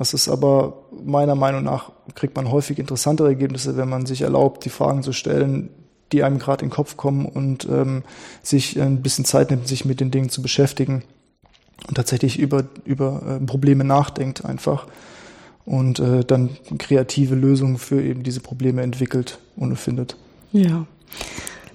Es 0.00 0.12
ist 0.12 0.28
aber 0.28 0.78
meiner 1.04 1.36
Meinung 1.36 1.62
nach, 1.62 1.92
kriegt 2.14 2.34
man 2.34 2.50
häufig 2.50 2.78
interessantere 2.78 3.28
Ergebnisse, 3.28 3.76
wenn 3.76 3.88
man 3.88 4.06
sich 4.06 4.22
erlaubt, 4.22 4.64
die 4.64 4.70
Fragen 4.70 5.04
zu 5.04 5.12
stellen, 5.12 5.70
die 6.10 6.24
einem 6.24 6.38
gerade 6.38 6.64
in 6.64 6.70
den 6.70 6.74
Kopf 6.74 6.96
kommen 6.96 7.26
und 7.26 7.66
ähm, 7.66 8.02
sich 8.42 8.80
ein 8.80 9.02
bisschen 9.02 9.24
Zeit 9.24 9.50
nimmt, 9.50 9.68
sich 9.68 9.84
mit 9.84 10.00
den 10.00 10.10
Dingen 10.10 10.30
zu 10.30 10.42
beschäftigen 10.42 11.04
und 11.88 11.94
tatsächlich 11.94 12.38
über, 12.38 12.64
über 12.84 13.38
äh, 13.40 13.44
Probleme 13.44 13.84
nachdenkt 13.84 14.44
einfach 14.44 14.86
und 15.66 15.98
äh, 15.98 16.24
dann 16.24 16.50
kreative 16.78 17.34
Lösungen 17.34 17.78
für 17.78 18.02
eben 18.02 18.22
diese 18.22 18.40
Probleme 18.40 18.82
entwickelt 18.82 19.38
und 19.56 19.76
findet. 19.76 20.16
Ja. 20.52 20.86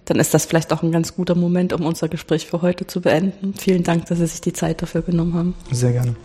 Dann 0.06 0.20
ist 0.20 0.34
das 0.34 0.46
vielleicht 0.46 0.74
auch 0.74 0.82
ein 0.82 0.92
ganz 0.92 1.16
guter 1.16 1.36
Moment, 1.36 1.72
um 1.72 1.86
unser 1.86 2.08
Gespräch 2.08 2.48
für 2.48 2.62
heute 2.62 2.88
zu 2.88 3.02
beenden. 3.02 3.54
Vielen 3.56 3.84
Dank, 3.84 4.08
dass 4.08 4.18
Sie 4.18 4.26
sich 4.26 4.42
die 4.42 4.54
Zeit 4.54 4.82
dafür 4.82 5.04
genommen 5.04 5.36
haben. 5.36 5.56
Sehr 5.72 5.92
gerne. 5.92 6.16